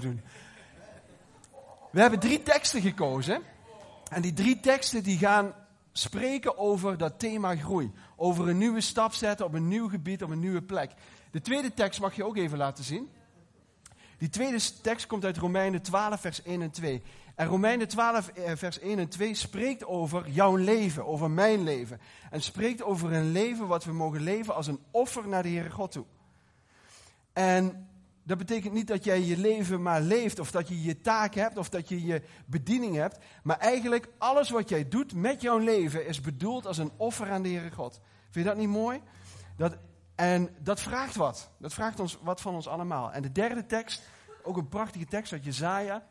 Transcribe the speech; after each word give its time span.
doen. 0.00 0.20
We 1.90 2.00
hebben 2.00 2.20
drie 2.20 2.42
teksten 2.42 2.80
gekozen. 2.80 3.42
En 4.10 4.22
die 4.22 4.32
drie 4.32 4.60
teksten 4.60 5.02
die 5.02 5.18
gaan 5.18 5.54
spreken 5.92 6.58
over 6.58 6.98
dat 6.98 7.18
thema 7.18 7.56
groei. 7.56 7.92
Over 8.16 8.48
een 8.48 8.58
nieuwe 8.58 8.80
stap 8.80 9.12
zetten 9.12 9.46
op 9.46 9.54
een 9.54 9.68
nieuw 9.68 9.88
gebied, 9.88 10.22
op 10.22 10.30
een 10.30 10.40
nieuwe 10.40 10.62
plek. 10.62 10.92
De 11.30 11.40
tweede 11.40 11.74
tekst 11.74 12.00
mag 12.00 12.16
je 12.16 12.24
ook 12.24 12.36
even 12.36 12.58
laten 12.58 12.84
zien. 12.84 13.08
Die 14.18 14.28
tweede 14.28 14.60
tekst 14.82 15.06
komt 15.06 15.24
uit 15.24 15.36
Romeinen 15.36 15.82
12, 15.82 16.20
vers 16.20 16.42
1 16.42 16.62
en 16.62 16.70
2. 16.70 17.02
En 17.34 17.46
Romeinen 17.46 17.88
12, 17.88 18.28
eh, 18.28 18.52
vers 18.54 18.80
1 18.80 18.98
en 18.98 19.08
2 19.08 19.34
spreekt 19.34 19.84
over 19.84 20.30
jouw 20.30 20.56
leven, 20.56 21.06
over 21.06 21.30
mijn 21.30 21.62
leven. 21.62 22.00
En 22.30 22.42
spreekt 22.42 22.82
over 22.82 23.12
een 23.12 23.32
leven 23.32 23.66
wat 23.66 23.84
we 23.84 23.92
mogen 23.92 24.20
leven 24.20 24.54
als 24.54 24.66
een 24.66 24.80
offer 24.90 25.28
naar 25.28 25.42
de 25.42 25.48
Heere 25.48 25.70
God 25.70 25.92
toe. 25.92 26.04
En 27.32 27.88
dat 28.28 28.38
betekent 28.38 28.72
niet 28.72 28.86
dat 28.86 29.04
jij 29.04 29.22
je 29.22 29.36
leven 29.36 29.82
maar 29.82 30.00
leeft, 30.00 30.38
of 30.38 30.50
dat 30.50 30.68
je 30.68 30.82
je 30.82 31.00
taak 31.00 31.34
hebt, 31.34 31.56
of 31.56 31.68
dat 31.68 31.88
je 31.88 32.06
je 32.06 32.22
bediening 32.46 32.94
hebt. 32.94 33.18
Maar 33.42 33.58
eigenlijk 33.58 34.08
alles 34.18 34.50
wat 34.50 34.68
jij 34.68 34.88
doet 34.88 35.14
met 35.14 35.40
jouw 35.40 35.58
leven 35.58 36.06
is 36.06 36.20
bedoeld 36.20 36.66
als 36.66 36.78
een 36.78 36.92
offer 36.96 37.30
aan 37.30 37.42
de 37.42 37.48
Heere 37.48 37.70
God. 37.70 38.00
Vind 38.30 38.44
je 38.44 38.50
dat 38.50 38.56
niet 38.60 38.68
mooi? 38.68 39.00
Dat, 39.56 39.76
en 40.14 40.48
dat 40.62 40.80
vraagt 40.80 41.16
wat. 41.16 41.50
Dat 41.58 41.74
vraagt 41.74 42.00
ons 42.00 42.18
wat 42.22 42.40
van 42.40 42.54
ons 42.54 42.68
allemaal. 42.68 43.12
En 43.12 43.22
de 43.22 43.32
derde 43.32 43.66
tekst, 43.66 44.02
ook 44.42 44.56
een 44.56 44.68
prachtige 44.68 45.06
tekst 45.06 45.32
uit 45.32 45.44
Jezaja. 45.44 46.06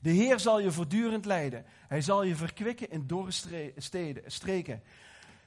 De 0.00 0.10
Heer 0.10 0.40
zal 0.40 0.60
je 0.60 0.72
voortdurend 0.72 1.24
leiden. 1.24 1.64
Hij 1.88 2.00
zal 2.00 2.22
je 2.22 2.36
verkwikken 2.36 2.90
in 2.90 3.06
dorre 3.06 3.30
steden, 3.76 4.22
streken. 4.26 4.82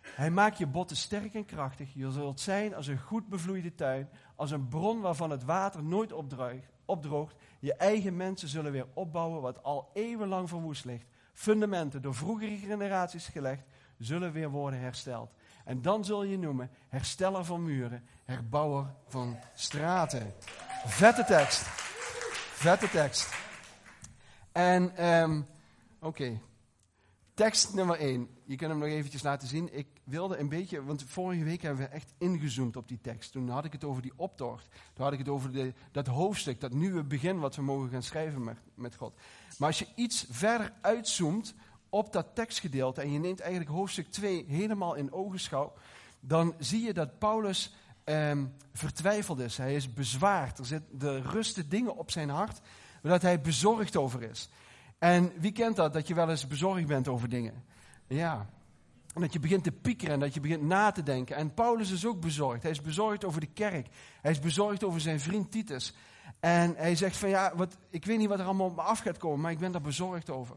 Hij 0.01 0.31
maakt 0.31 0.57
je 0.57 0.67
botten 0.67 0.97
sterk 0.97 1.33
en 1.33 1.45
krachtig. 1.45 1.93
Je 1.93 2.11
zult 2.11 2.39
zijn 2.39 2.75
als 2.75 2.87
een 2.87 2.99
goed 2.99 3.27
bevloeide 3.27 3.75
tuin, 3.75 4.09
als 4.41 4.51
een 4.51 4.67
bron 4.67 5.01
waarvan 5.01 5.29
het 5.29 5.43
water 5.43 5.83
nooit 5.83 6.13
opdroogt. 6.85 7.35
Je 7.59 7.73
eigen 7.73 8.15
mensen 8.15 8.47
zullen 8.47 8.71
weer 8.71 8.87
opbouwen 8.93 9.41
wat 9.41 9.63
al 9.63 9.89
eeuwenlang 9.93 10.49
verwoest 10.49 10.85
ligt. 10.85 11.05
Fundamenten 11.33 12.01
door 12.01 12.15
vroegere 12.15 12.57
generaties 12.57 13.27
gelegd, 13.27 13.63
zullen 13.97 14.31
weer 14.31 14.49
worden 14.49 14.79
hersteld. 14.79 15.31
En 15.65 15.81
dan 15.81 16.05
zul 16.05 16.23
je 16.23 16.37
noemen 16.37 16.69
hersteller 16.87 17.45
van 17.45 17.63
muren, 17.63 18.03
herbouwer 18.23 18.85
van 19.07 19.37
straten. 19.55 20.33
Vette 20.85 21.23
tekst. 21.23 21.61
Vette 22.53 22.89
tekst. 22.89 23.33
En, 24.51 25.05
um, 25.07 25.45
oké. 25.99 26.39
Tekst 27.33 27.73
nummer 27.73 27.99
1. 27.99 28.29
Je 28.43 28.55
kunt 28.55 28.71
hem 28.71 28.79
nog 28.79 28.89
eventjes 28.89 29.23
laten 29.23 29.47
zien. 29.47 29.77
Ik 29.77 29.87
wilde 30.11 30.37
een 30.37 30.49
beetje, 30.49 30.83
want 30.83 31.03
vorige 31.07 31.43
week 31.43 31.61
hebben 31.61 31.85
we 31.85 31.91
echt 31.91 32.13
ingezoomd 32.17 32.75
op 32.75 32.87
die 32.87 32.99
tekst. 33.01 33.31
Toen 33.31 33.49
had 33.49 33.65
ik 33.65 33.71
het 33.71 33.83
over 33.83 34.01
die 34.01 34.13
optocht. 34.15 34.67
Toen 34.93 35.03
had 35.03 35.13
ik 35.13 35.19
het 35.19 35.29
over 35.29 35.51
de, 35.51 35.73
dat 35.91 36.07
hoofdstuk, 36.07 36.59
dat 36.59 36.73
nieuwe 36.73 37.03
begin 37.03 37.39
wat 37.39 37.55
we 37.55 37.61
mogen 37.61 37.89
gaan 37.89 38.03
schrijven 38.03 38.43
met, 38.43 38.57
met 38.75 38.95
God. 38.95 39.13
Maar 39.57 39.67
als 39.67 39.79
je 39.79 39.87
iets 39.95 40.25
verder 40.29 40.73
uitzoomt 40.81 41.53
op 41.89 42.13
dat 42.13 42.27
tekstgedeelte 42.33 43.01
en 43.01 43.11
je 43.11 43.19
neemt 43.19 43.39
eigenlijk 43.39 43.71
hoofdstuk 43.71 44.11
2 44.11 44.45
helemaal 44.47 44.95
in 44.95 45.13
ogenschouw, 45.13 45.73
dan 46.19 46.53
zie 46.59 46.81
je 46.81 46.93
dat 46.93 47.19
Paulus 47.19 47.75
eh, 48.03 48.37
vertwijfeld 48.73 49.39
is. 49.39 49.57
Hij 49.57 49.75
is 49.75 49.93
bezwaard. 49.93 50.59
Er 50.59 50.65
zitten 50.65 51.23
rusten 51.23 51.69
dingen 51.69 51.95
op 51.95 52.11
zijn 52.11 52.29
hart 52.29 52.61
dat 53.01 53.21
hij 53.21 53.41
bezorgd 53.41 53.97
over 53.97 54.23
is. 54.23 54.49
En 54.99 55.31
wie 55.39 55.51
kent 55.51 55.75
dat, 55.75 55.93
dat 55.93 56.07
je 56.07 56.13
wel 56.13 56.29
eens 56.29 56.47
bezorgd 56.47 56.87
bent 56.87 57.07
over 57.07 57.29
dingen? 57.29 57.63
Ja. 58.07 58.49
En 59.13 59.21
dat 59.21 59.33
je 59.33 59.39
begint 59.39 59.63
te 59.63 59.71
piekeren 59.71 60.13
en 60.13 60.19
dat 60.19 60.33
je 60.33 60.39
begint 60.39 60.61
na 60.61 60.91
te 60.91 61.03
denken. 61.03 61.35
En 61.35 61.53
Paulus 61.53 61.91
is 61.91 62.05
ook 62.05 62.21
bezorgd. 62.21 62.61
Hij 62.61 62.71
is 62.71 62.81
bezorgd 62.81 63.25
over 63.25 63.39
de 63.39 63.53
kerk. 63.53 63.87
Hij 64.21 64.31
is 64.31 64.39
bezorgd 64.39 64.83
over 64.83 65.01
zijn 65.01 65.19
vriend 65.19 65.51
Titus. 65.51 65.93
En 66.39 66.75
hij 66.75 66.95
zegt 66.95 67.17
van 67.17 67.29
ja, 67.29 67.55
wat, 67.55 67.77
ik 67.89 68.05
weet 68.05 68.17
niet 68.17 68.29
wat 68.29 68.39
er 68.39 68.45
allemaal 68.45 68.67
op 68.67 68.75
me 68.75 68.81
af 68.81 68.99
gaat 68.99 69.17
komen, 69.17 69.39
maar 69.39 69.51
ik 69.51 69.59
ben 69.59 69.71
daar 69.71 69.81
bezorgd 69.81 70.29
over. 70.29 70.55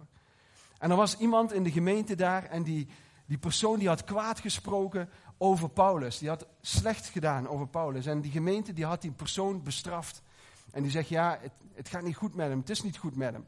En 0.78 0.91
er 0.91 0.97
was 0.97 1.16
iemand 1.19 1.52
in 1.52 1.62
de 1.62 1.70
gemeente 1.70 2.14
daar 2.14 2.44
en 2.44 2.62
die, 2.62 2.88
die 3.27 3.38
persoon 3.38 3.78
die 3.78 3.88
had 3.88 4.05
kwaad 4.05 4.41
gesproken 4.41 5.09
over 5.38 5.69
Paulus. 5.69 6.19
Die 6.19 6.28
had 6.28 6.47
slecht 6.60 7.06
gedaan 7.06 7.48
over 7.48 7.69
Paulus. 7.69 8.06
En 8.06 8.20
die 8.20 8.31
gemeente 8.31 8.72
die 8.72 8.84
had 8.84 9.03
die 9.03 9.10
persoon 9.10 9.62
bestraft. 9.62 10.22
En 10.70 10.82
die 10.82 10.91
zegt 10.91 11.09
ja, 11.09 11.38
het, 11.41 11.53
het 11.75 11.88
gaat 11.88 12.03
niet 12.03 12.16
goed 12.16 12.34
met 12.34 12.48
hem, 12.48 12.59
het 12.59 12.70
is 12.70 12.82
niet 12.82 12.97
goed 12.97 13.16
met 13.16 13.32
hem. 13.32 13.47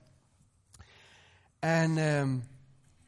En 1.58 1.98
ehm, 1.98 2.38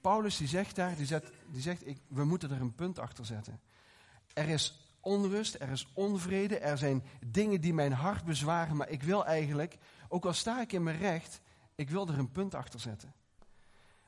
Paulus 0.01 0.37
die 0.37 0.49
zegt 0.49 0.77
daar, 0.77 0.97
die 0.97 1.07
zegt, 1.07 1.31
die 1.51 1.63
zegt 1.63 1.87
ik, 1.87 1.99
we 2.09 2.25
moeten 2.25 2.51
er 2.51 2.61
een 2.61 2.75
punt 2.75 2.99
achter 2.99 3.27
zetten. 3.27 3.61
Er 4.33 4.49
is 4.49 4.89
onrust, 5.01 5.55
er 5.55 5.69
is 5.69 5.89
onvrede, 5.95 6.59
er 6.59 6.79
zijn 6.79 7.03
dingen 7.27 7.61
die 7.61 7.75
mijn 7.75 7.93
hart 7.93 8.25
bezwaren, 8.25 8.77
maar 8.77 8.89
ik 8.89 9.03
wil 9.03 9.27
eigenlijk, 9.27 9.79
ook 10.09 10.25
al 10.25 10.33
sta 10.33 10.61
ik 10.61 10.73
in 10.73 10.83
mijn 10.83 10.99
recht, 10.99 11.41
ik 11.75 11.91
wil 11.91 12.09
er 12.09 12.19
een 12.19 12.33
punt 12.33 12.55
achter 12.55 12.81
zetten. 12.81 13.15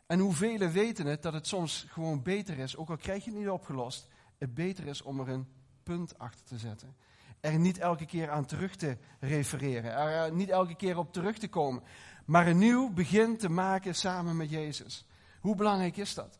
En 0.06 0.18
hoeveel 0.18 0.68
weten 0.68 1.06
het 1.06 1.22
dat 1.22 1.32
het 1.32 1.46
soms 1.46 1.86
gewoon 1.88 2.22
beter 2.22 2.58
is, 2.58 2.76
ook 2.76 2.90
al 2.90 2.96
krijg 2.96 3.24
je 3.24 3.30
het 3.30 3.38
niet 3.38 3.48
opgelost, 3.48 4.08
het 4.38 4.54
beter 4.54 4.86
is 4.86 5.02
om 5.02 5.20
er 5.20 5.28
een 5.28 5.48
punt 5.82 6.18
achter 6.18 6.44
te 6.44 6.58
zetten. 6.58 6.96
Er 7.40 7.58
niet 7.58 7.78
elke 7.78 8.06
keer 8.06 8.30
aan 8.30 8.44
terug 8.44 8.76
te 8.76 8.96
refereren, 9.20 9.92
er 9.92 10.26
eh, 10.26 10.32
niet 10.32 10.48
elke 10.48 10.74
keer 10.74 10.98
op 10.98 11.12
terug 11.12 11.38
te 11.38 11.48
komen, 11.48 11.82
maar 12.24 12.46
een 12.46 12.58
nieuw 12.58 12.90
begin 12.90 13.36
te 13.36 13.48
maken 13.48 13.94
samen 13.94 14.36
met 14.36 14.50
Jezus. 14.50 15.06
Hoe 15.40 15.56
belangrijk 15.56 15.96
is 15.96 16.14
dat? 16.14 16.39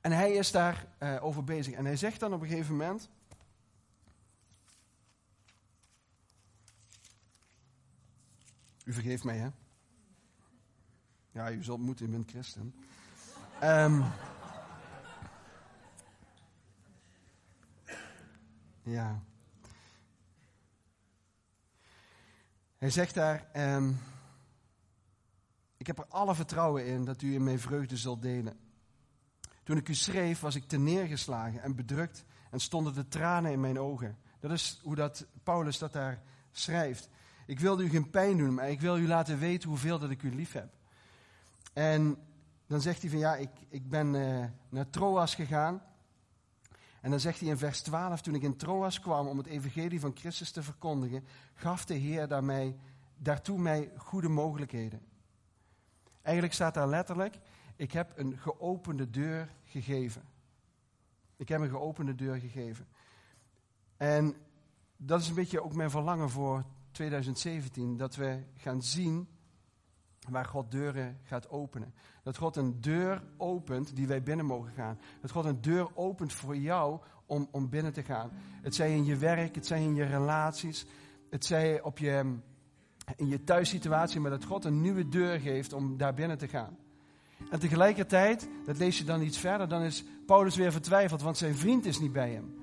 En 0.00 0.12
hij 0.12 0.32
is 0.32 0.50
daar 0.50 0.86
uh, 1.02 1.24
over 1.24 1.44
bezig. 1.44 1.74
En 1.74 1.84
hij 1.84 1.96
zegt 1.96 2.20
dan 2.20 2.34
op 2.34 2.40
een 2.40 2.48
gegeven 2.48 2.76
moment. 2.76 3.08
U 8.84 8.92
vergeeft 8.92 9.24
mij, 9.24 9.36
hè? 9.36 9.48
Ja, 11.32 11.50
u 11.50 11.62
zult 11.62 11.80
moeten, 11.80 12.06
u 12.06 12.10
bent 12.10 12.30
christen. 12.30 12.74
Um, 13.62 14.04
ja. 18.82 19.22
Hij 22.78 22.90
zegt 22.90 23.14
daar. 23.14 23.50
Um, 23.56 24.00
ik 25.76 25.86
heb 25.86 25.98
er 25.98 26.06
alle 26.06 26.34
vertrouwen 26.34 26.86
in 26.86 27.04
dat 27.04 27.22
u 27.22 27.34
in 27.34 27.44
mijn 27.44 27.58
vreugde 27.58 27.96
zult 27.96 28.22
delen. 28.22 28.69
Toen 29.70 29.78
ik 29.78 29.88
u 29.88 29.94
schreef, 29.94 30.40
was 30.40 30.54
ik 30.54 30.64
te 30.64 30.78
neergeslagen 30.78 31.62
en 31.62 31.74
bedrukt 31.74 32.24
en 32.50 32.60
stonden 32.60 32.94
de 32.94 33.08
tranen 33.08 33.52
in 33.52 33.60
mijn 33.60 33.78
ogen. 33.78 34.16
Dat 34.40 34.50
is 34.50 34.80
hoe 34.82 34.94
dat 34.94 35.26
Paulus 35.42 35.78
dat 35.78 35.92
daar 35.92 36.22
schrijft. 36.52 37.08
Ik 37.46 37.60
wilde 37.60 37.84
u 37.84 37.88
geen 37.88 38.10
pijn 38.10 38.36
doen, 38.36 38.54
maar 38.54 38.70
ik 38.70 38.80
wil 38.80 38.98
u 38.98 39.06
laten 39.06 39.38
weten 39.38 39.68
hoeveel 39.68 39.98
dat 39.98 40.10
ik 40.10 40.22
u 40.22 40.34
lief 40.34 40.52
heb. 40.52 40.72
En 41.72 42.16
dan 42.66 42.80
zegt 42.80 43.00
hij 43.00 43.10
van 43.10 43.18
ja, 43.18 43.36
ik, 43.36 43.50
ik 43.68 43.88
ben 43.88 44.14
uh, 44.14 44.44
naar 44.68 44.90
Troas 44.90 45.34
gegaan. 45.34 45.82
En 47.00 47.10
dan 47.10 47.20
zegt 47.20 47.40
hij 47.40 47.48
in 47.48 47.58
vers 47.58 47.80
12, 47.80 48.20
toen 48.20 48.34
ik 48.34 48.42
in 48.42 48.56
Troas 48.56 49.00
kwam 49.00 49.26
om 49.26 49.38
het 49.38 49.46
evangelie 49.46 50.00
van 50.00 50.16
Christus 50.16 50.50
te 50.50 50.62
verkondigen, 50.62 51.24
gaf 51.54 51.84
de 51.84 51.94
Heer 51.94 52.28
daarmee, 52.28 52.76
daartoe 53.16 53.58
mij 53.58 53.92
goede 53.96 54.28
mogelijkheden. 54.28 55.00
Eigenlijk 56.22 56.54
staat 56.54 56.74
daar 56.74 56.88
letterlijk, 56.88 57.38
ik 57.80 57.92
heb 57.92 58.12
een 58.16 58.38
geopende 58.38 59.10
deur 59.10 59.48
gegeven. 59.64 60.22
Ik 61.36 61.48
heb 61.48 61.60
een 61.60 61.68
geopende 61.68 62.14
deur 62.14 62.36
gegeven. 62.36 62.86
En 63.96 64.34
dat 64.96 65.20
is 65.20 65.28
een 65.28 65.34
beetje 65.34 65.62
ook 65.62 65.74
mijn 65.74 65.90
verlangen 65.90 66.30
voor 66.30 66.64
2017, 66.90 67.96
dat 67.96 68.16
we 68.16 68.42
gaan 68.56 68.82
zien 68.82 69.28
waar 70.28 70.44
God 70.44 70.70
deuren 70.70 71.18
gaat 71.22 71.48
openen. 71.48 71.94
Dat 72.22 72.36
God 72.36 72.56
een 72.56 72.80
deur 72.80 73.22
opent 73.36 73.96
die 73.96 74.06
wij 74.06 74.22
binnen 74.22 74.46
mogen 74.46 74.72
gaan. 74.72 74.98
Dat 75.20 75.30
God 75.30 75.44
een 75.44 75.60
deur 75.60 75.96
opent 75.96 76.32
voor 76.32 76.56
jou 76.56 77.00
om, 77.26 77.48
om 77.50 77.68
binnen 77.68 77.92
te 77.92 78.02
gaan. 78.02 78.30
Het 78.62 78.74
zij 78.74 78.94
in 78.94 79.04
je 79.04 79.16
werk, 79.16 79.54
het 79.54 79.66
zij 79.66 79.82
in 79.82 79.94
je 79.94 80.04
relaties, 80.04 80.86
het 81.30 81.44
zij 81.44 81.82
op 81.82 81.98
je, 81.98 82.38
in 83.16 83.28
je 83.28 83.44
thuissituatie, 83.44 84.20
maar 84.20 84.30
dat 84.30 84.44
God 84.44 84.64
een 84.64 84.80
nieuwe 84.80 85.08
deur 85.08 85.40
geeft 85.40 85.72
om 85.72 85.96
daar 85.96 86.14
binnen 86.14 86.38
te 86.38 86.48
gaan. 86.48 86.78
En 87.50 87.58
tegelijkertijd, 87.58 88.48
dat 88.64 88.78
lees 88.78 88.98
je 88.98 89.04
dan 89.04 89.22
iets 89.22 89.38
verder, 89.38 89.68
dan 89.68 89.82
is 89.82 90.04
Paulus 90.26 90.56
weer 90.56 90.72
vertwijfeld, 90.72 91.22
want 91.22 91.38
zijn 91.38 91.56
vriend 91.56 91.86
is 91.86 92.00
niet 92.00 92.12
bij 92.12 92.30
hem. 92.30 92.54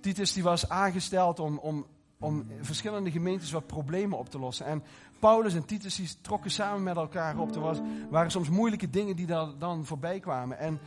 Titus 0.00 0.32
die 0.32 0.42
was 0.42 0.68
aangesteld 0.68 1.38
om, 1.38 1.58
om, 1.58 1.86
om 2.18 2.46
verschillende 2.60 3.10
gemeentes 3.10 3.50
wat 3.50 3.66
problemen 3.66 4.18
op 4.18 4.28
te 4.28 4.38
lossen. 4.38 4.66
En 4.66 4.82
Paulus 5.18 5.54
en 5.54 5.64
Titus 5.64 5.94
die 5.94 6.08
trokken 6.20 6.50
samen 6.50 6.82
met 6.82 6.96
elkaar 6.96 7.38
op. 7.38 7.54
Er 7.54 7.60
was, 7.60 7.78
waren 8.10 8.30
soms 8.30 8.48
moeilijke 8.48 8.90
dingen 8.90 9.16
die 9.16 9.26
daar 9.26 9.58
dan 9.58 9.84
voorbij 9.84 10.20
kwamen. 10.20 10.58
En 10.58 10.80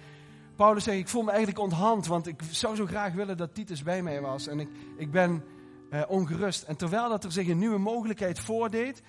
Paulus 0.56 0.84
zegt, 0.84 0.98
ik 0.98 1.08
voel 1.08 1.24
me 1.24 1.30
eigenlijk 1.30 1.60
onthand, 1.60 2.08
want 2.08 2.28
ik 2.28 2.42
zou 2.52 2.76
zo 2.76 2.86
graag 2.86 3.14
willen 3.14 3.38
dat 3.38 3.54
Titus 3.54 3.84
bij 3.84 4.04
mij 4.04 4.22
was. 4.22 4.48
En 4.48 4.60
ik, 4.60 4.70
ik 4.98 5.12
ben 5.12 5.44
eh, 5.90 6.02
ongerust. 6.08 6.64
En 6.64 6.76
terwijl 6.76 7.10
dat 7.10 7.24
er 7.24 7.32
zich 7.32 7.48
een 7.48 7.58
nieuwe 7.58 7.78
mogelijkheid 7.78 8.40
voordeed, 8.40 9.02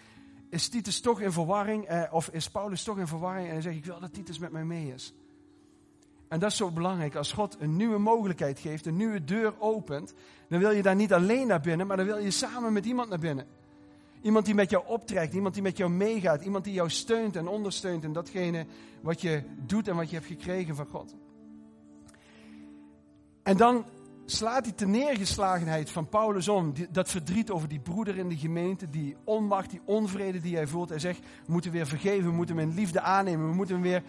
is 0.55 0.69
Titus 0.69 1.01
toch 1.01 1.21
in 1.21 1.33
verwarring, 1.33 1.85
eh, 1.85 2.03
of 2.11 2.29
is 2.29 2.51
Paulus 2.51 2.83
toch 2.83 2.99
in 2.99 3.07
verwarring 3.07 3.47
en 3.47 3.53
hij 3.53 3.63
zegt, 3.63 3.77
ik 3.77 3.85
wil 3.85 4.01
dat 4.01 4.13
Titus 4.13 4.39
met 4.39 4.53
mij 4.53 4.65
mee 4.65 4.93
is. 4.93 5.15
En 6.29 6.41
dat 6.41 6.51
is 6.51 6.57
zo 6.57 6.71
belangrijk. 6.71 7.15
Als 7.15 7.33
God 7.33 7.57
een 7.59 7.77
nieuwe 7.77 7.99
mogelijkheid 7.99 8.59
geeft, 8.59 8.87
een 8.87 8.97
nieuwe 8.97 9.25
deur 9.25 9.55
opent, 9.59 10.15
dan 10.49 10.59
wil 10.59 10.71
je 10.71 10.83
daar 10.83 10.95
niet 10.95 11.13
alleen 11.13 11.47
naar 11.47 11.61
binnen, 11.61 11.87
maar 11.87 11.97
dan 11.97 12.07
wil 12.07 12.19
je 12.19 12.31
samen 12.31 12.73
met 12.73 12.85
iemand 12.85 13.09
naar 13.09 13.19
binnen. 13.19 13.47
Iemand 14.23 14.45
die 14.45 14.55
met 14.55 14.71
jou 14.71 14.85
optrekt, 14.87 15.35
iemand 15.35 15.55
die 15.55 15.63
met 15.63 15.77
jou 15.77 15.91
meegaat, 15.91 16.43
iemand 16.43 16.65
die 16.65 16.73
jou 16.73 16.91
steunt 16.91 17.37
en 17.37 17.49
ondersteunt 17.49 18.05
in 18.05 18.13
datgene 18.13 18.67
wat 19.01 19.21
je 19.21 19.43
doet 19.57 19.89
en 19.89 19.97
wat 19.97 20.11
je 20.11 20.17
hebt 20.17 20.29
gekregen 20.29 20.77
van 20.77 20.87
God. 20.87 21.15
En 23.43 23.57
dan 23.57 23.85
slaat 24.27 24.79
die 24.79 24.87
neergeslagenheid 24.87 25.91
van 25.91 26.09
Paulus 26.09 26.49
om, 26.49 26.73
dat 26.91 27.11
verdriet 27.11 27.51
over 27.51 27.69
die 27.69 27.81
broeder 27.81 28.17
in 28.17 28.29
de 28.29 28.37
gemeente, 28.37 28.91
die 28.91 29.17
onmacht, 29.25 29.71
die 29.71 29.81
onvrede 29.85 30.41
die 30.41 30.57
hij 30.57 30.67
voelt. 30.67 30.89
Hij 30.89 30.99
zegt, 30.99 31.21
we 31.21 31.53
moeten 31.53 31.71
weer 31.71 31.87
vergeven, 31.87 32.25
we 32.25 32.37
moeten 32.37 32.57
hem 32.57 32.69
in 32.69 32.75
liefde 32.75 33.01
aannemen, 33.01 33.49
we 33.49 33.55
moeten 33.55 33.75
hem 33.75 33.85
weer 33.85 34.03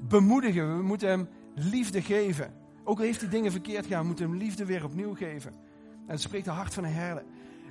bemoedigen, 0.00 0.76
we 0.76 0.82
moeten 0.82 1.08
hem 1.08 1.28
liefde 1.54 2.02
geven. 2.02 2.52
Ook 2.84 2.98
al 2.98 3.04
heeft 3.04 3.20
hij 3.20 3.30
dingen 3.30 3.50
verkeerd 3.50 3.84
gedaan, 3.84 4.00
we 4.00 4.06
moeten 4.06 4.28
hem 4.28 4.36
liefde 4.36 4.64
weer 4.64 4.84
opnieuw 4.84 5.14
geven. 5.14 5.52
En 6.06 6.12
het 6.12 6.20
spreekt 6.20 6.46
het 6.46 6.54
hart 6.54 6.74
van 6.74 6.84
een 6.84 6.92
herder. 6.92 7.24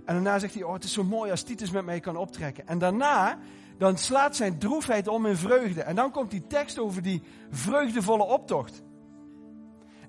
En 0.06 0.14
daarna 0.14 0.40
zegt 0.40 0.54
hij, 0.54 0.64
oh 0.64 0.74
het 0.74 0.84
is 0.84 0.94
zo 0.94 1.04
mooi 1.04 1.32
als 1.32 1.44
Titus 1.44 1.72
met 1.72 1.86
mij 1.86 2.00
kan 2.00 2.18
optrekken. 2.18 2.68
En 2.68 2.80
daarna, 2.80 3.40
dan 3.78 3.98
slaat 3.98 4.36
zijn 4.36 4.58
droefheid 4.58 5.08
om 5.08 5.26
in 5.26 5.38
vreugde. 5.38 5.82
En 5.82 5.96
dan 5.96 6.12
komt 6.12 6.32
die 6.32 6.48
tekst 6.48 6.80
over 6.80 7.02
die 7.02 7.22
vreugdevolle 7.50 8.24
optocht. 8.24 8.82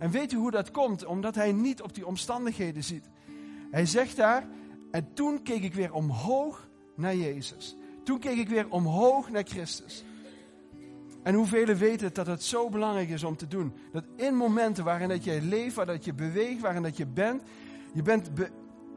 En 0.03 0.11
weet 0.11 0.33
u 0.33 0.37
hoe 0.37 0.51
dat 0.51 0.71
komt? 0.71 1.05
Omdat 1.05 1.35
hij 1.35 1.53
niet 1.53 1.83
op 1.83 1.95
die 1.95 2.07
omstandigheden 2.07 2.85
ziet. 2.85 3.09
Hij 3.71 3.87
zegt 3.87 4.17
daar, 4.17 4.47
en 4.91 5.13
toen 5.15 5.43
keek 5.43 5.63
ik 5.63 5.75
weer 5.75 5.93
omhoog 5.93 6.69
naar 6.97 7.17
Jezus. 7.17 7.77
Toen 8.05 8.19
keek 8.19 8.37
ik 8.37 8.49
weer 8.49 8.67
omhoog 8.69 9.31
naar 9.31 9.43
Christus. 9.45 10.05
En 11.23 11.35
hoeveel 11.35 11.67
weten 11.67 12.15
dat 12.15 12.27
het 12.27 12.43
zo 12.43 12.69
belangrijk 12.69 13.09
is 13.09 13.25
om 13.25 13.37
te 13.37 13.49
doen? 13.49 13.73
Dat 13.93 14.05
in 14.17 14.35
momenten 14.35 14.85
waarin 14.85 15.09
dat 15.09 15.25
je 15.25 15.43
leeft, 15.43 15.75
waarin 15.75 15.95
dat 15.95 16.05
je 16.05 16.15
beweegt, 16.15 16.61
waarin 16.61 16.83
dat 16.83 16.97
je 16.97 17.07
bent, 17.07 17.43
je 17.93 18.03
bent 18.03 18.35
be, 18.35 18.51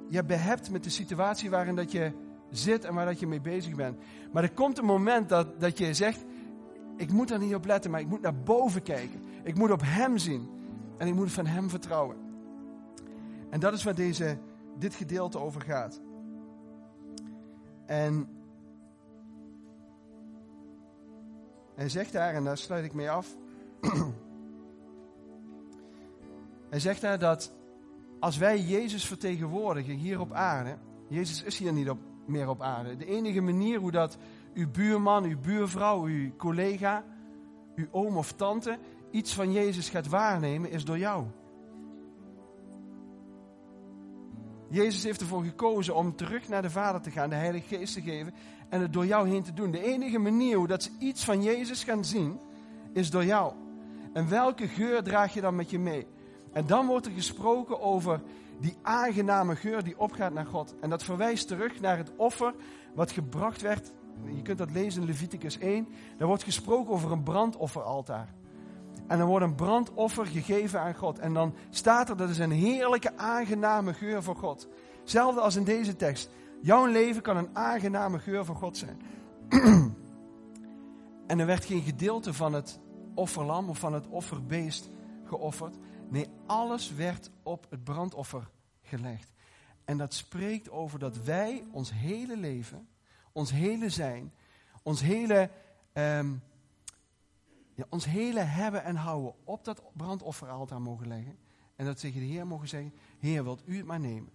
je 0.09 0.23
behept 0.23 0.69
met 0.69 0.83
de 0.83 0.89
situatie 0.89 1.49
waarin 1.49 1.75
dat 1.75 1.91
je 1.91 2.11
zit 2.49 2.83
en 2.83 2.93
waar 2.93 3.05
dat 3.05 3.19
je 3.19 3.27
mee 3.27 3.41
bezig 3.41 3.75
bent. 3.75 3.97
Maar 4.31 4.43
er 4.43 4.51
komt 4.51 4.77
een 4.77 4.85
moment 4.85 5.29
dat, 5.29 5.59
dat 5.59 5.77
je 5.77 5.93
zegt, 5.93 6.25
ik 6.97 7.11
moet 7.11 7.31
er 7.31 7.39
niet 7.39 7.55
op 7.55 7.65
letten, 7.65 7.91
maar 7.91 7.99
ik 7.99 8.07
moet 8.07 8.21
naar 8.21 8.35
boven 8.35 8.81
kijken. 8.81 9.21
Ik 9.43 9.57
moet 9.57 9.71
op 9.71 9.81
Hem 9.83 10.17
zien. 10.17 10.54
En 10.97 11.07
ik 11.07 11.13
moet 11.13 11.31
van 11.31 11.45
Hem 11.45 11.69
vertrouwen. 11.69 12.17
En 13.49 13.59
dat 13.59 13.73
is 13.73 13.83
waar 13.83 13.95
deze, 13.95 14.37
dit 14.77 14.95
gedeelte 14.95 15.39
over 15.39 15.61
gaat. 15.61 16.01
En 17.85 18.27
hij 21.75 21.89
zegt 21.89 22.11
daar, 22.11 22.33
en 22.33 22.43
daar 22.43 22.57
sluit 22.57 22.85
ik 22.85 22.93
mee 22.93 23.09
af. 23.09 23.35
hij 26.69 26.79
zegt 26.79 27.01
daar 27.01 27.19
dat 27.19 27.53
als 28.19 28.37
wij 28.37 28.59
Jezus 28.59 29.05
vertegenwoordigen 29.05 29.95
hier 29.95 30.19
op 30.19 30.31
aarde. 30.31 30.77
Jezus 31.07 31.43
is 31.43 31.57
hier 31.57 31.73
niet 31.73 31.89
op, 31.89 31.99
meer 32.25 32.49
op 32.49 32.61
aarde. 32.61 32.97
De 32.97 33.05
enige 33.05 33.41
manier 33.41 33.79
hoe 33.79 33.91
dat 33.91 34.17
uw 34.53 34.69
buurman, 34.71 35.23
uw 35.23 35.39
buurvrouw, 35.39 36.03
uw 36.03 36.35
collega, 36.37 37.03
uw 37.75 37.87
oom 37.91 38.17
of 38.17 38.31
tante 38.31 38.77
iets 39.15 39.33
van 39.33 39.51
Jezus 39.51 39.89
gaat 39.89 40.07
waarnemen, 40.07 40.71
is 40.71 40.85
door 40.85 40.97
jou. 40.97 41.25
Jezus 44.69 45.03
heeft 45.03 45.21
ervoor 45.21 45.43
gekozen 45.43 45.95
om 45.95 46.15
terug 46.15 46.47
naar 46.47 46.61
de 46.61 46.69
Vader 46.69 47.01
te 47.01 47.11
gaan, 47.11 47.29
de 47.29 47.35
Heilige 47.35 47.75
Geest 47.75 47.93
te 47.93 48.01
geven 48.01 48.33
en 48.69 48.81
het 48.81 48.93
door 48.93 49.05
jou 49.05 49.29
heen 49.29 49.43
te 49.43 49.53
doen. 49.53 49.71
De 49.71 49.83
enige 49.83 50.19
manier 50.19 50.57
hoe 50.57 50.67
dat 50.67 50.83
ze 50.83 50.89
iets 50.99 51.23
van 51.23 51.43
Jezus 51.43 51.83
gaan 51.83 52.05
zien, 52.05 52.39
is 52.93 53.09
door 53.09 53.25
jou. 53.25 53.53
En 54.13 54.29
welke 54.29 54.67
geur 54.67 55.03
draag 55.03 55.33
je 55.33 55.41
dan 55.41 55.55
met 55.55 55.69
je 55.69 55.79
mee? 55.79 56.07
En 56.51 56.67
dan 56.67 56.85
wordt 56.85 57.05
er 57.05 57.11
gesproken 57.11 57.81
over 57.81 58.21
die 58.59 58.77
aangename 58.81 59.55
geur 59.55 59.83
die 59.83 59.99
opgaat 59.99 60.33
naar 60.33 60.45
God. 60.45 60.75
En 60.79 60.89
dat 60.89 61.03
verwijst 61.03 61.47
terug 61.47 61.79
naar 61.81 61.97
het 61.97 62.11
offer 62.15 62.53
wat 62.93 63.11
gebracht 63.11 63.61
werd. 63.61 63.93
Je 64.35 64.41
kunt 64.41 64.57
dat 64.57 64.71
lezen 64.71 65.01
in 65.01 65.07
Leviticus 65.07 65.57
1. 65.57 65.87
Daar 66.17 66.27
wordt 66.27 66.43
gesproken 66.43 66.93
over 66.93 67.11
een 67.11 67.23
brandofferaltaar. 67.23 68.33
En 69.07 69.17
dan 69.17 69.27
wordt 69.27 69.45
een 69.45 69.55
brandoffer 69.55 70.25
gegeven 70.25 70.79
aan 70.79 70.95
God. 70.95 71.19
En 71.19 71.33
dan 71.33 71.55
staat 71.69 72.09
er, 72.09 72.17
dat 72.17 72.29
is 72.29 72.37
een 72.37 72.51
heerlijke, 72.51 73.17
aangename 73.17 73.93
geur 73.93 74.23
voor 74.23 74.35
God. 74.35 74.67
Hetzelfde 74.99 75.41
als 75.41 75.55
in 75.55 75.63
deze 75.63 75.95
tekst. 75.95 76.29
Jouw 76.61 76.85
leven 76.85 77.21
kan 77.21 77.37
een 77.37 77.49
aangename 77.53 78.19
geur 78.19 78.45
voor 78.45 78.55
God 78.55 78.77
zijn. 78.77 79.01
en 81.27 81.39
er 81.39 81.45
werd 81.45 81.65
geen 81.65 81.81
gedeelte 81.81 82.33
van 82.33 82.53
het 82.53 82.79
offerlam 83.15 83.69
of 83.69 83.79
van 83.79 83.93
het 83.93 84.07
offerbeest 84.07 84.89
geofferd. 85.23 85.75
Nee, 86.09 86.27
alles 86.45 86.93
werd 86.93 87.31
op 87.43 87.65
het 87.69 87.83
brandoffer 87.83 88.49
gelegd. 88.81 89.33
En 89.85 89.97
dat 89.97 90.13
spreekt 90.13 90.69
over 90.69 90.99
dat 90.99 91.23
wij 91.23 91.63
ons 91.71 91.91
hele 91.93 92.37
leven, 92.37 92.87
ons 93.31 93.51
hele 93.51 93.89
zijn, 93.89 94.33
ons 94.83 95.01
hele 95.01 95.49
ehm, 95.93 96.33
ja, 97.75 97.85
ons 97.89 98.05
hele 98.05 98.39
hebben 98.39 98.83
en 98.83 98.95
houden 98.95 99.33
op 99.43 99.65
dat 99.65 99.81
brandofferaltaar 99.93 100.81
mogen 100.81 101.07
leggen. 101.07 101.37
En 101.75 101.85
dat 101.85 101.99
tegen 101.99 102.19
de 102.19 102.25
Heer 102.25 102.47
mogen 102.47 102.67
zeggen, 102.67 102.93
Heer, 103.19 103.43
wilt 103.43 103.61
u 103.65 103.77
het 103.77 103.85
maar 103.85 103.99
nemen? 103.99 104.29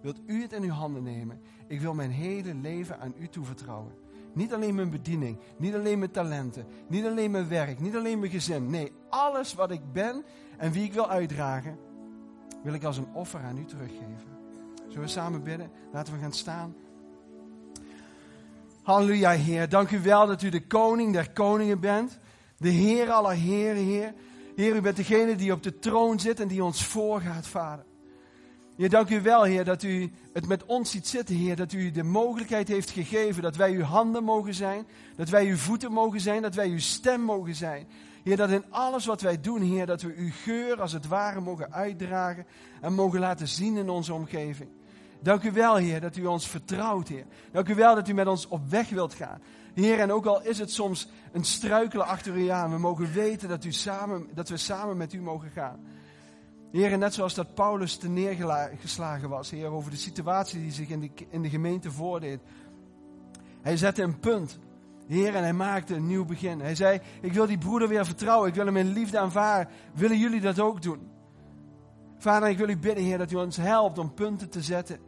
Wilt 0.00 0.20
u 0.26 0.42
het 0.42 0.52
in 0.52 0.62
uw 0.62 0.70
handen 0.70 1.02
nemen? 1.02 1.40
Ik 1.66 1.80
wil 1.80 1.94
mijn 1.94 2.10
hele 2.10 2.54
leven 2.54 3.00
aan 3.00 3.14
u 3.18 3.28
toevertrouwen. 3.28 3.92
Niet 4.32 4.54
alleen 4.54 4.74
mijn 4.74 4.90
bediening, 4.90 5.38
niet 5.56 5.74
alleen 5.74 5.98
mijn 5.98 6.10
talenten, 6.10 6.66
niet 6.88 7.04
alleen 7.04 7.30
mijn 7.30 7.48
werk, 7.48 7.80
niet 7.80 7.96
alleen 7.96 8.18
mijn 8.18 8.30
gezin. 8.30 8.70
Nee, 8.70 8.92
alles 9.08 9.54
wat 9.54 9.70
ik 9.70 9.92
ben 9.92 10.24
en 10.56 10.72
wie 10.72 10.84
ik 10.84 10.92
wil 10.92 11.08
uitdragen, 11.08 11.78
wil 12.62 12.74
ik 12.74 12.84
als 12.84 12.96
een 12.96 13.14
offer 13.14 13.40
aan 13.40 13.58
u 13.58 13.64
teruggeven. 13.64 14.34
Zullen 14.88 15.00
we 15.00 15.08
samen 15.08 15.42
bidden? 15.42 15.70
Laten 15.92 16.12
we 16.12 16.18
gaan 16.18 16.32
staan. 16.32 16.74
Halleluja, 18.82 19.30
Heer. 19.30 19.68
Dank 19.68 19.90
u 19.90 20.00
wel 20.00 20.26
dat 20.26 20.42
u 20.42 20.48
de 20.48 20.66
koning 20.66 21.12
der 21.12 21.32
koningen 21.32 21.80
bent. 21.80 22.18
De 22.58 22.68
Heer 22.68 23.10
aller 23.10 23.32
Heren, 23.32 23.84
Heer. 23.84 24.14
Heer, 24.56 24.76
u 24.76 24.80
bent 24.80 24.96
degene 24.96 25.36
die 25.36 25.52
op 25.52 25.62
de 25.62 25.78
troon 25.78 26.20
zit 26.20 26.40
en 26.40 26.48
die 26.48 26.64
ons 26.64 26.84
voorgaat, 26.84 27.46
Vader. 27.46 27.84
Heer, 28.76 28.90
dank 28.90 29.10
u 29.10 29.20
wel, 29.22 29.42
Heer, 29.42 29.64
dat 29.64 29.82
u 29.82 30.12
het 30.32 30.46
met 30.46 30.64
ons 30.64 30.90
ziet 30.90 31.08
zitten, 31.08 31.34
Heer. 31.34 31.56
Dat 31.56 31.72
u 31.72 31.90
de 31.90 32.02
mogelijkheid 32.02 32.68
heeft 32.68 32.90
gegeven 32.90 33.42
dat 33.42 33.56
wij 33.56 33.72
uw 33.72 33.82
handen 33.82 34.24
mogen 34.24 34.54
zijn. 34.54 34.86
Dat 35.16 35.28
wij 35.28 35.46
uw 35.46 35.56
voeten 35.56 35.92
mogen 35.92 36.20
zijn. 36.20 36.42
Dat 36.42 36.54
wij 36.54 36.68
uw 36.68 36.78
stem 36.78 37.20
mogen 37.20 37.54
zijn. 37.54 37.86
Heer, 38.24 38.36
dat 38.36 38.50
in 38.50 38.64
alles 38.70 39.06
wat 39.06 39.20
wij 39.20 39.40
doen, 39.40 39.62
Heer, 39.62 39.86
dat 39.86 40.02
we 40.02 40.14
uw 40.16 40.30
geur 40.32 40.80
als 40.80 40.92
het 40.92 41.08
ware 41.08 41.40
mogen 41.40 41.72
uitdragen. 41.72 42.46
En 42.80 42.94
mogen 42.94 43.20
laten 43.20 43.48
zien 43.48 43.76
in 43.76 43.88
onze 43.88 44.14
omgeving. 44.14 44.70
Dank 45.20 45.42
u 45.42 45.52
wel, 45.52 45.76
Heer, 45.76 46.00
dat 46.00 46.16
u 46.16 46.26
ons 46.26 46.48
vertrouwt, 46.48 47.08
Heer. 47.08 47.24
Dank 47.52 47.68
u 47.68 47.74
wel 47.74 47.94
dat 47.94 48.08
u 48.08 48.12
met 48.12 48.26
ons 48.26 48.48
op 48.48 48.70
weg 48.70 48.88
wilt 48.88 49.14
gaan. 49.14 49.40
Heer, 49.74 49.98
en 49.98 50.12
ook 50.12 50.26
al 50.26 50.42
is 50.42 50.58
het 50.58 50.70
soms 50.70 51.08
een 51.32 51.44
struikelen 51.44 52.06
achter 52.06 52.36
u 52.36 52.48
aan, 52.48 52.70
we 52.70 52.78
mogen 52.78 53.12
weten 53.12 53.48
dat, 53.48 53.64
u 53.64 53.72
samen, 53.72 54.28
dat 54.34 54.48
we 54.48 54.56
samen 54.56 54.96
met 54.96 55.12
u 55.12 55.20
mogen 55.20 55.50
gaan. 55.50 55.80
Heer, 56.72 56.92
en 56.92 56.98
net 56.98 57.14
zoals 57.14 57.34
dat 57.34 57.54
Paulus 57.54 57.96
te 57.96 58.08
neergeslagen 58.08 59.28
was, 59.28 59.50
Heer, 59.50 59.70
over 59.70 59.90
de 59.90 59.96
situatie 59.96 60.60
die 60.60 60.72
zich 60.72 60.88
in 60.88 61.00
de, 61.00 61.10
in 61.28 61.42
de 61.42 61.48
gemeente 61.48 61.90
voordeed. 61.90 62.40
Hij 63.62 63.76
zette 63.76 64.02
een 64.02 64.18
punt. 64.18 64.58
Heer, 65.06 65.34
en 65.34 65.42
hij 65.42 65.52
maakte 65.52 65.94
een 65.94 66.06
nieuw 66.06 66.24
begin. 66.24 66.60
Hij 66.60 66.74
zei, 66.74 67.00
ik 67.20 67.32
wil 67.32 67.46
die 67.46 67.58
broeder 67.58 67.88
weer 67.88 68.04
vertrouwen, 68.04 68.48
ik 68.48 68.54
wil 68.54 68.66
hem 68.66 68.76
in 68.76 68.92
liefde 68.92 69.18
aanvaarden. 69.18 69.72
Willen 69.94 70.18
jullie 70.18 70.40
dat 70.40 70.60
ook 70.60 70.82
doen? 70.82 71.10
Vader, 72.18 72.48
ik 72.48 72.58
wil 72.58 72.68
u 72.68 72.76
bidden, 72.76 73.04
Heer, 73.04 73.18
dat 73.18 73.30
u 73.30 73.36
ons 73.36 73.56
helpt 73.56 73.98
om 73.98 74.14
punten 74.14 74.50
te 74.50 74.62
zetten. 74.62 74.98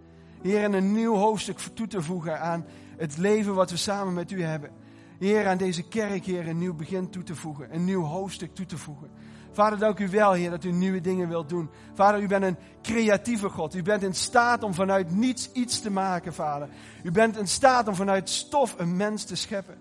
Heer, 0.42 0.62
en 0.62 0.72
een 0.72 0.92
nieuw 0.92 1.14
hoofdstuk 1.14 1.58
toe 1.58 1.86
te 1.86 2.02
voegen 2.02 2.40
aan 2.40 2.64
het 2.96 3.16
leven 3.16 3.54
wat 3.54 3.70
we 3.70 3.76
samen 3.76 4.14
met 4.14 4.30
u 4.30 4.42
hebben. 4.42 4.70
Heer, 5.18 5.46
aan 5.46 5.56
deze 5.56 5.82
kerk, 5.82 6.24
Heer, 6.24 6.48
een 6.48 6.58
nieuw 6.58 6.74
begin 6.74 7.10
toe 7.10 7.22
te 7.22 7.34
voegen. 7.34 7.74
Een 7.74 7.84
nieuw 7.84 8.02
hoofdstuk 8.02 8.54
toe 8.54 8.66
te 8.66 8.78
voegen. 8.78 9.10
Vader, 9.52 9.78
dank 9.78 9.98
u 9.98 10.08
wel, 10.08 10.32
Heer, 10.32 10.50
dat 10.50 10.64
u 10.64 10.72
nieuwe 10.72 11.00
dingen 11.00 11.28
wilt 11.28 11.48
doen. 11.48 11.70
Vader, 11.94 12.20
u 12.20 12.26
bent 12.26 12.44
een 12.44 12.56
creatieve 12.82 13.48
God. 13.48 13.74
U 13.74 13.82
bent 13.82 14.02
in 14.02 14.14
staat 14.14 14.62
om 14.62 14.74
vanuit 14.74 15.10
niets 15.10 15.52
iets 15.52 15.80
te 15.80 15.90
maken, 15.90 16.34
Vader. 16.34 16.68
U 17.02 17.10
bent 17.10 17.38
in 17.38 17.48
staat 17.48 17.88
om 17.88 17.94
vanuit 17.94 18.30
stof 18.30 18.74
een 18.78 18.96
mens 18.96 19.24
te 19.24 19.36
scheppen. 19.36 19.74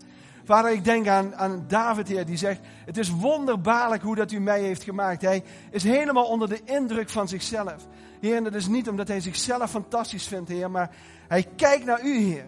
Vader, 0.43 0.71
ik 0.71 0.83
denk 0.83 1.07
aan, 1.07 1.35
aan 1.35 1.65
David, 1.67 2.07
Heer, 2.07 2.25
die 2.25 2.37
zegt: 2.37 2.59
Het 2.85 2.97
is 2.97 3.09
wonderbaarlijk 3.09 4.03
hoe 4.03 4.15
dat 4.15 4.31
u 4.31 4.39
mij 4.39 4.61
heeft 4.61 4.83
gemaakt. 4.83 5.21
Hij 5.21 5.43
is 5.71 5.83
helemaal 5.83 6.25
onder 6.25 6.49
de 6.49 6.61
indruk 6.63 7.09
van 7.09 7.27
zichzelf. 7.27 7.87
Heer, 8.21 8.35
en 8.35 8.43
dat 8.43 8.55
is 8.55 8.67
niet 8.67 8.89
omdat 8.89 9.07
hij 9.07 9.19
zichzelf 9.19 9.71
fantastisch 9.71 10.27
vindt, 10.27 10.49
Heer, 10.49 10.71
maar 10.71 10.95
hij 11.27 11.47
kijkt 11.55 11.85
naar 11.85 12.03
u, 12.03 12.17
Heer. 12.17 12.45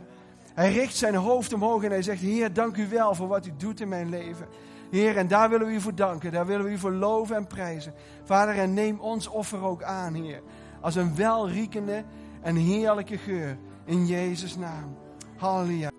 Hij 0.57 0.71
richt 0.71 0.95
zijn 0.95 1.15
hoofd 1.15 1.53
omhoog 1.53 1.83
en 1.83 1.89
hij 1.89 2.01
zegt: 2.01 2.21
Heer, 2.21 2.53
dank 2.53 2.77
u 2.77 2.87
wel 2.87 3.15
voor 3.15 3.27
wat 3.27 3.45
u 3.45 3.51
doet 3.57 3.81
in 3.81 3.87
mijn 3.87 4.09
leven. 4.09 4.47
Heer, 4.91 5.17
en 5.17 5.27
daar 5.27 5.49
willen 5.49 5.67
we 5.67 5.73
u 5.73 5.81
voor 5.81 5.95
danken. 5.95 6.31
Daar 6.31 6.45
willen 6.45 6.65
we 6.65 6.71
u 6.71 6.77
voor 6.77 6.91
loven 6.91 7.35
en 7.35 7.47
prijzen. 7.47 7.93
Vader, 8.23 8.57
en 8.57 8.73
neem 8.73 8.99
ons 8.99 9.27
offer 9.27 9.63
ook 9.63 9.83
aan, 9.83 10.13
Heer. 10.13 10.41
Als 10.81 10.95
een 10.95 11.15
welriekende 11.15 12.03
en 12.41 12.55
heerlijke 12.55 13.17
geur. 13.17 13.57
In 13.85 14.05
Jezus' 14.05 14.55
naam. 14.55 14.97
Halleluja. 15.35 15.89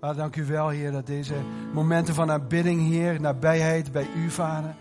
Vader, 0.00 0.16
dank 0.16 0.36
u 0.36 0.44
wel, 0.44 0.68
Heer, 0.68 0.92
dat 0.92 1.06
deze 1.06 1.34
momenten 1.72 2.14
van 2.14 2.30
aanbidding, 2.30 2.88
Heer, 2.88 3.20
nabijheid 3.20 3.92
bij 3.92 4.06
u, 4.16 4.30
Vader. 4.30 4.74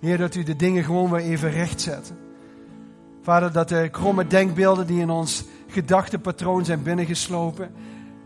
Heer, 0.00 0.18
dat 0.18 0.34
u 0.34 0.42
de 0.42 0.56
dingen 0.56 0.84
gewoon 0.84 1.10
weer 1.10 1.20
even 1.20 1.50
recht 1.50 1.80
zet. 1.80 2.12
Vader, 3.22 3.52
dat 3.52 3.68
de 3.68 3.88
kromme 3.90 4.26
denkbeelden 4.26 4.86
die 4.86 5.00
in 5.00 5.10
ons 5.10 5.44
gedachtepatroon 5.66 6.64
zijn 6.64 6.82
binnengeslopen, 6.82 7.70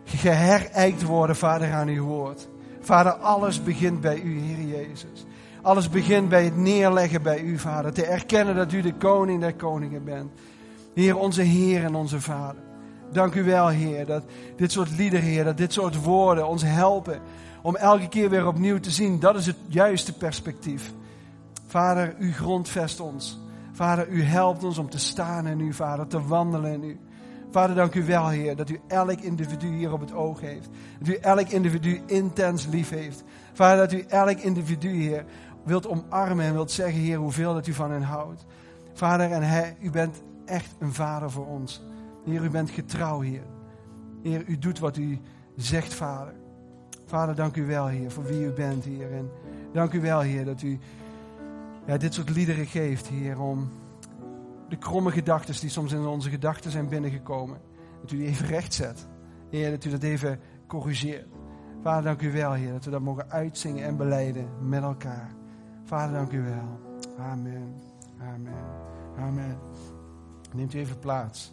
geherijkt 0.07 1.03
worden, 1.03 1.37
Vader, 1.37 1.73
aan 1.73 1.89
uw 1.89 2.05
woord. 2.05 2.49
Vader, 2.81 3.13
alles 3.13 3.63
begint 3.63 4.01
bij 4.01 4.21
u, 4.21 4.39
Heer 4.41 4.67
Jezus. 4.67 5.27
Alles 5.63 5.89
begint 5.89 6.29
bij 6.29 6.45
het 6.45 6.57
neerleggen 6.57 7.23
bij 7.23 7.41
u, 7.41 7.59
Vader. 7.59 7.93
Te 7.93 8.07
erkennen 8.07 8.55
dat 8.55 8.73
u 8.73 8.81
de 8.81 8.95
koning 8.95 9.41
der 9.41 9.55
koningen 9.55 10.05
bent. 10.05 10.31
Heer, 10.95 11.17
onze 11.19 11.43
Heer 11.43 11.85
en 11.85 11.95
onze 11.95 12.21
Vader. 12.21 12.63
Dank 13.13 13.35
u 13.35 13.45
wel, 13.45 13.69
Heer, 13.69 14.07
dat 14.07 14.23
dit 14.57 14.73
soort 14.73 14.97
liederen, 14.97 15.25
Heer, 15.25 15.45
dat 15.45 15.57
dit 15.57 15.73
soort 15.73 16.03
woorden 16.03 16.49
ons 16.49 16.63
helpen 16.63 17.21
om 17.63 17.77
elke 17.77 18.09
keer 18.09 18.31
weer 18.31 18.47
opnieuw 18.47 18.81
te 18.81 18.91
zien. 18.91 19.21
Dat 19.21 19.37
is 19.37 19.47
het 19.47 19.57
juiste 19.69 20.13
perspectief. 20.13 20.93
Vader, 21.67 22.15
u 22.19 22.33
grondvest 22.33 23.01
ons. 23.01 23.39
Vader, 23.73 24.09
u 24.09 24.23
helpt 24.23 24.65
ons 24.65 24.79
om 24.79 24.91
te 24.91 24.99
staan 24.99 25.47
in 25.47 25.61
u, 25.61 25.73
Vader, 25.73 26.07
te 26.07 26.27
wandelen 26.27 26.73
in 26.73 26.85
u. 26.85 26.99
Vader, 27.57 27.77
dank 27.77 27.95
u 27.95 28.05
wel, 28.05 28.29
Heer, 28.29 28.57
dat 28.57 28.71
u 28.71 28.81
elk 28.87 29.21
individu 29.21 29.67
hier 29.67 29.93
op 29.93 30.01
het 30.01 30.13
oog 30.13 30.41
heeft. 30.41 30.69
Dat 30.99 31.09
u 31.09 31.15
elk 31.15 31.49
individu 31.49 32.01
intens 32.07 32.67
lief 32.67 32.91
heeft. 32.91 33.25
Vader, 33.53 33.89
dat 33.89 33.93
u 33.93 34.05
elk 34.09 34.39
individu, 34.39 34.89
Heer, 34.89 35.25
wilt 35.65 35.89
omarmen 35.89 36.45
en 36.45 36.53
wilt 36.53 36.71
zeggen, 36.71 37.01
Heer, 37.01 37.19
hoeveel 37.19 37.55
dat 37.55 37.67
u 37.67 37.73
van 37.73 37.91
hen 37.91 38.03
houdt. 38.03 38.45
Vader, 38.93 39.31
en 39.31 39.43
hij, 39.43 39.77
u 39.81 39.91
bent 39.91 40.23
echt 40.45 40.75
een 40.79 40.93
vader 40.93 41.31
voor 41.31 41.47
ons. 41.47 41.83
Heer, 42.25 42.45
u 42.45 42.51
bent 42.51 42.71
getrouw, 42.71 43.21
Heer. 43.21 43.47
Heer, 44.23 44.45
u 44.47 44.59
doet 44.59 44.79
wat 44.79 44.97
u 44.97 45.19
zegt, 45.57 45.95
Vader. 45.95 46.35
Vader, 47.07 47.35
dank 47.35 47.57
u 47.57 47.67
wel, 47.67 47.87
Heer, 47.87 48.11
voor 48.11 48.25
wie 48.25 48.45
u 48.45 48.51
bent, 48.51 48.85
Heer. 48.85 49.13
En 49.13 49.31
dank 49.73 49.93
u 49.93 50.01
wel, 50.01 50.21
Heer, 50.21 50.45
dat 50.45 50.63
u 50.63 50.79
ja, 51.87 51.97
dit 51.97 52.15
soort 52.15 52.31
liederen 52.31 52.67
geeft, 52.67 53.07
Heer, 53.07 53.41
om 53.41 53.71
de 54.69 54.77
kromme 54.77 55.11
gedachten 55.11 55.61
die 55.61 55.71
soms 55.71 55.93
in 55.93 56.07
onze 56.07 56.31
gedachten 56.31 56.71
zijn 56.71 56.89
binnengekomen, 56.89 57.61
dat 58.01 58.11
u 58.11 58.17
die 58.17 58.27
even 58.27 58.47
recht 58.47 58.75
zet. 58.75 59.07
Heer, 59.51 59.71
dat 59.71 59.85
u 59.85 59.91
dat 59.91 60.03
even 60.03 60.41
corrigeert. 60.67 61.27
Vader, 61.83 62.03
dank 62.03 62.23
u 62.23 62.33
wel, 62.33 62.53
Heer, 62.53 62.73
dat 62.73 62.85
we 62.85 62.91
dat 62.91 63.01
mogen 63.01 63.31
uitzingen 63.31 63.85
en 63.85 63.97
beleiden 63.97 64.69
met 64.69 64.83
elkaar. 64.83 65.35
Vader, 65.85 66.15
dank 66.15 66.33
u 66.33 66.43
wel. 66.43 66.81
Amen. 67.19 67.75
Amen. 68.21 68.65
Amen. 69.19 69.59
Neemt 70.53 70.75
u 70.75 70.79
even 70.79 70.99
plaats. 70.99 71.53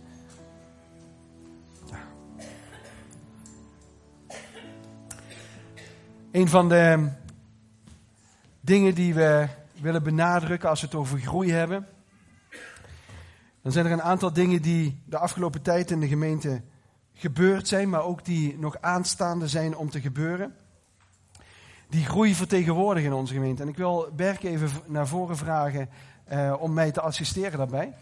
Ja. 1.85 1.97
Een 6.31 6.47
van 6.47 6.69
de 6.69 7.09
dingen 8.61 8.95
die 8.95 9.13
we 9.13 9.47
willen 9.81 10.03
benadrukken 10.03 10.69
als 10.69 10.81
we 10.81 10.85
het 10.85 10.95
over 10.95 11.19
groei 11.19 11.51
hebben. 11.51 11.87
Dan 13.63 13.71
zijn 13.71 13.85
er 13.85 13.91
een 13.91 14.01
aantal 14.01 14.33
dingen 14.33 14.61
die 14.61 15.01
de 15.05 15.17
afgelopen 15.17 15.61
tijd 15.61 15.91
in 15.91 15.99
de 15.99 16.07
gemeente 16.07 16.61
gebeurd 17.13 17.67
zijn, 17.67 17.89
maar 17.89 18.03
ook 18.03 18.25
die 18.25 18.57
nog 18.59 18.77
aanstaande 18.81 19.47
zijn 19.47 19.77
om 19.77 19.89
te 19.89 20.01
gebeuren. 20.01 20.55
Die 21.89 22.05
groei 22.05 22.35
vertegenwoordigen 22.35 23.09
in 23.09 23.15
onze 23.15 23.33
gemeente. 23.33 23.61
En 23.61 23.67
ik 23.67 23.77
wil 23.77 24.09
Berk 24.15 24.43
even 24.43 24.69
naar 24.87 25.07
voren 25.07 25.37
vragen 25.37 25.89
uh, 26.31 26.55
om 26.59 26.73
mij 26.73 26.91
te 26.91 27.01
assisteren 27.01 27.57
daarbij. 27.57 27.93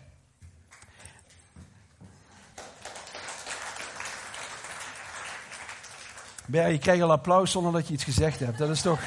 Berk, 6.46 6.72
je 6.72 6.77
krijgt 6.77 7.01
al 7.01 7.12
applaus 7.12 7.51
zonder 7.51 7.72
dat 7.72 7.88
je 7.88 7.94
iets 7.94 8.03
gezegd 8.03 8.39
hebt. 8.39 8.58
Dat 8.58 8.70
is 8.70 8.82
toch. 8.82 9.01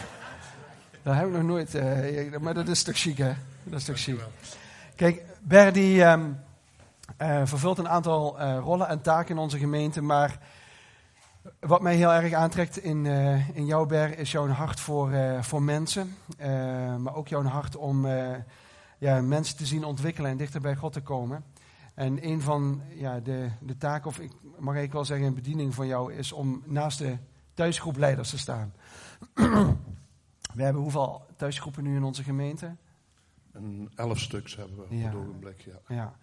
Dat 1.02 1.14
heb 1.14 1.26
ik 1.26 1.32
nog 1.32 1.42
nooit. 1.42 1.74
Uh, 1.74 2.36
maar 2.36 2.54
dat 2.54 2.68
is 2.68 2.82
toch 2.82 2.96
chic, 2.96 3.18
hè? 3.18 3.32
Dat 3.62 3.80
is 3.80 3.84
toch 3.84 3.98
chic. 3.98 4.20
Kijk, 4.96 5.22
Ber 5.46 5.72
die 5.72 6.04
um, 6.04 6.40
uh, 7.22 7.40
vervult 7.44 7.78
een 7.78 7.88
aantal 7.88 8.40
uh, 8.40 8.58
rollen 8.58 8.88
en 8.88 9.00
taken 9.00 9.34
in 9.34 9.42
onze 9.42 9.58
gemeente. 9.58 10.02
Maar 10.02 10.38
wat 11.60 11.82
mij 11.82 11.94
heel 11.94 12.12
erg 12.12 12.32
aantrekt 12.32 12.76
in, 12.76 13.06
in 13.54 13.66
jouw 13.66 13.86
Ber 13.86 14.18
is 14.18 14.32
jouw 14.32 14.48
hart 14.48 14.80
voor, 14.80 15.12
voor 15.40 15.62
mensen. 15.62 16.16
maar 16.98 17.14
ook 17.14 17.28
jouw 17.28 17.42
hart 17.42 17.76
om 17.76 18.06
ja, 18.98 19.20
mensen 19.20 19.56
te 19.56 19.66
zien 19.66 19.84
ontwikkelen 19.84 20.30
en 20.30 20.36
dichter 20.36 20.60
bij 20.60 20.76
God 20.76 20.92
te 20.92 21.00
komen. 21.00 21.44
En 21.94 22.26
een 22.26 22.40
van 22.40 22.82
ja, 22.94 23.20
de, 23.20 23.48
de 23.60 23.76
taken, 23.76 24.08
of 24.08 24.18
ik 24.18 24.32
mag 24.58 24.76
ik 24.76 24.92
wel 24.92 25.04
zeggen, 25.04 25.26
een 25.26 25.34
bediening 25.34 25.74
van 25.74 25.86
jou, 25.86 26.12
is 26.12 26.32
om 26.32 26.62
naast 26.66 26.98
de 26.98 27.16
thuisgroepleiders 27.54 28.30
te 28.30 28.38
staan. 28.38 28.72
We 30.54 30.62
hebben 30.62 30.82
hoeveel 30.82 31.26
thuisgroepen 31.36 31.82
nu 31.82 31.96
in 31.96 32.04
onze 32.04 32.22
gemeente? 32.22 32.76
Een 33.54 33.90
elf 33.94 34.18
stuks 34.18 34.56
hebben 34.56 34.88
we 34.88 34.96
ja. 34.96 35.06
op 35.06 35.12
het 35.12 35.20
ogenblik, 35.20 35.60
ja. 35.60 35.94
ja. 35.94 36.16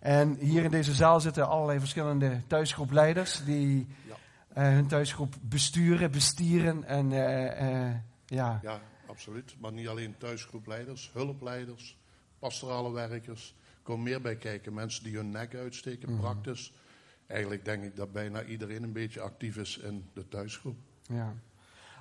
En 0.00 0.34
hier 0.34 0.64
in 0.64 0.70
deze 0.70 0.94
zaal 0.94 1.20
zitten 1.20 1.48
allerlei 1.48 1.78
verschillende 1.78 2.42
thuisgroepleiders 2.46 3.44
die 3.44 3.86
ja. 4.06 4.14
uh, 4.62 4.74
hun 4.74 4.86
thuisgroep 4.86 5.34
besturen, 5.42 6.10
bestieren 6.10 6.84
en 6.84 7.10
uh, 7.10 7.86
uh, 7.88 7.94
ja. 8.26 8.58
Ja, 8.62 8.80
absoluut. 9.06 9.56
Maar 9.58 9.72
niet 9.72 9.88
alleen 9.88 10.14
thuisgroepleiders, 10.18 11.10
hulpleiders, 11.12 11.98
pastorale 12.38 12.92
werkers. 12.92 13.54
Er 13.58 13.82
komen 13.82 14.04
meer 14.04 14.20
bij 14.20 14.36
kijken. 14.36 14.74
Mensen 14.74 15.04
die 15.04 15.16
hun 15.16 15.30
nek 15.30 15.54
uitsteken, 15.54 16.12
mm. 16.12 16.20
praktisch. 16.20 16.72
Eigenlijk 17.26 17.64
denk 17.64 17.84
ik 17.84 17.96
dat 17.96 18.12
bijna 18.12 18.44
iedereen 18.44 18.82
een 18.82 18.92
beetje 18.92 19.20
actief 19.20 19.56
is 19.56 19.78
in 19.78 20.04
de 20.12 20.28
thuisgroep. 20.28 20.76
Ja. 21.02 21.34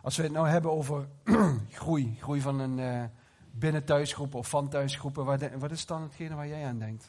Als 0.01 0.17
we 0.17 0.24
het 0.24 0.32
nou 0.32 0.48
hebben 0.48 0.72
over 0.72 1.08
groei, 1.72 2.17
groei 2.20 2.41
van 2.41 2.60
een 2.60 3.10
binnen 3.59 3.83
thuisgroep 3.83 4.35
of 4.35 4.49
van 4.49 4.69
thuisgroepen, 4.69 5.25
wat, 5.25 5.49
wat 5.59 5.71
is 5.71 5.85
dan 5.85 6.01
hetgene 6.01 6.35
waar 6.35 6.47
jij 6.47 6.65
aan 6.65 6.79
denkt? 6.79 7.07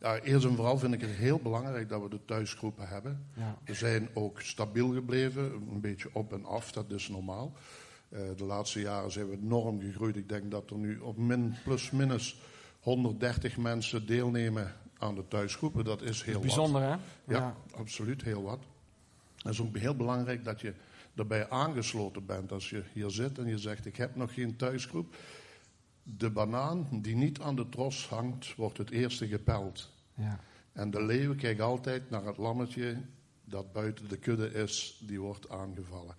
Ja, 0.00 0.18
eerst 0.18 0.44
en 0.44 0.54
vooral 0.54 0.78
vind 0.78 0.94
ik 0.94 1.00
het 1.00 1.10
heel 1.10 1.38
belangrijk 1.38 1.88
dat 1.88 2.02
we 2.02 2.08
de 2.08 2.24
thuisgroepen 2.24 2.88
hebben. 2.88 3.26
Ja. 3.34 3.58
We 3.64 3.74
zijn 3.74 4.08
ook 4.14 4.40
stabiel 4.40 4.92
gebleven, 4.92 5.52
een 5.70 5.80
beetje 5.80 6.08
op 6.12 6.32
en 6.32 6.44
af, 6.44 6.72
dat 6.72 6.90
is 6.90 7.08
normaal. 7.08 7.52
Uh, 8.08 8.20
de 8.36 8.44
laatste 8.44 8.80
jaren 8.80 9.10
zijn 9.10 9.30
we 9.30 9.36
enorm 9.36 9.80
gegroeid. 9.80 10.16
Ik 10.16 10.28
denk 10.28 10.50
dat 10.50 10.70
er 10.70 10.76
nu 10.76 10.98
op 10.98 11.16
min, 11.16 11.54
plus 11.64 11.90
minus 11.90 12.40
130 12.80 13.56
mensen 13.56 14.06
deelnemen 14.06 14.72
aan 14.98 15.14
de 15.14 15.28
thuisgroepen. 15.28 15.84
Dat 15.84 16.02
is 16.02 16.22
heel 16.22 16.40
bijzonder, 16.40 16.80
wat. 16.80 16.90
Hè? 16.90 17.34
Ja, 17.34 17.38
ja, 17.38 17.56
absoluut 17.74 18.22
heel 18.22 18.42
wat. 18.42 18.58
Het 19.36 19.52
is 19.52 19.60
ook 19.60 19.76
heel 19.76 19.96
belangrijk 19.96 20.44
dat 20.44 20.60
je 20.60 20.74
erbij 21.14 21.50
aangesloten 21.50 22.26
bent. 22.26 22.52
Als 22.52 22.70
je 22.70 22.82
hier 22.92 23.10
zit 23.10 23.38
en 23.38 23.46
je 23.46 23.58
zegt: 23.58 23.86
Ik 23.86 23.96
heb 23.96 24.16
nog 24.16 24.34
geen 24.34 24.56
thuisgroep. 24.56 25.14
De 26.16 26.30
banaan 26.30 26.88
die 26.92 27.16
niet 27.16 27.40
aan 27.40 27.56
de 27.56 27.68
tros 27.68 28.08
hangt, 28.08 28.54
wordt 28.54 28.78
het 28.78 28.90
eerste 28.90 29.26
gepeld. 29.26 29.92
Ja. 30.14 30.40
En 30.72 30.90
de 30.90 31.02
leeuw 31.02 31.34
kijkt 31.34 31.60
altijd 31.60 32.10
naar 32.10 32.24
het 32.24 32.36
lammetje 32.36 32.96
dat 33.44 33.72
buiten 33.72 34.08
de 34.08 34.16
kudde 34.16 34.52
is, 34.52 35.02
die 35.06 35.20
wordt 35.20 35.48
aangevallen. 35.48 36.14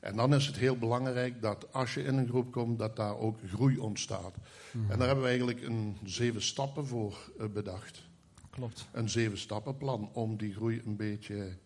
En 0.00 0.16
dan 0.16 0.34
is 0.34 0.46
het 0.46 0.56
heel 0.56 0.78
belangrijk 0.78 1.42
dat 1.42 1.72
als 1.72 1.94
je 1.94 2.02
in 2.02 2.16
een 2.16 2.28
groep 2.28 2.52
komt, 2.52 2.78
dat 2.78 2.96
daar 2.96 3.16
ook 3.16 3.38
groei 3.46 3.78
ontstaat. 3.78 4.34
Mhm. 4.72 4.90
En 4.90 4.98
daar 4.98 5.06
hebben 5.06 5.24
we 5.24 5.30
eigenlijk 5.30 5.62
een 5.62 5.96
zeven 6.04 6.42
stappen 6.42 6.86
voor 6.86 7.32
eh, 7.38 7.46
bedacht. 7.46 8.02
Klopt. 8.50 8.88
Een 8.92 9.08
zeven 9.08 9.38
stappenplan 9.38 10.10
om 10.12 10.36
die 10.36 10.52
groei 10.54 10.82
een 10.84 10.96
beetje 10.96 11.56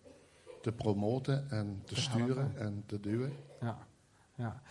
te 0.62 0.72
promoten 0.72 1.50
en 1.50 1.82
te, 1.84 2.00
sturen 2.00 2.56
en 2.56 2.82
te 2.86 3.00
duwen. 3.00 3.32
Ja, 3.60 3.86
ja. 4.34 4.62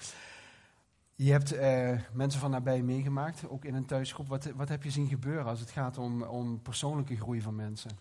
Je 1.24 1.32
hebt 1.32 1.54
uh, 1.54 1.92
mensen 2.14 2.40
van 2.40 2.52
nabij 2.52 2.82
meegemaakt, 2.82 3.50
ook 3.50 3.66
in 3.66 3.74
een 3.74 3.86
thuisgroep. 3.86 4.28
Wat, 4.28 4.52
wat 4.56 4.70
heb 4.70 4.84
je 4.84 4.92
zien 4.92 5.08
gebeuren 5.08 5.46
als 5.46 5.60
het 5.60 5.70
gaat 5.70 5.98
om, 5.98 6.24
om 6.24 6.62
persoonlijke 6.62 7.16
groei 7.16 7.42
van 7.42 7.56
mensen? 7.56 7.92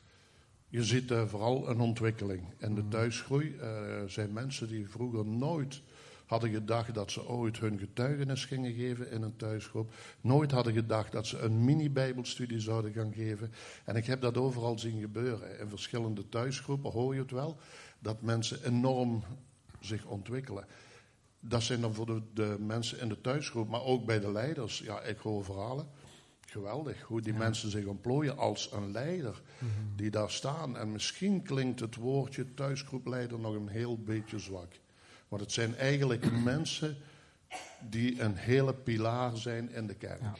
Je 0.68 0.84
ziet 0.84 1.10
uh, 1.10 1.26
vooral 1.26 1.68
een 1.68 1.80
ontwikkeling. 1.80 2.42
En 2.58 2.74
de 2.74 2.82
mm. 2.82 2.90
thuisgroei 2.90 3.56
uh, 3.56 3.64
zijn 4.06 4.32
mensen 4.32 4.68
die 4.68 4.88
vroeger 4.88 5.26
nooit 5.26 5.82
hadden 6.26 6.50
gedacht 6.50 6.94
dat 6.94 7.10
ze 7.10 7.28
ooit 7.28 7.58
hun 7.58 7.78
getuigenis 7.78 8.44
gingen 8.44 8.72
geven 8.72 9.10
in 9.10 9.22
een 9.22 9.36
thuisgroep. 9.36 9.92
Nooit 10.20 10.50
hadden 10.50 10.72
gedacht 10.72 11.12
dat 11.12 11.26
ze 11.26 11.38
een 11.38 11.64
mini-bijbelstudie 11.64 12.60
zouden 12.60 12.92
gaan 12.92 13.12
geven. 13.12 13.52
En 13.84 13.96
ik 13.96 14.06
heb 14.06 14.20
dat 14.20 14.36
overal 14.36 14.78
zien 14.78 15.00
gebeuren. 15.00 15.58
In 15.58 15.68
verschillende 15.68 16.28
thuisgroepen 16.28 16.90
hoor 16.90 17.14
je 17.14 17.20
het 17.20 17.30
wel, 17.30 17.56
dat 17.98 18.22
mensen 18.22 18.64
enorm 18.64 19.22
zich 19.80 20.04
ontwikkelen. 20.06 20.64
Dat 21.40 21.62
zijn 21.62 21.80
dan 21.80 21.94
voor 21.94 22.06
de, 22.06 22.22
de 22.34 22.56
mensen 22.58 23.00
in 23.00 23.08
de 23.08 23.20
thuisgroep, 23.20 23.68
maar 23.68 23.82
ook 23.82 24.06
bij 24.06 24.20
de 24.20 24.32
leiders. 24.32 24.78
Ja, 24.78 25.00
ik 25.00 25.18
hoor 25.18 25.44
verhalen. 25.44 25.88
Geweldig, 26.40 27.02
hoe 27.02 27.20
die 27.20 27.34
mensen 27.34 27.70
zich 27.70 27.84
ontplooien 27.84 28.36
als 28.36 28.72
een 28.72 28.90
leider 28.90 29.42
mhm. 29.58 29.96
die 29.96 30.10
daar 30.10 30.30
staan. 30.30 30.76
En 30.76 30.92
misschien 30.92 31.42
klinkt 31.42 31.80
het 31.80 31.96
woordje 31.96 32.54
thuisgroepleider 32.54 33.38
nog 33.38 33.54
een 33.54 33.68
heel 33.68 34.02
beetje 34.02 34.38
zwak. 34.38 34.80
Want 35.28 35.42
het 35.42 35.52
zijn 35.52 35.76
eigenlijk 35.76 36.30
mensen 36.42 36.96
die 37.88 38.20
een 38.20 38.36
hele 38.36 38.74
pilaar 38.74 39.36
zijn 39.36 39.70
in 39.70 39.86
de 39.86 39.94
kerk. 39.94 40.20
Ja. 40.20 40.34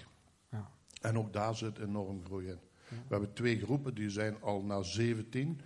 Ja. 0.50 0.70
En 1.00 1.18
ook 1.18 1.32
daar 1.32 1.56
zit 1.56 1.78
enorm 1.78 2.24
groei 2.24 2.46
in. 2.46 2.58
We 2.88 2.96
hebben 3.08 3.32
twee 3.32 3.60
groepen, 3.60 3.94
die 3.94 4.10
zijn 4.10 4.42
al 4.42 4.62
naar 4.62 4.84
17. 4.84 5.60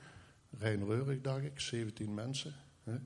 Rijnreurig, 0.58 1.20
dacht 1.20 1.44
ik, 1.44 1.60
17 1.60 2.14
mensen. 2.14 2.54
Hè? 2.82 2.96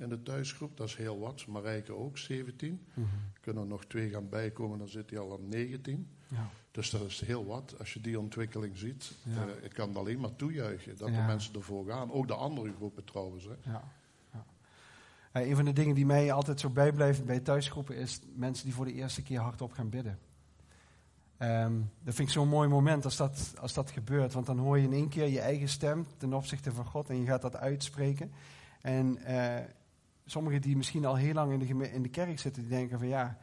In 0.00 0.08
de 0.08 0.22
thuisgroep, 0.22 0.76
dat 0.76 0.88
is 0.88 0.96
heel 0.96 1.18
wat. 1.18 1.46
Marijke 1.46 1.92
ook, 1.92 2.18
17. 2.18 2.86
Mm 2.94 3.06
Kunnen 3.40 3.62
er 3.62 3.68
nog 3.68 3.84
twee 3.84 4.08
gaan 4.08 4.28
bijkomen, 4.28 4.78
dan 4.78 4.88
zit 4.88 5.10
hij 5.10 5.18
al 5.18 5.32
aan 5.32 5.48
19. 5.48 6.08
Ja. 6.28 6.48
Dus 6.70 6.90
dat 6.90 7.02
is 7.02 7.20
heel 7.20 7.46
wat. 7.46 7.74
Als 7.78 7.92
je 7.92 8.00
die 8.00 8.18
ontwikkeling 8.18 8.76
ziet, 8.76 9.12
ja. 9.22 9.46
uh, 9.46 9.64
ik 9.64 9.72
kan 9.72 9.88
het 9.88 9.96
alleen 9.96 10.20
maar 10.20 10.36
toejuichen 10.36 10.96
dat 10.96 11.08
de 11.08 11.20
mensen 11.26 11.54
ervoor 11.54 11.86
gaan. 11.86 12.12
Ook 12.12 12.26
de 12.26 12.34
andere 12.34 12.72
groepen 12.72 13.04
trouwens. 13.04 13.44
Hè. 13.44 13.70
Ja. 13.70 13.92
Uh, 15.32 15.48
een 15.48 15.56
van 15.56 15.64
de 15.64 15.72
dingen 15.72 15.94
die 15.94 16.06
mij 16.06 16.32
altijd 16.32 16.60
zo 16.60 16.70
bijblijft 16.70 17.24
bij 17.24 17.40
thuisgroepen 17.40 17.96
is 17.96 18.20
mensen 18.34 18.64
die 18.64 18.74
voor 18.74 18.84
de 18.84 18.92
eerste 18.92 19.22
keer 19.22 19.40
hardop 19.40 19.72
gaan 19.72 19.88
bidden. 19.88 20.18
Um, 21.38 21.90
dat 22.02 22.14
vind 22.14 22.28
ik 22.28 22.34
zo'n 22.34 22.48
mooi 22.48 22.68
moment 22.68 23.04
als 23.04 23.16
dat, 23.16 23.54
als 23.60 23.74
dat 23.74 23.90
gebeurt, 23.90 24.32
want 24.32 24.46
dan 24.46 24.58
hoor 24.58 24.78
je 24.78 24.84
in 24.84 24.92
één 24.92 25.08
keer 25.08 25.28
je 25.28 25.40
eigen 25.40 25.68
stem 25.68 26.06
ten 26.16 26.32
opzichte 26.32 26.72
van 26.72 26.84
God 26.84 27.10
en 27.10 27.20
je 27.20 27.26
gaat 27.26 27.42
dat 27.42 27.56
uitspreken. 27.56 28.32
En 28.80 29.18
uh, 29.28 29.56
sommigen 30.30 30.60
die 30.60 30.76
misschien 30.76 31.04
al 31.04 31.16
heel 31.16 31.34
lang 31.34 31.52
in 31.52 31.58
de, 31.58 31.92
in 31.92 32.02
de 32.02 32.08
kerk 32.08 32.38
zitten, 32.38 32.62
die 32.62 32.70
denken 32.70 32.98
van 32.98 33.08
ja, 33.08 33.38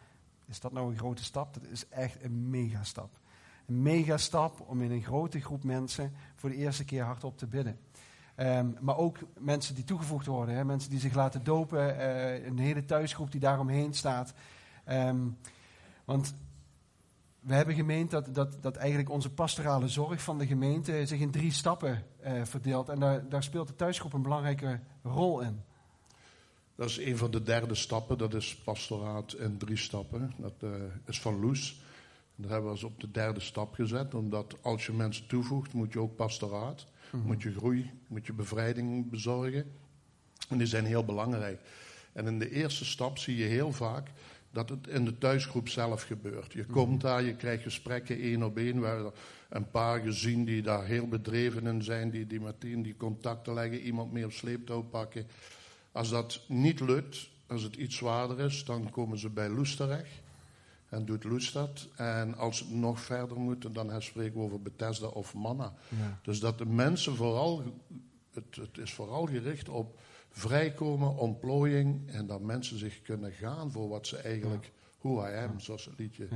is 0.45 0.59
dat 0.59 0.71
nou 0.71 0.91
een 0.91 0.97
grote 0.97 1.23
stap? 1.23 1.53
Dat 1.53 1.63
is 1.63 1.87
echt 1.89 2.23
een 2.23 2.49
megastap. 2.49 3.19
Een 3.65 3.81
megastap 3.81 4.61
om 4.67 4.81
in 4.81 4.91
een 4.91 5.03
grote 5.03 5.41
groep 5.41 5.63
mensen 5.63 6.13
voor 6.35 6.49
de 6.49 6.55
eerste 6.55 6.85
keer 6.85 7.03
hardop 7.03 7.37
te 7.37 7.47
bidden. 7.47 7.79
Um, 8.37 8.77
maar 8.81 8.97
ook 8.97 9.17
mensen 9.39 9.75
die 9.75 9.83
toegevoegd 9.83 10.25
worden, 10.25 10.55
hè, 10.55 10.65
mensen 10.65 10.89
die 10.89 10.99
zich 10.99 11.13
laten 11.13 11.43
dopen, 11.43 11.95
uh, 11.95 12.45
een 12.45 12.57
hele 12.57 12.85
thuisgroep 12.85 13.31
die 13.31 13.39
daaromheen 13.39 13.93
staat. 13.93 14.33
Um, 14.89 15.37
want 16.05 16.35
we 17.39 17.53
hebben 17.53 17.75
gemeend 17.75 18.11
dat, 18.11 18.33
dat, 18.33 18.61
dat 18.61 18.75
eigenlijk 18.75 19.09
onze 19.09 19.33
pastorale 19.33 19.87
zorg 19.87 20.21
van 20.21 20.37
de 20.37 20.47
gemeente 20.47 21.05
zich 21.05 21.19
in 21.19 21.31
drie 21.31 21.51
stappen 21.51 22.03
uh, 22.25 22.43
verdeelt. 22.43 22.89
En 22.89 22.99
daar, 22.99 23.29
daar 23.29 23.43
speelt 23.43 23.67
de 23.67 23.75
thuisgroep 23.75 24.13
een 24.13 24.21
belangrijke 24.21 24.79
rol 25.03 25.39
in. 25.39 25.61
Dat 26.77 26.89
is 26.89 26.97
een 26.97 27.17
van 27.17 27.31
de 27.31 27.43
derde 27.43 27.75
stappen, 27.75 28.17
dat 28.17 28.33
is 28.33 28.55
pastoraat 28.55 29.33
in 29.33 29.57
drie 29.57 29.77
stappen. 29.77 30.33
Dat 30.37 30.53
uh, 30.63 30.71
is 31.05 31.19
van 31.19 31.39
Loes. 31.39 31.81
Dat 32.35 32.49
hebben 32.49 32.65
we 32.65 32.75
als 32.75 32.83
op 32.83 32.99
de 32.99 33.11
derde 33.11 33.39
stap 33.39 33.73
gezet, 33.73 34.13
omdat 34.13 34.57
als 34.61 34.85
je 34.85 34.91
mensen 34.91 35.27
toevoegt, 35.27 35.73
moet 35.73 35.93
je 35.93 35.99
ook 35.99 36.15
pastoraat. 36.15 36.85
Mm 36.85 37.19
-hmm. 37.19 37.27
Moet 37.27 37.41
je 37.41 37.51
groei, 37.51 37.91
moet 38.07 38.25
je 38.25 38.33
bevrijding 38.33 39.09
bezorgen. 39.09 39.65
En 40.49 40.57
die 40.57 40.67
zijn 40.67 40.85
heel 40.85 41.05
belangrijk. 41.05 41.61
En 42.13 42.27
in 42.27 42.39
de 42.39 42.51
eerste 42.51 42.85
stap 42.85 43.17
zie 43.17 43.37
je 43.37 43.45
heel 43.45 43.71
vaak 43.71 44.09
dat 44.51 44.69
het 44.69 44.87
in 44.87 45.05
de 45.05 45.17
thuisgroep 45.17 45.69
zelf 45.69 46.03
gebeurt. 46.03 46.53
Je 46.53 46.65
komt 46.65 47.01
daar, 47.01 47.23
je 47.23 47.35
krijgt 47.35 47.63
gesprekken 47.63 48.19
één 48.19 48.43
op 48.43 48.57
één. 48.57 48.81
We 48.81 48.87
hebben 48.87 49.11
een 49.49 49.69
paar 49.69 49.99
gezien 49.99 50.45
die 50.45 50.61
daar 50.61 50.85
heel 50.85 51.07
bedreven 51.07 51.67
in 51.67 51.83
zijn, 51.83 52.09
die, 52.09 52.27
die 52.27 52.41
meteen 52.41 52.83
die 52.83 52.97
contacten 52.97 53.53
leggen, 53.53 53.79
iemand 53.79 54.11
mee 54.11 54.25
op 54.25 54.31
sleeptouw 54.31 54.81
pakken. 54.81 55.27
Als 55.97 56.09
dat 56.09 56.41
niet 56.47 56.79
lukt, 56.79 57.29
als 57.47 57.63
het 57.63 57.75
iets 57.75 57.95
zwaarder 57.95 58.39
is, 58.39 58.65
dan 58.65 58.89
komen 58.89 59.17
ze 59.17 59.29
bij 59.29 59.49
Loes 59.49 59.75
terecht. 59.75 60.21
En 60.89 61.05
doet 61.05 61.23
Loes 61.23 61.51
dat. 61.51 61.87
En 61.95 62.35
als 62.35 62.59
het 62.59 62.71
nog 62.71 62.99
verder 62.99 63.39
moet, 63.39 63.73
dan 63.75 64.01
spreken 64.01 64.39
we 64.39 64.45
over 64.45 64.61
Bethesda 64.61 65.07
of 65.07 65.33
Manna. 65.33 65.73
Ja. 65.89 66.19
Dus 66.21 66.39
dat 66.39 66.57
de 66.57 66.65
mensen 66.65 67.15
vooral, 67.15 67.63
het, 68.33 68.55
het 68.55 68.77
is 68.77 68.93
vooral 68.93 69.25
gericht 69.25 69.69
op 69.69 69.99
vrijkomen, 70.29 71.15
ontplooiing. 71.15 72.09
En 72.09 72.27
dat 72.27 72.41
mensen 72.41 72.77
zich 72.77 73.01
kunnen 73.01 73.31
gaan 73.31 73.71
voor 73.71 73.89
wat 73.89 74.07
ze 74.07 74.17
eigenlijk, 74.17 74.63
ja. 74.63 74.71
who 74.99 75.27
I 75.27 75.35
am, 75.35 75.59
zoals 75.59 75.85
het 75.85 75.97
liedje, 75.97 76.27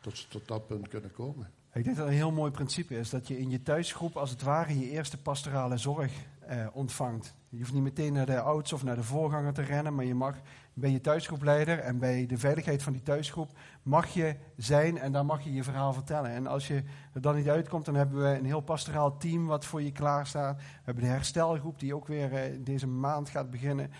tot, 0.00 0.30
tot 0.30 0.48
dat 0.48 0.66
punt 0.66 0.88
kunnen 0.88 1.12
komen. 1.12 1.50
Ik 1.72 1.84
denk 1.84 1.96
dat 1.96 2.06
een 2.06 2.12
heel 2.12 2.32
mooi 2.32 2.50
principe 2.50 2.98
is 2.98 3.10
dat 3.10 3.28
je 3.28 3.38
in 3.38 3.50
je 3.50 3.62
thuisgroep 3.62 4.16
als 4.16 4.30
het 4.30 4.42
ware 4.42 4.78
je 4.78 4.90
eerste 4.90 5.18
pastorale 5.18 5.76
zorg 5.76 6.12
eh, 6.40 6.66
ontvangt. 6.72 7.34
Je 7.54 7.60
hoeft 7.60 7.72
niet 7.72 7.82
meteen 7.82 8.12
naar 8.12 8.26
de 8.26 8.40
ouds 8.40 8.72
of 8.72 8.84
naar 8.84 8.94
de 8.94 9.02
voorganger 9.02 9.52
te 9.52 9.62
rennen, 9.62 9.94
maar 9.94 10.04
je 10.04 10.14
mag 10.14 10.36
bij 10.72 10.90
je 10.90 11.00
thuisgroepleider 11.00 11.78
en 11.78 11.98
bij 11.98 12.26
de 12.26 12.38
veiligheid 12.38 12.82
van 12.82 12.92
die 12.92 13.02
thuisgroep 13.02 13.50
mag 13.82 14.08
je 14.08 14.36
zijn 14.56 14.98
en 14.98 15.12
dan 15.12 15.26
mag 15.26 15.44
je 15.44 15.52
je 15.52 15.62
verhaal 15.62 15.92
vertellen. 15.92 16.30
En 16.30 16.46
als 16.46 16.66
je 16.66 16.82
er 17.12 17.20
dan 17.20 17.36
niet 17.36 17.48
uitkomt, 17.48 17.84
dan 17.84 17.94
hebben 17.94 18.22
we 18.22 18.38
een 18.38 18.44
heel 18.44 18.60
pastoraal 18.60 19.16
team 19.16 19.46
wat 19.46 19.64
voor 19.64 19.82
je 19.82 19.92
klaar 19.92 20.26
staat. 20.26 20.56
We 20.56 20.62
hebben 20.82 21.04
de 21.04 21.10
herstelgroep 21.10 21.78
die 21.78 21.94
ook 21.94 22.06
weer 22.06 22.32
eh, 22.32 22.58
deze 22.60 22.86
maand 22.86 23.28
gaat 23.28 23.50
beginnen. 23.50 23.90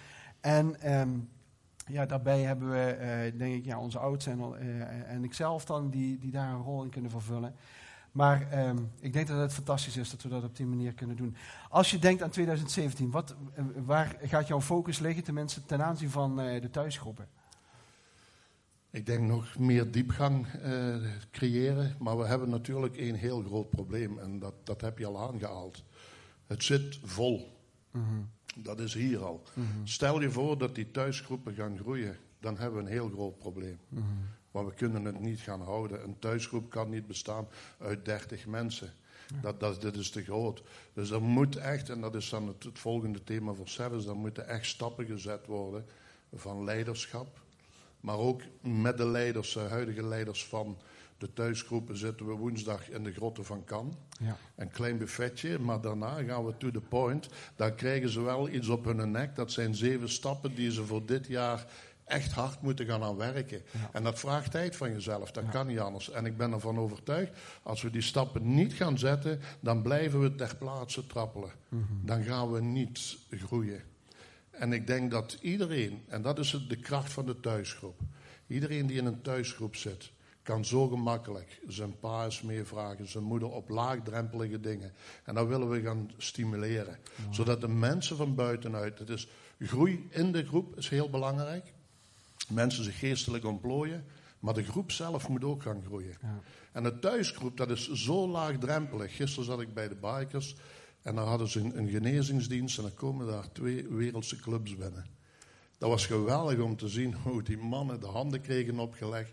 En 0.41 0.81
ehm, 0.81 1.19
ja, 1.87 2.07
daarbij 2.07 2.41
hebben 2.41 2.71
we, 2.71 2.85
eh, 2.85 3.39
denk 3.39 3.55
ik, 3.55 3.65
ja, 3.65 3.79
onze 3.79 3.99
ouders 3.99 4.27
en, 4.27 4.39
uh, 4.39 5.11
en 5.11 5.25
ikzelf 5.25 5.65
dan, 5.65 5.91
die, 5.91 6.19
die 6.19 6.31
daar 6.31 6.53
een 6.53 6.63
rol 6.63 6.83
in 6.83 6.91
kunnen 6.91 7.11
vervullen. 7.11 7.55
Maar 8.15 8.51
ehm, 8.51 8.79
ik 9.01 9.13
denk 9.13 9.27
dat 9.27 9.39
het 9.39 9.53
fantastisch 9.53 9.97
is 9.97 10.11
dat 10.11 10.23
we 10.23 10.29
dat 10.29 10.45
op 10.45 10.57
die 10.57 10.67
manier 10.67 10.93
kunnen 10.93 11.17
doen. 11.17 11.37
Als 11.69 11.91
je 11.91 11.99
denkt 11.99 12.23
aan 12.23 12.31
2017, 12.31 13.11
wat, 13.11 13.37
eh, 13.55 13.65
waar 13.85 14.17
gaat 14.23 14.49
jouw 14.49 14.61
focus 14.61 14.99
liggen 14.99 15.25
tenminste 15.25 15.65
ten 15.65 15.85
aanzien 15.85 16.11
van 16.11 16.41
uh, 16.41 16.61
de 16.61 16.71
thuisgroepen? 16.71 17.29
Ik 18.91 19.07
denk 19.07 19.21
nog 19.21 19.59
meer 19.59 19.91
diepgang 19.91 20.47
uh, 20.65 20.97
creëren, 21.31 21.97
maar 21.99 22.19
we 22.19 22.27
hebben 22.27 22.51
natuurlijk 22.51 22.97
een 22.97 23.15
heel 23.15 23.43
groot 23.43 23.71
probleem 23.71 24.19
en 24.19 24.39
dat, 24.39 24.55
dat 24.65 24.81
heb 24.81 24.99
je 24.99 25.07
al 25.07 25.33
aangehaald. 25.33 25.85
Het 26.47 26.65
zit 26.65 26.99
vol. 27.03 27.59
Mm 27.91 28.05
-hmm. 28.05 28.31
Dat 28.63 28.81
is 28.81 28.95
hier 28.95 29.25
al. 29.25 29.43
Mm 29.55 29.67
-hmm. 29.67 29.87
Stel 29.87 30.21
je 30.21 30.31
voor 30.31 30.59
dat 30.59 30.75
die 30.75 30.91
thuisgroepen 30.91 31.55
gaan 31.55 31.79
groeien, 31.79 32.17
dan 32.41 32.59
hebben 32.59 32.79
we 32.79 32.85
een 32.85 32.93
heel 32.93 33.09
groot 33.09 33.39
probleem. 33.39 33.79
Mm 33.89 33.99
-hmm. 33.99 34.29
Maar 34.55 34.67
we 34.67 34.75
kunnen 34.75 35.05
het 35.05 35.21
niet 35.21 35.41
gaan 35.41 35.63
houden. 35.63 36.05
Een 36.05 36.19
thuisgroep 36.19 36.71
kan 36.71 36.91
niet 36.91 37.07
bestaan 37.07 37.49
uit 37.79 38.05
30 38.05 38.47
mensen. 38.47 38.93
Dat, 39.41 39.61
dat, 39.61 39.81
dit 39.81 39.97
is 39.97 40.11
te 40.11 40.23
groot. 40.23 40.63
Dus 40.93 41.11
er 41.11 41.23
moet 41.23 41.57
echt, 41.57 41.89
en 41.89 42.01
dat 42.01 42.15
is 42.15 42.29
dan 42.29 42.49
het, 42.49 42.63
het 42.63 42.79
volgende 42.79 43.25
thema 43.25 43.53
voor 43.53 43.69
Sevens, 43.69 44.07
er 44.07 44.17
moeten 44.17 44.49
echt 44.49 44.67
stappen 44.67 45.07
gezet 45.07 45.47
worden 45.47 45.87
van 46.35 46.65
leiderschap. 46.65 47.41
Maar 48.01 48.19
ook 48.19 48.43
met 48.61 48.97
de 48.97 49.07
leiders, 49.07 49.53
de 49.53 49.61
huidige 49.61 50.03
leiders 50.03 50.47
van 50.47 50.79
de 51.19 51.33
thuisgroepen 51.33 51.97
zitten 51.97 52.27
we 52.27 52.33
woensdag 52.33 52.91
in 52.91 53.05
de 53.05 53.13
grotten 53.13 53.45
van 53.45 53.65
Kan. 53.65 53.97
Ja. 54.21 54.37
Een 54.57 54.71
klein 54.71 54.99
buffetje, 54.99 55.59
maar 55.59 55.81
daarna 55.81 56.23
gaan 56.23 56.45
we 56.45 56.57
to 56.57 56.71
the 56.71 56.81
point. 56.81 57.29
Daar 57.57 57.73
krijgen 57.73 58.09
ze 58.09 58.21
wel 58.21 58.49
iets 58.49 58.69
op 58.69 58.85
hun 58.85 59.11
nek. 59.11 59.37
Dat 59.37 59.53
zijn 59.53 59.75
zeven 59.75 60.09
stappen 60.09 60.55
die 60.55 60.71
ze 60.71 60.85
voor 60.85 61.07
dit 61.07 61.27
jaar 61.27 61.67
echt 62.05 62.33
hard 62.33 62.63
moeten 62.63 62.87
gaan 62.87 63.03
aan 63.03 63.17
werken. 63.17 63.63
Ja. 63.71 63.91
En 63.93 64.03
dat 64.03 64.19
vraagt 64.19 64.51
tijd 64.51 64.77
van 64.77 64.93
jezelf, 64.93 65.31
dat 65.31 65.45
ja. 65.45 65.51
kan 65.51 65.67
niet 65.67 65.79
anders. 65.79 66.11
En 66.11 66.27
ik 66.27 66.37
ben 66.37 66.53
ervan 66.53 66.79
overtuigd, 66.79 67.33
als 67.63 67.83
we 67.83 67.91
die 67.91 68.03
stappen 68.03 68.55
niet 68.55 68.73
gaan 68.73 68.99
zetten, 68.99 69.41
dan 69.61 69.83
blijven 69.83 70.21
we 70.21 70.35
ter 70.35 70.57
plaatse 70.57 71.07
trappelen. 71.07 71.51
Mm 71.69 71.87
-hmm. 71.89 72.07
Dan 72.07 72.23
gaan 72.23 72.53
we 72.53 72.61
niet 72.61 73.17
groeien. 73.31 73.83
En 74.51 74.73
ik 74.73 74.87
denk 74.87 75.11
dat 75.11 75.39
iedereen, 75.41 76.03
en 76.09 76.23
dat 76.23 76.39
is 76.39 76.65
de 76.69 76.77
kracht 76.77 77.13
van 77.13 77.27
de 77.27 77.41
thuisgroep, 77.41 78.01
iedereen 78.47 78.87
die 78.87 78.99
in 78.99 79.07
een 79.07 79.23
thuisgroep 79.23 79.77
zit, 79.77 80.13
kan 80.43 80.65
zo 80.65 80.89
gemakkelijk 80.89 81.61
zijn 81.69 81.99
pa 81.99 82.25
eens 82.25 82.43
meevragen, 82.43 83.09
zijn 83.09 83.25
moeder 83.25 83.51
op 83.51 83.69
laagdrempelige 83.69 84.61
dingen. 84.61 84.93
En 85.25 85.35
dat 85.35 85.47
willen 85.47 85.71
we 85.71 85.81
gaan 85.81 86.11
stimuleren. 86.17 86.99
Zodat 87.31 87.61
de 87.61 87.69
mensen 87.69 88.17
van 88.17 88.35
buitenuit, 88.35 88.99
het 88.99 89.09
is 89.09 89.29
groei 89.59 90.07
in 90.11 90.33
de 90.33 90.47
groep 90.47 90.77
is 90.77 90.89
heel 90.89 91.11
belangrijk 91.11 91.73
mensen 92.49 92.85
zich 92.85 92.99
geestelijk 92.99 93.45
ontplooien. 93.45 94.05
Maar 94.39 94.55
de 94.55 94.65
groep 94.65 94.93
zelf 94.93 95.29
moet 95.29 95.45
ook 95.45 95.63
gaan 95.63 95.83
groeien. 95.85 96.17
Ja. 96.23 96.41
En 96.73 96.83
de 96.83 96.99
thuisgroep, 96.99 97.57
dat 97.57 97.71
is 97.71 97.93
zo 97.93 98.29
laagdrempelig. 98.29 99.17
Gisteren 99.17 99.45
zat 99.45 99.61
ik 99.61 99.75
bij 99.75 99.89
de 99.89 99.95
bikers 99.95 100.57
en 101.03 101.15
daar 101.15 101.27
hadden 101.27 101.49
ze 101.49 101.61
een, 101.61 101.79
een 101.79 101.89
genezingsdienst 101.89 102.77
en 102.77 102.83
dan 102.83 102.95
komen 102.95 103.27
daar 103.27 103.53
twee 103.53 103.89
wereldse 103.89 104.37
clubs 104.37 104.77
binnen. 104.77 105.07
Dat 105.79 105.89
was 105.91 106.07
geweldig 106.07 106.59
om 106.59 106.77
te 106.77 106.89
zien 106.89 107.15
hoe 107.15 107.43
die 107.43 107.59
mannen 107.59 108.01
de 108.01 108.07
handen 108.07 108.41
kregen 108.41 108.79
opgelegd. 108.79 109.33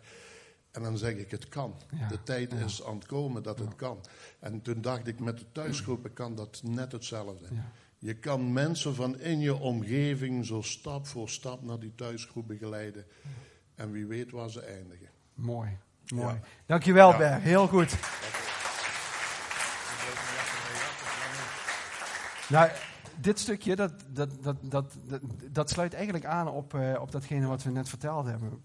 En 0.71 0.83
dan 0.83 0.97
zeg 0.97 1.15
ik, 1.15 1.31
het 1.31 1.49
kan. 1.49 1.75
Ja. 1.99 2.07
De 2.07 2.23
tijd 2.23 2.51
ja. 2.51 2.57
is 2.57 2.83
aan 2.83 2.95
het 2.95 3.05
komen 3.05 3.43
dat 3.43 3.59
het 3.59 3.75
kan. 3.75 4.05
En 4.39 4.61
toen 4.61 4.81
dacht 4.81 5.07
ik, 5.07 5.19
met 5.19 5.37
de 5.37 5.45
thuisgroepen 5.51 6.13
kan 6.13 6.35
dat 6.35 6.61
net 6.63 6.91
hetzelfde. 6.91 7.47
Je 8.03 8.13
kan 8.13 8.53
mensen 8.53 8.95
van 8.95 9.19
in 9.19 9.39
je 9.39 9.55
omgeving 9.55 10.45
zo 10.45 10.61
stap 10.61 11.07
voor 11.07 11.29
stap 11.29 11.63
naar 11.63 11.79
die 11.79 11.95
thuisgroep 11.95 12.47
begeleiden. 12.47 13.05
En 13.75 13.91
wie 13.91 14.05
weet 14.05 14.31
waar 14.31 14.49
ze 14.49 14.61
eindigen. 14.61 15.07
Mooi, 15.33 15.77
mooi. 16.07 16.33
Ja. 16.33 16.41
Dankjewel, 16.65 17.11
ja. 17.11 17.17
Ber. 17.17 17.41
Heel 17.41 17.67
goed. 17.67 17.97
Nou, 22.49 22.69
dit 23.19 23.39
stukje, 23.39 23.75
dat, 23.75 23.93
dat, 24.07 24.43
dat, 24.43 24.57
dat, 24.61 24.97
dat, 25.05 25.21
dat 25.51 25.69
sluit 25.69 25.93
eigenlijk 25.93 26.25
aan 26.25 26.47
op, 26.47 26.73
uh, 26.73 27.01
op 27.01 27.11
datgene 27.11 27.47
wat 27.47 27.63
we 27.63 27.69
net 27.69 27.89
verteld 27.89 28.25
hebben. 28.25 28.63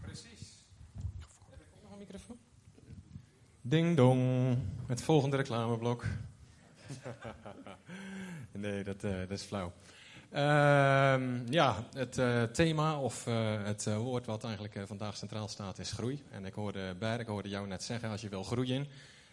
Precies. 0.00 0.66
Heb 1.50 1.60
ik 1.60 1.66
ook 1.74 1.82
nog 1.82 1.92
een 1.92 1.98
microfoon? 1.98 2.38
Ding 3.60 3.96
dong. 3.96 4.58
Het 4.86 5.02
volgende 5.02 5.36
reclameblok. 5.36 6.04
nee, 8.60 8.84
dat, 8.84 9.04
uh, 9.04 9.18
dat 9.18 9.30
is 9.30 9.42
flauw. 9.42 9.72
Uh, 10.32 10.38
ja, 11.48 11.84
het 11.94 12.18
uh, 12.18 12.42
thema 12.42 13.00
of 13.00 13.26
uh, 13.26 13.64
het 13.64 13.94
woord 13.94 14.26
wat 14.26 14.44
eigenlijk 14.44 14.78
vandaag 14.86 15.16
centraal 15.16 15.48
staat 15.48 15.78
is 15.78 15.92
groei. 15.92 16.22
En 16.30 16.44
ik 16.44 16.54
hoorde 16.54 16.94
Ber, 16.98 17.20
ik 17.20 17.26
hoorde 17.26 17.48
jou 17.48 17.66
net 17.66 17.82
zeggen, 17.82 18.10
als 18.10 18.20
je 18.20 18.28
wil 18.28 18.42
groeien, 18.42 18.86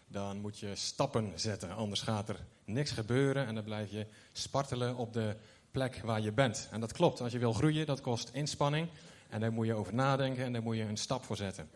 dan 0.08 0.40
moet 0.40 0.58
je 0.58 0.74
stappen 0.74 1.32
zetten. 1.34 1.74
Anders 1.74 2.00
gaat 2.00 2.28
er 2.28 2.36
niks 2.64 2.90
gebeuren 2.90 3.46
en 3.46 3.54
dan 3.54 3.64
blijf 3.64 3.90
je 3.90 4.06
spartelen 4.32 4.96
op 4.96 5.12
de 5.12 5.36
plek 5.70 6.00
waar 6.04 6.20
je 6.20 6.32
bent. 6.32 6.68
En 6.70 6.80
dat 6.80 6.92
klopt, 6.92 7.20
als 7.20 7.32
je 7.32 7.38
wil 7.38 7.52
groeien, 7.52 7.86
dat 7.86 8.00
kost 8.00 8.30
inspanning. 8.32 8.88
En 9.28 9.40
daar 9.40 9.52
moet 9.52 9.66
je 9.66 9.74
over 9.74 9.94
nadenken 9.94 10.44
en 10.44 10.52
daar 10.52 10.62
moet 10.62 10.76
je 10.76 10.82
een 10.82 10.96
stap 10.96 11.24
voor 11.24 11.36
zetten. 11.36 11.68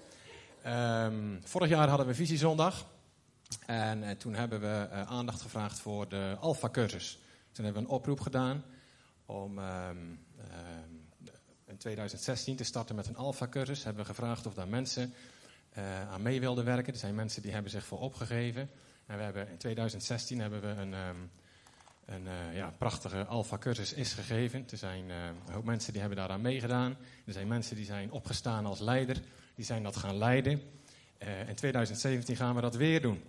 Um, 0.67 1.41
vorig 1.45 1.69
jaar 1.69 1.89
hadden 1.89 2.07
we 2.07 2.15
Visiezondag. 2.15 2.87
En 3.67 4.19
toen 4.19 4.35
hebben 4.35 4.61
we 4.61 4.89
aandacht 4.91 5.43
gevraagd 5.43 5.79
voor 5.79 6.09
de 6.09 6.37
Alpha-cursus. 6.41 7.19
Toen 7.53 7.65
hebben 7.65 7.83
we 7.83 7.89
een 7.89 7.95
oproep 7.95 8.21
gedaan 8.21 8.65
om 9.27 9.59
um, 9.59 10.19
in 11.67 11.77
2016 11.77 12.57
te 12.57 12.65
starten 12.65 12.97
met 12.97 13.07
een 13.07 13.17
alfa-cursus. 13.17 13.85
Hebben 13.85 14.03
we 14.03 14.09
gevraagd 14.09 14.47
of 14.47 14.55
daar 14.55 14.69
mensen 14.69 15.15
uh, 15.79 16.11
aan 16.11 16.23
mee 16.23 16.41
wilden 16.41 16.65
werken. 16.65 16.93
Er 16.93 16.99
zijn 16.99 17.15
mensen 17.15 17.43
die 17.43 17.53
hebben 17.53 17.71
zich 17.71 17.85
voor 17.85 17.99
opgegeven. 17.99 18.71
En 19.07 19.17
we 19.17 19.23
hebben, 19.23 19.49
in 19.49 19.57
2016 19.57 20.41
hebben 20.41 20.61
we 20.61 20.67
een, 20.67 20.95
um, 20.95 21.31
een 22.05 22.25
uh, 22.25 22.57
ja, 22.57 22.75
prachtige 22.79 23.25
alfa-cursus 23.25 23.93
is 23.93 24.13
gegeven. 24.13 24.67
Er 24.71 24.77
zijn 24.77 25.09
uh, 25.09 25.25
een 25.47 25.53
hoop 25.53 25.65
mensen 25.65 25.93
die 25.93 26.01
hebben 26.01 26.19
daaraan 26.19 26.41
meegedaan. 26.41 26.97
Er 27.27 27.33
zijn 27.33 27.49
mensen 27.49 27.77
die 27.77 27.85
zijn 27.85 28.11
opgestaan 28.11 28.67
als 28.67 28.81
leider. 28.81 29.23
Die 29.55 29.65
zijn 29.65 29.83
dat 29.83 29.97
gaan 29.97 30.19
leiden. 30.19 30.63
in 31.49 31.55
2017 31.55 32.37
gaan 32.37 32.55
we 32.55 32.61
dat 32.61 32.75
weer 32.75 33.01
doen. 33.01 33.23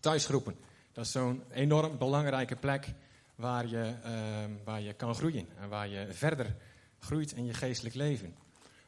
Thuisgroepen. 0.00 0.56
Dat 0.92 1.04
is 1.04 1.12
zo'n 1.12 1.42
enorm 1.50 1.98
belangrijke 1.98 2.56
plek 2.56 2.94
waar 3.34 3.66
je, 3.66 3.94
ehm, 4.02 4.50
waar 4.64 4.80
je 4.80 4.92
kan 4.92 5.14
groeien. 5.14 5.48
En 5.60 5.68
waar 5.68 5.88
je 5.88 6.06
verder 6.10 6.56
groeit 6.98 7.32
in 7.32 7.46
je 7.46 7.54
geestelijk 7.54 7.94
leven. 7.94 8.34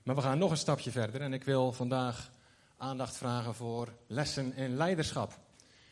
Maar 0.02 0.14
we 0.14 0.20
gaan 0.20 0.38
nog 0.38 0.50
een 0.50 0.56
stapje 0.56 0.90
verder. 0.90 1.20
En 1.20 1.32
ik 1.32 1.44
wil 1.44 1.72
vandaag 1.72 2.30
aandacht 2.76 3.16
vragen 3.16 3.54
voor 3.54 3.92
lessen 4.06 4.54
in 4.54 4.76
leiderschap. 4.76 5.38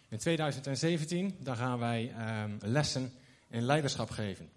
In 0.08 0.18
2017 0.18 1.36
dan 1.40 1.56
gaan 1.56 1.78
wij 1.78 2.14
um, 2.42 2.58
lessen 2.60 3.12
in 3.48 3.62
leiderschap 3.62 4.10
geven. 4.10 4.50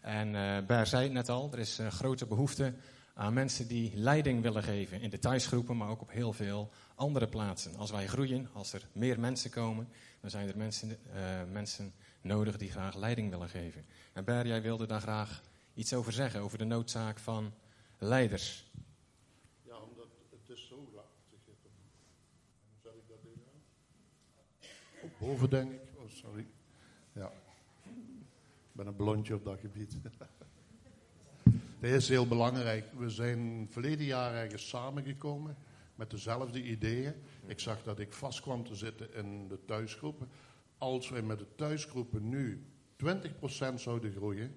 En 0.00 0.34
uh, 0.68 0.82
zei 0.82 1.02
het 1.02 1.12
net 1.12 1.28
al, 1.28 1.48
er 1.52 1.58
is 1.58 1.80
uh, 1.80 1.86
grote 1.86 2.26
behoefte 2.26 2.74
aan 3.14 3.32
mensen 3.32 3.68
die 3.68 3.92
leiding 3.94 4.42
willen 4.42 4.62
geven. 4.62 5.00
In 5.00 5.10
de 5.10 5.18
thuisgroepen, 5.18 5.76
maar 5.76 5.88
ook 5.88 6.00
op 6.00 6.10
heel 6.10 6.32
veel 6.32 6.70
andere 6.94 7.28
plaatsen. 7.28 7.76
Als 7.76 7.90
wij 7.90 8.06
groeien, 8.06 8.48
als 8.52 8.72
er 8.72 8.86
meer 8.92 9.20
mensen 9.20 9.50
komen, 9.50 9.88
dan 10.20 10.30
zijn 10.30 10.48
er 10.48 10.56
mensen, 10.56 10.88
uh, 10.88 11.22
mensen 11.52 11.92
nodig 12.24 12.56
die 12.56 12.70
graag 12.70 12.94
leiding 12.94 13.30
willen 13.30 13.48
geven. 13.48 13.84
En 14.12 14.24
Ber, 14.24 14.46
jij 14.46 14.62
wilde 14.62 14.86
daar 14.86 15.00
graag 15.00 15.42
iets 15.74 15.94
over 15.94 16.12
zeggen, 16.12 16.40
over 16.40 16.58
de 16.58 16.64
noodzaak 16.64 17.18
van 17.18 17.52
leiders. 17.98 18.64
boven, 25.18 25.50
denk 25.50 25.72
ik. 25.72 25.80
Oh, 25.96 26.08
sorry. 26.08 26.46
Ja. 27.12 27.32
Ik 27.84 28.72
ben 28.72 28.86
een 28.86 28.96
blondje 28.96 29.34
op 29.34 29.44
dat 29.44 29.60
gebied. 29.60 29.96
Dit 31.80 31.92
is 31.92 32.08
heel 32.08 32.26
belangrijk. 32.26 32.84
We 32.96 33.10
zijn 33.10 33.66
verleden 33.70 34.06
jaar 34.06 34.34
ergens 34.34 34.68
samengekomen 34.68 35.56
met 35.94 36.10
dezelfde 36.10 36.62
ideeën. 36.62 37.14
Ik 37.46 37.60
zag 37.60 37.82
dat 37.82 37.98
ik 37.98 38.12
vast 38.12 38.40
kwam 38.40 38.64
te 38.64 38.74
zitten 38.74 39.14
in 39.14 39.48
de 39.48 39.64
thuisgroepen. 39.64 40.28
Als 40.78 41.08
wij 41.08 41.22
met 41.22 41.38
de 41.38 41.54
thuisgroepen 41.54 42.28
nu 42.28 42.66
20% 42.96 43.74
zouden 43.74 44.12
groeien, 44.12 44.56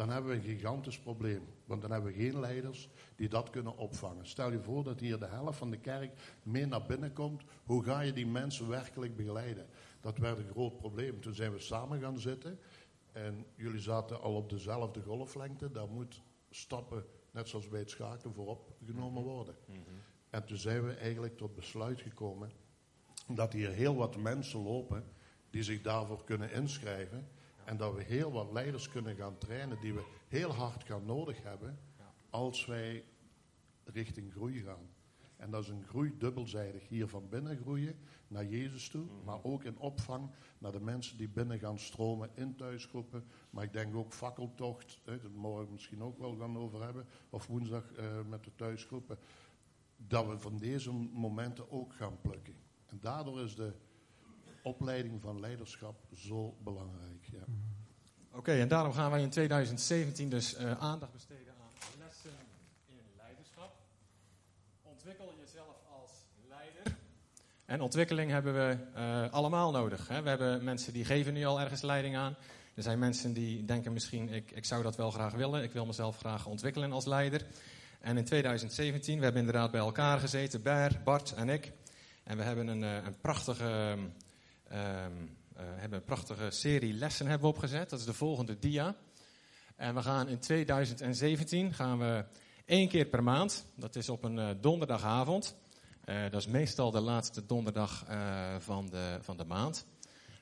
dan 0.00 0.08
hebben 0.10 0.30
we 0.30 0.36
een 0.36 0.56
gigantisch 0.56 0.98
probleem. 0.98 1.42
Want 1.64 1.82
dan 1.82 1.90
hebben 1.90 2.12
we 2.12 2.18
geen 2.18 2.40
leiders 2.40 2.88
die 3.16 3.28
dat 3.28 3.50
kunnen 3.50 3.76
opvangen. 3.76 4.26
Stel 4.26 4.52
je 4.52 4.62
voor 4.62 4.84
dat 4.84 5.00
hier 5.00 5.18
de 5.18 5.26
helft 5.26 5.58
van 5.58 5.70
de 5.70 5.78
kerk 5.78 6.38
mee 6.42 6.66
naar 6.66 6.86
binnen 6.86 7.12
komt. 7.12 7.42
Hoe 7.64 7.84
ga 7.84 8.00
je 8.00 8.12
die 8.12 8.26
mensen 8.26 8.68
werkelijk 8.68 9.16
begeleiden? 9.16 9.66
Dat 10.00 10.18
werd 10.18 10.38
een 10.38 10.50
groot 10.50 10.76
probleem. 10.76 11.20
Toen 11.20 11.34
zijn 11.34 11.52
we 11.52 11.58
samen 11.58 12.00
gaan 12.00 12.18
zitten. 12.18 12.58
En 13.12 13.46
jullie 13.54 13.80
zaten 13.80 14.20
al 14.20 14.34
op 14.34 14.50
dezelfde 14.50 15.02
golflengte. 15.02 15.70
Daar 15.70 15.88
moet 15.88 16.22
stappen, 16.50 17.04
net 17.30 17.48
zoals 17.48 17.68
bij 17.68 17.80
het 17.80 17.90
schaken, 17.90 18.34
voorop 18.34 18.72
genomen 18.86 19.22
worden. 19.22 19.54
Mhm. 19.66 19.78
En 20.30 20.44
toen 20.44 20.56
zijn 20.56 20.86
we 20.86 20.92
eigenlijk 20.92 21.36
tot 21.36 21.54
besluit 21.54 22.00
gekomen 22.00 22.50
dat 23.26 23.52
hier 23.52 23.70
heel 23.70 23.94
wat 23.94 24.16
mensen 24.16 24.62
lopen 24.62 25.04
die 25.50 25.62
zich 25.62 25.82
daarvoor 25.82 26.24
kunnen 26.24 26.52
inschrijven. 26.52 27.28
En 27.64 27.76
dat 27.76 27.94
we 27.94 28.02
heel 28.02 28.32
wat 28.32 28.52
leiders 28.52 28.88
kunnen 28.88 29.16
gaan 29.16 29.38
trainen 29.38 29.80
die 29.80 29.94
we 29.94 30.04
heel 30.28 30.52
hard 30.52 30.84
gaan 30.84 31.04
nodig 31.04 31.42
hebben 31.42 31.78
als 32.30 32.66
wij 32.66 33.04
richting 33.84 34.32
groei 34.32 34.62
gaan. 34.62 34.88
En 35.40 35.50
dat 35.50 35.62
is 35.62 35.68
een 35.68 35.84
groei 35.86 36.14
dubbelzijdig. 36.18 36.88
Hier 36.88 37.08
van 37.08 37.28
binnen 37.28 37.56
groeien 37.56 37.98
naar 38.28 38.46
Jezus 38.46 38.88
toe, 38.88 39.04
mhm. 39.04 39.24
maar 39.24 39.44
ook 39.44 39.64
in 39.64 39.78
opvang 39.78 40.30
naar 40.58 40.72
de 40.72 40.80
mensen 40.80 41.16
die 41.16 41.28
binnen 41.28 41.58
gaan 41.58 41.78
stromen 41.78 42.30
in 42.34 42.56
thuisgroepen. 42.56 43.24
Maar 43.50 43.64
ik 43.64 43.72
denk 43.72 43.94
ook 43.94 44.12
fakkeltocht, 44.12 45.00
dat 45.04 45.32
morgen 45.34 45.72
misschien 45.72 46.02
ook 46.02 46.18
wel 46.18 46.36
gaan 46.36 46.58
over 46.58 46.82
hebben, 46.82 47.06
of 47.30 47.46
woensdag 47.46 47.84
uh, 47.98 48.20
met 48.28 48.44
de 48.44 48.54
thuisgroepen. 48.54 49.18
Dat 49.96 50.26
we 50.26 50.38
van 50.38 50.58
deze 50.58 50.92
momenten 50.92 51.70
ook 51.70 51.94
gaan 51.94 52.20
plukken. 52.20 52.54
En 52.86 52.98
daardoor 53.00 53.40
is 53.40 53.54
de 53.54 53.72
opleiding 54.62 55.22
van 55.22 55.40
leiderschap 55.40 55.94
zo 56.14 56.56
belangrijk. 56.62 57.28
Ja. 57.32 57.44
Oké, 58.32 58.52
en 58.52 58.68
daarom 58.68 58.92
gaan 58.92 59.10
wij 59.10 59.22
in 59.22 59.30
2017 59.30 60.28
dus 60.28 60.58
uh, 60.58 60.80
aandacht 60.80 61.12
besteden 61.12 61.54
aan 61.60 61.98
lessen 61.98 62.30
in 62.86 63.02
leiderschap. 63.16 63.76
Ontwikkel 64.82 65.34
jezelf 65.40 65.76
als 66.00 66.10
leider. 66.48 66.96
En 67.64 67.80
ontwikkeling 67.80 68.30
hebben 68.30 68.54
we 68.54 68.76
uh, 68.96 69.32
allemaal 69.32 69.70
nodig. 69.70 70.08
Hè. 70.08 70.22
We 70.22 70.28
hebben 70.28 70.64
mensen 70.64 70.92
die 70.92 71.04
geven 71.04 71.32
nu 71.32 71.44
al 71.44 71.60
ergens 71.60 71.82
leiding 71.82 72.16
aan. 72.16 72.36
Er 72.74 72.82
zijn 72.82 72.98
mensen 72.98 73.32
die 73.32 73.64
denken 73.64 73.92
misschien, 73.92 74.28
ik, 74.28 74.50
ik 74.50 74.64
zou 74.64 74.82
dat 74.82 74.96
wel 74.96 75.10
graag 75.10 75.32
willen. 75.32 75.62
Ik 75.62 75.72
wil 75.72 75.86
mezelf 75.86 76.18
graag 76.18 76.46
ontwikkelen 76.46 76.92
als 76.92 77.06
leider. 77.06 77.46
En 78.00 78.16
in 78.16 78.24
2017, 78.24 79.18
we 79.18 79.24
hebben 79.24 79.40
inderdaad 79.40 79.70
bij 79.70 79.80
elkaar 79.80 80.18
gezeten, 80.18 80.62
Ber, 80.62 81.00
Bart 81.04 81.32
en 81.32 81.48
ik. 81.48 81.72
En 82.22 82.36
we 82.36 82.42
hebben 82.42 82.66
een, 82.66 82.82
uh, 82.82 82.94
een 83.04 83.20
prachtige... 83.20 83.96
Um, 84.72 85.38
hebben 85.54 85.98
een 85.98 86.04
prachtige 86.04 86.50
serie 86.50 86.92
lessen 86.92 87.26
hebben 87.26 87.48
opgezet. 87.48 87.90
Dat 87.90 87.98
is 87.98 88.04
de 88.04 88.12
volgende 88.12 88.58
dia. 88.58 88.96
En 89.76 89.94
we 89.94 90.02
gaan 90.02 90.28
in 90.28 90.38
2017 90.38 91.74
gaan 91.74 91.98
we 91.98 92.24
één 92.64 92.88
keer 92.88 93.04
per 93.04 93.22
maand. 93.22 93.66
Dat 93.74 93.96
is 93.96 94.08
op 94.08 94.24
een 94.24 94.36
uh, 94.36 94.48
donderdagavond. 94.60 95.56
Uh, 96.04 96.22
dat 96.22 96.40
is 96.40 96.46
meestal 96.46 96.90
de 96.90 97.00
laatste 97.00 97.46
donderdag 97.46 98.04
van, 98.58 98.88
de, 98.90 99.18
van 99.20 99.36
de 99.36 99.44
maand. 99.44 99.86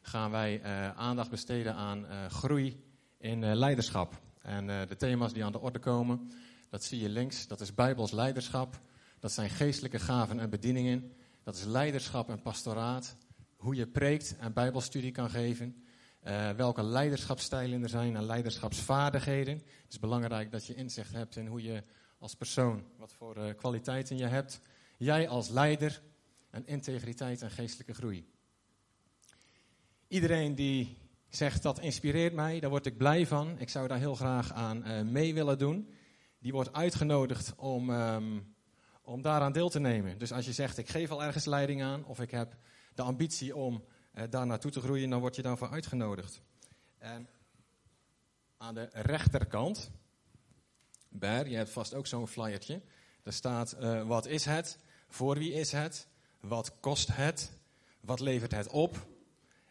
Gaan 0.03 0.31
wij 0.31 0.63
aandacht 0.95 1.31
besteden 1.31 1.75
aan 1.75 2.07
groei 2.31 2.85
in 3.19 3.55
leiderschap. 3.55 4.21
En 4.43 4.67
de 4.67 4.97
thema's 4.97 5.33
die 5.33 5.45
aan 5.45 5.53
de 5.53 5.61
orde 5.61 5.79
komen, 5.79 6.33
dat 6.71 6.85
zie 6.85 7.01
je 7.01 7.09
links. 7.09 7.47
Dat 7.47 7.61
is 7.61 7.75
Bijbels 7.75 8.11
leiderschap. 8.11 8.81
Dat 9.19 9.33
zijn 9.33 9.51
geestelijke 9.51 9.99
gaven 9.99 10.41
en 10.41 10.51
bedieningen. 10.51 11.13
Dat 11.43 11.55
is 11.55 11.65
leiderschap 11.65 12.29
en 12.29 12.43
pastoraat 12.43 13.17
hoe 13.59 13.75
je 13.75 13.87
preekt 13.87 14.37
en 14.37 14.53
bijbelstudie 14.53 15.13
kan 15.13 15.31
geven. 15.31 15.83
Uh, 16.27 16.51
welke 16.51 16.83
leiderschapstijlen 16.83 17.83
er 17.83 17.89
zijn 17.89 18.17
en 18.17 18.25
leiderschapsvaardigheden. 18.25 19.55
Het 19.55 19.93
is 19.93 19.99
belangrijk 19.99 20.51
dat 20.51 20.67
je 20.67 20.75
inzicht 20.75 21.13
hebt 21.13 21.37
in 21.37 21.47
hoe 21.47 21.63
je 21.63 21.83
als 22.19 22.35
persoon, 22.35 22.85
wat 22.97 23.13
voor 23.13 23.37
uh, 23.37 23.55
kwaliteiten 23.57 24.17
je 24.17 24.27
hebt. 24.27 24.61
Jij 24.97 25.29
als 25.29 25.49
leider 25.49 26.03
en 26.51 26.67
integriteit 26.67 27.43
en 27.43 27.51
geestelijke 27.51 27.95
groei. 27.95 28.27
Iedereen 30.09 30.55
die 30.55 30.97
zegt 31.29 31.63
dat 31.63 31.81
inspireert 31.81 32.35
mij, 32.35 32.61
daar 32.61 32.71
word 32.71 32.87
ik 32.87 32.97
blij 32.97 33.27
van. 33.27 33.59
Ik 33.59 33.69
zou 33.69 33.89
daar 33.89 33.99
heel 33.99 34.15
graag 34.15 34.53
aan 34.53 34.87
uh, 34.87 35.03
mee 35.03 35.35
willen 35.35 35.59
doen. 35.59 35.91
Die 36.39 36.53
wordt 36.53 36.73
uitgenodigd 36.73 37.55
om, 37.57 37.91
um, 37.91 38.55
om 39.03 39.23
daaraan 39.23 39.53
deel 39.53 39.69
te 39.69 39.81
nemen. 39.81 40.19
Dus 40.19 40.33
als 40.33 40.47
je 40.47 40.53
zegt, 40.53 40.79
ik 40.79 40.89
geef 40.89 41.11
al 41.11 41.23
ergens 41.23 41.45
leiding 41.45 41.83
aan 41.83 42.05
of 42.05 42.21
ik 42.21 42.31
heb 42.31 42.57
de 42.99 43.05
ambitie 43.05 43.57
om 43.57 43.85
eh, 44.13 44.25
daar 44.31 44.47
naartoe 44.47 44.71
te 44.71 44.81
groeien, 44.81 45.11
dan 45.11 45.21
word 45.21 45.37
je 45.37 45.43
daarvoor 45.43 45.71
uitgenodigd. 45.71 46.41
En 46.99 47.29
aan 48.57 48.75
de 48.75 48.89
rechterkant, 48.93 49.91
Ber, 51.09 51.49
je 51.49 51.57
hebt 51.57 51.71
vast 51.71 51.95
ook 51.95 52.07
zo'n 52.07 52.29
flyertje. 52.29 52.83
Daar 53.23 53.33
staat, 53.33 53.77
uh, 53.81 54.07
wat 54.07 54.27
is 54.27 54.45
het? 54.45 54.79
Voor 55.09 55.39
wie 55.39 55.53
is 55.53 55.73
het? 55.73 56.09
Wat 56.41 56.81
kost 56.81 57.17
het? 57.17 57.53
Wat 58.01 58.21
levert 58.21 58.53
het 58.53 58.69
op? 58.69 59.07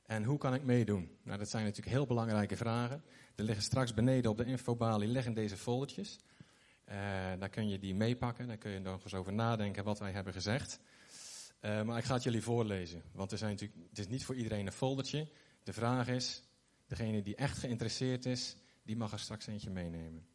En 0.05 0.23
hoe 0.23 0.37
kan 0.37 0.53
ik 0.53 0.63
meedoen? 0.63 1.17
Nou, 1.23 1.37
dat 1.37 1.49
zijn 1.49 1.63
natuurlijk 1.63 1.95
heel 1.95 2.05
belangrijke 2.05 2.57
vragen. 2.57 3.03
Er 3.35 3.43
liggen 3.43 3.63
straks 3.63 3.93
beneden 3.93 4.31
op 4.31 4.37
de 4.37 4.45
infobalie 4.45 5.07
liggen 5.07 5.33
deze 5.33 5.57
foldertjes. 5.57 6.19
Uh, 6.89 6.95
daar 7.39 7.49
kun 7.49 7.69
je 7.69 7.79
die 7.79 7.95
meepakken. 7.95 8.47
Daar 8.47 8.57
kun 8.57 8.71
je 8.71 8.79
nog 8.79 9.03
eens 9.03 9.13
over 9.13 9.33
nadenken 9.33 9.83
wat 9.83 9.99
wij 9.99 10.11
hebben 10.11 10.33
gezegd. 10.33 10.79
Uh, 11.61 11.81
maar 11.81 11.97
ik 11.97 12.03
ga 12.03 12.13
het 12.13 12.23
jullie 12.23 12.41
voorlezen, 12.41 13.03
want 13.11 13.31
er 13.31 13.37
zijn 13.37 13.51
natuurlijk, 13.51 13.89
het 13.89 13.99
is 13.99 14.07
niet 14.07 14.25
voor 14.25 14.35
iedereen 14.35 14.65
een 14.65 14.71
foldertje. 14.71 15.27
De 15.63 15.73
vraag 15.73 16.07
is, 16.07 16.43
degene 16.87 17.21
die 17.21 17.35
echt 17.35 17.57
geïnteresseerd 17.57 18.25
is, 18.25 18.55
die 18.83 18.97
mag 18.97 19.11
er 19.11 19.19
straks 19.19 19.47
eentje 19.47 19.69
meenemen. 19.69 20.27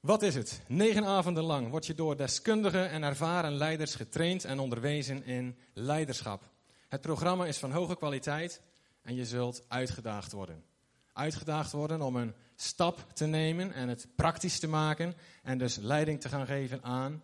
Wat 0.00 0.22
is 0.22 0.34
het? 0.34 0.62
Negen 0.68 1.04
avonden 1.04 1.44
lang 1.44 1.70
word 1.70 1.86
je 1.86 1.94
door 1.94 2.16
deskundige 2.16 2.82
en 2.82 3.02
ervaren 3.02 3.52
leiders 3.52 3.94
getraind 3.94 4.44
en 4.44 4.58
onderwezen 4.58 5.24
in 5.24 5.58
leiderschap. 5.72 6.50
Het 6.88 7.00
programma 7.00 7.46
is 7.46 7.58
van 7.58 7.72
hoge 7.72 7.96
kwaliteit 7.96 8.62
en 9.02 9.14
je 9.14 9.24
zult 9.24 9.64
uitgedaagd 9.68 10.32
worden. 10.32 10.64
Uitgedaagd 11.12 11.72
worden 11.72 12.02
om 12.02 12.16
een 12.16 12.34
stap 12.56 13.06
te 13.12 13.26
nemen 13.26 13.72
en 13.72 13.88
het 13.88 14.06
praktisch 14.16 14.58
te 14.58 14.68
maken 14.68 15.14
en 15.42 15.58
dus 15.58 15.76
leiding 15.76 16.20
te 16.20 16.28
gaan 16.28 16.46
geven 16.46 16.82
aan 16.82 17.22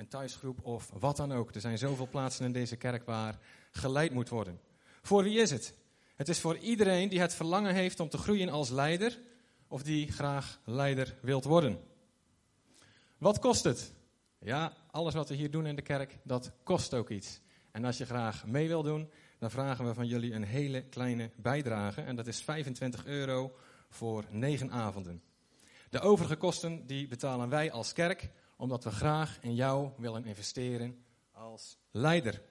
een 0.00 0.08
thuisgroep 0.08 0.64
of 0.64 0.90
wat 0.98 1.16
dan 1.16 1.32
ook. 1.32 1.54
Er 1.54 1.60
zijn 1.60 1.78
zoveel 1.78 2.08
plaatsen 2.08 2.44
in 2.44 2.52
deze 2.52 2.76
kerk 2.76 3.04
waar 3.04 3.38
geleid 3.70 4.12
moet 4.12 4.28
worden. 4.28 4.60
Voor 5.02 5.22
wie 5.22 5.38
is 5.38 5.50
het? 5.50 5.74
Het 6.16 6.28
is 6.28 6.40
voor 6.40 6.56
iedereen 6.56 7.08
die 7.08 7.20
het 7.20 7.34
verlangen 7.34 7.74
heeft 7.74 8.00
om 8.00 8.08
te 8.08 8.18
groeien 8.18 8.48
als 8.48 8.70
leider 8.70 9.18
of 9.68 9.82
die 9.82 10.12
graag 10.12 10.60
leider 10.64 11.16
wilt 11.22 11.44
worden. 11.44 11.80
Wat 13.18 13.38
kost 13.38 13.64
het? 13.64 13.92
Ja, 14.38 14.72
alles 14.90 15.14
wat 15.14 15.28
we 15.28 15.34
hier 15.34 15.50
doen 15.50 15.66
in 15.66 15.76
de 15.76 15.82
kerk, 15.82 16.18
dat 16.22 16.52
kost 16.62 16.94
ook 16.94 17.10
iets. 17.10 17.40
En 17.70 17.84
als 17.84 17.98
je 17.98 18.06
graag 18.06 18.46
mee 18.46 18.68
wil 18.68 18.82
doen, 18.82 19.10
dan 19.38 19.50
vragen 19.50 19.86
we 19.86 19.94
van 19.94 20.06
jullie 20.06 20.32
een 20.32 20.44
hele 20.44 20.82
kleine 20.82 21.30
bijdrage. 21.36 22.00
En 22.00 22.16
dat 22.16 22.26
is 22.26 22.42
25 22.42 23.06
euro 23.06 23.56
voor 23.88 24.24
negen 24.30 24.70
avonden. 24.70 25.22
De 25.90 26.00
overige 26.00 26.36
kosten 26.36 26.86
die 26.86 27.08
betalen 27.08 27.48
wij 27.48 27.72
als 27.72 27.92
kerk, 27.92 28.30
omdat 28.60 28.84
we 28.84 28.90
graag 28.90 29.38
in 29.40 29.54
jou 29.54 29.90
willen 29.96 30.24
investeren 30.24 31.04
als 31.32 31.78
leider. 31.90 32.42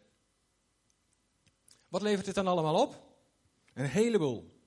Wat 1.88 2.02
levert 2.02 2.26
dit 2.26 2.36
dan 2.36 2.48
allemaal 2.48 2.82
op? 2.82 3.04
Een 3.74 3.86
heleboel. 3.86 4.60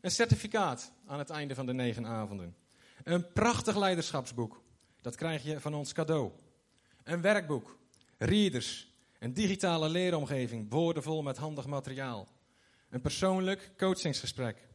Een 0.00 0.10
certificaat 0.10 0.92
aan 1.06 1.18
het 1.18 1.30
einde 1.30 1.54
van 1.54 1.66
de 1.66 1.72
negen 1.72 2.06
avonden. 2.06 2.56
Een 3.04 3.32
prachtig 3.32 3.76
leiderschapsboek. 3.76 4.62
Dat 5.00 5.14
krijg 5.14 5.42
je 5.42 5.60
van 5.60 5.74
ons 5.74 5.92
cadeau. 5.92 6.30
Een 7.02 7.20
werkboek. 7.20 7.78
Readers. 8.18 8.94
Een 9.18 9.34
digitale 9.34 9.88
leeromgeving, 9.88 10.70
woordenvol 10.70 11.22
met 11.22 11.36
handig 11.36 11.66
materiaal. 11.66 12.28
Een 12.90 13.00
persoonlijk 13.00 13.70
coachingsgesprek. 13.76 14.68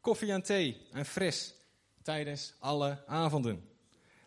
Koffie 0.00 0.32
en 0.32 0.42
thee 0.42 0.86
en 0.92 1.04
fris 1.04 1.54
tijdens 2.02 2.54
alle 2.58 3.06
avonden. 3.06 3.69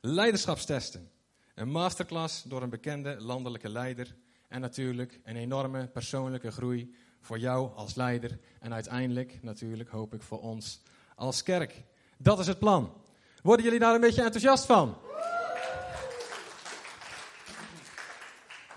Leiderschapstesten. 0.06 1.12
Een 1.56 1.70
masterclass 1.70 2.44
door 2.44 2.62
een 2.62 2.70
bekende 2.70 3.22
landelijke 3.22 3.70
leider. 3.70 4.16
En 4.48 4.62
natuurlijk 4.62 5.20
een 5.24 5.36
enorme 5.36 5.88
persoonlijke 5.88 6.52
groei 6.52 6.96
voor 7.20 7.39
jou 7.39 7.76
als 7.76 7.96
leider. 7.96 8.39
En 8.60 8.74
uiteindelijk 8.74 9.39
natuurlijk 9.42 9.89
hoop 9.89 10.13
ik 10.13 10.22
voor 10.22 10.42
ons 10.42 10.82
als 11.16 11.44
kerk. 11.44 11.84
Dat 12.18 12.39
is 12.39 12.48
het 12.48 12.60
plan. 12.60 12.94
Worden 13.42 13.66
jullie 13.66 13.80
daar 13.80 13.96
een 13.96 14.02
beetje 14.02 14.24
enthousiast 14.24 14.66
van? 14.66 14.98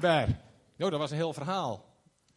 Ber. 0.01 0.41
Jo, 0.77 0.91
dat 0.91 0.99
was 0.99 1.11
een 1.11 1.17
heel 1.17 1.33
verhaal. 1.33 1.85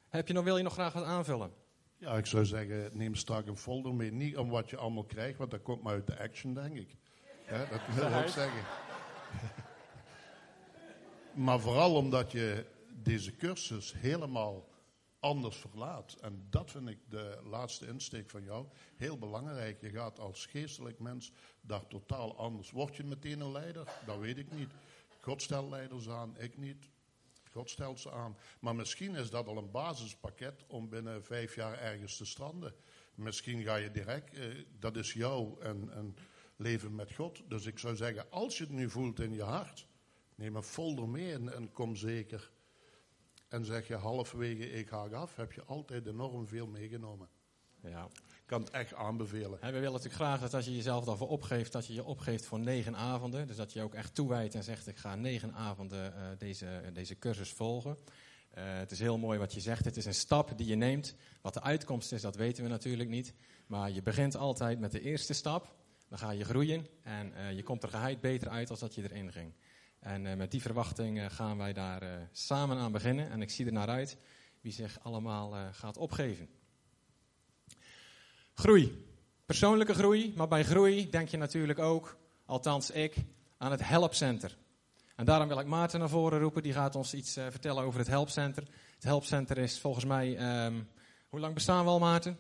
Heb 0.08 0.28
je 0.28 0.34
nog, 0.34 0.44
wil 0.44 0.58
je 0.58 0.64
nog 0.64 0.74
graag 0.74 0.94
wat 0.94 1.04
aanvullen? 1.04 1.52
Ja, 1.98 2.18
ik 2.18 2.26
zou 2.26 2.46
zeggen, 2.46 2.90
neem 2.94 3.16
straks 3.16 3.48
een 3.48 3.58
folder 3.58 3.94
mee. 3.94 4.12
Niet 4.12 4.38
om 4.38 4.50
wat 4.50 4.70
je 4.70 4.78
allemaal 4.78 5.06
krijgt, 5.06 5.38
want 5.38 5.52
dat 5.52 5.62
komt 5.62 5.84
maar 5.84 5.94
uit 5.94 6.08
de 6.08 6.20
action, 6.20 6.54
denk 6.54 6.76
ik. 6.76 6.96
Dat 7.50 7.82
wil 7.96 8.08
ik 8.08 8.16
ook 8.16 8.28
zeggen. 8.28 8.64
maar 11.46 11.60
vooral 11.60 11.96
omdat 11.96 12.32
je 12.32 12.66
deze 13.04 13.36
cursus 13.36 13.94
helemaal 13.98 14.68
anders 15.20 15.58
verlaat. 15.58 16.14
En 16.22 16.48
dat 16.50 16.72
vind 16.72 16.90
ik 16.90 17.00
de 17.10 17.40
laatste 17.44 17.88
insteek 17.88 18.30
van 18.30 18.44
jou 18.44 18.66
heel 18.98 19.18
belangrijk. 19.18 19.82
Je 19.82 19.90
gaat 19.90 20.20
als 20.20 20.46
geestelijk 20.46 21.00
mens 21.00 21.32
daar 21.62 21.88
totaal 21.88 22.38
anders. 22.38 22.72
Word 22.72 22.96
je 22.96 23.04
meteen 23.04 23.40
een 23.40 23.52
leider? 23.52 23.88
Dat 24.06 24.18
weet 24.18 24.38
ik 24.38 24.52
niet. 24.52 24.72
God 25.22 25.42
stelt 25.42 25.70
leiders 25.70 26.10
aan, 26.10 26.36
ik 26.38 26.58
niet. 26.58 26.90
God 27.52 27.70
stelt 27.70 28.00
ze 28.00 28.12
aan. 28.12 28.38
Maar 28.60 28.76
misschien 28.76 29.16
is 29.16 29.30
dat 29.30 29.48
al 29.48 29.58
een 29.58 29.72
basispakket 29.72 30.64
om 30.68 30.90
binnen 30.90 31.24
vijf 31.24 31.56
jaar 31.56 31.80
ergens 31.80 32.18
te 32.18 32.26
stranden. 32.26 32.74
Misschien 33.16 33.64
ga 33.64 33.76
je 33.76 33.92
direct, 33.92 34.34
eh, 34.34 34.46
dat 34.80 34.98
is 34.98 35.14
jou 35.14 35.62
en, 35.62 35.90
en 35.94 36.16
leven 36.60 36.96
met 36.96 37.14
God. 37.14 37.42
Dus 37.48 37.66
ik 37.66 37.80
zou 37.80 37.96
zeggen, 37.96 38.32
als 38.32 38.58
je 38.58 38.64
het 38.64 38.74
nu 38.74 38.90
voelt 38.90 39.20
in 39.20 39.34
je 39.34 39.44
hart, 39.44 39.88
neem 40.36 40.56
een 40.56 40.64
folder 40.64 41.10
mee 41.10 41.34
en, 41.34 41.54
en 41.54 41.72
kom 41.72 41.96
zeker. 41.96 42.52
En 43.48 43.66
zeg 43.66 43.88
je 43.88 43.96
halverwege 43.96 44.72
ik 44.72 44.90
haak 44.90 45.14
af, 45.14 45.36
heb 45.36 45.52
je 45.52 45.64
altijd 45.64 46.08
enorm 46.08 46.48
veel 46.48 46.68
meegenomen. 46.68 47.30
Ja. 47.82 48.10
Ik 48.28 48.44
kan 48.46 48.62
het 48.62 48.70
echt 48.70 48.94
aanbevelen. 48.94 49.62
En 49.62 49.74
we 49.74 49.80
willen 49.80 49.94
natuurlijk 49.94 50.22
graag 50.22 50.40
dat 50.40 50.54
als 50.54 50.66
je 50.66 50.76
jezelf 50.76 51.06
daarvoor 51.06 51.28
opgeeft, 51.28 51.72
dat 51.72 51.88
je 51.88 51.94
je 51.94 52.04
opgeeft 52.04 52.46
voor 52.46 52.60
negen 52.60 52.96
avonden. 52.96 53.48
Dus 53.48 53.56
dat 53.56 53.74
je 53.74 53.82
ook 53.82 53.94
echt 53.94 54.16
toewijdt 54.16 54.56
en 54.56 54.64
zegt, 54.64 54.88
ik 54.88 54.98
ga 54.98 55.16
negen 55.16 55.54
avonden 55.54 56.14
uh, 56.14 56.28
deze, 56.38 56.90
deze 56.94 57.20
cursus 57.20 57.52
volgen. 57.52 57.98
Uh, 58.58 58.78
het 58.78 58.92
is 58.92 59.00
heel 59.00 59.18
mooi 59.18 59.40
wat 59.40 59.54
je 59.54 59.60
zegt. 59.60 59.86
Het 59.86 59.98
is 59.98 60.06
een 60.06 60.14
stap 60.14 60.58
die 60.58 60.68
je 60.68 60.76
neemt. 60.76 61.16
Wat 61.42 61.54
de 61.54 61.62
uitkomst 61.62 62.12
is, 62.12 62.22
dat 62.22 62.36
weten 62.36 62.64
we 62.64 62.70
natuurlijk 62.70 63.10
niet. 63.10 63.34
Maar 63.68 63.92
je 63.92 64.02
begint 64.02 64.36
altijd 64.36 64.80
met 64.80 64.92
de 64.92 65.02
eerste 65.02 65.34
stap. 65.34 65.76
Dan 66.10 66.20
ga 66.20 66.32
je 66.32 66.46
groeien 66.46 66.88
en 67.04 67.34
uh, 67.38 67.52
je 67.52 67.64
komt 67.64 67.84
er 67.84 67.90
geheid 67.90 68.22
beter 68.22 68.50
uit 68.50 68.70
als 68.70 68.80
dat 68.80 68.96
je 68.96 69.04
erin 69.04 69.32
ging. 69.32 69.54
En 70.00 70.38
met 70.38 70.52
die 70.52 70.62
verwachting 70.62 71.34
gaan 71.34 71.58
wij 71.58 71.74
daar 71.74 72.30
samen 72.32 72.78
aan 72.78 72.92
beginnen. 72.92 73.30
En 73.30 73.42
ik 73.42 73.50
zie 73.50 73.66
er 73.66 73.72
naar 73.72 73.88
uit 73.88 74.18
wie 74.62 74.72
zich 74.72 75.00
allemaal 75.02 75.54
gaat 75.72 75.98
opgeven. 75.98 76.50
Groei. 78.54 79.06
Persoonlijke 79.46 79.94
groei, 79.94 80.34
maar 80.36 80.48
bij 80.48 80.64
groei 80.64 81.10
denk 81.10 81.30
je 81.30 81.38
natuurlijk 81.38 81.80
ook, 81.80 82.18
althans 82.46 82.92
ik, 82.92 83.16
aan 83.58 83.72
het 83.72 83.88
helpcenter. 83.88 84.58
En 85.16 85.26
daarom 85.26 85.48
wil 85.48 85.60
ik 85.60 85.66
Maarten 85.66 86.00
naar 86.00 86.10
voren 86.10 86.40
roepen, 86.40 86.64
die 86.64 86.74
gaat 86.74 86.96
ons 86.96 87.14
iets 87.14 87.34
vertellen 87.34 87.84
over 87.84 88.00
het 88.00 88.08
helpcenter. 88.08 88.64
Het 88.94 89.04
helpcenter 89.04 89.58
is 89.58 89.80
volgens 89.80 90.06
mij, 90.06 90.66
um, 90.66 90.88
hoe 91.30 91.40
lang 91.40 91.54
bestaan 91.54 91.84
we 91.84 91.90
al 91.90 92.00
Maarten? 92.00 92.38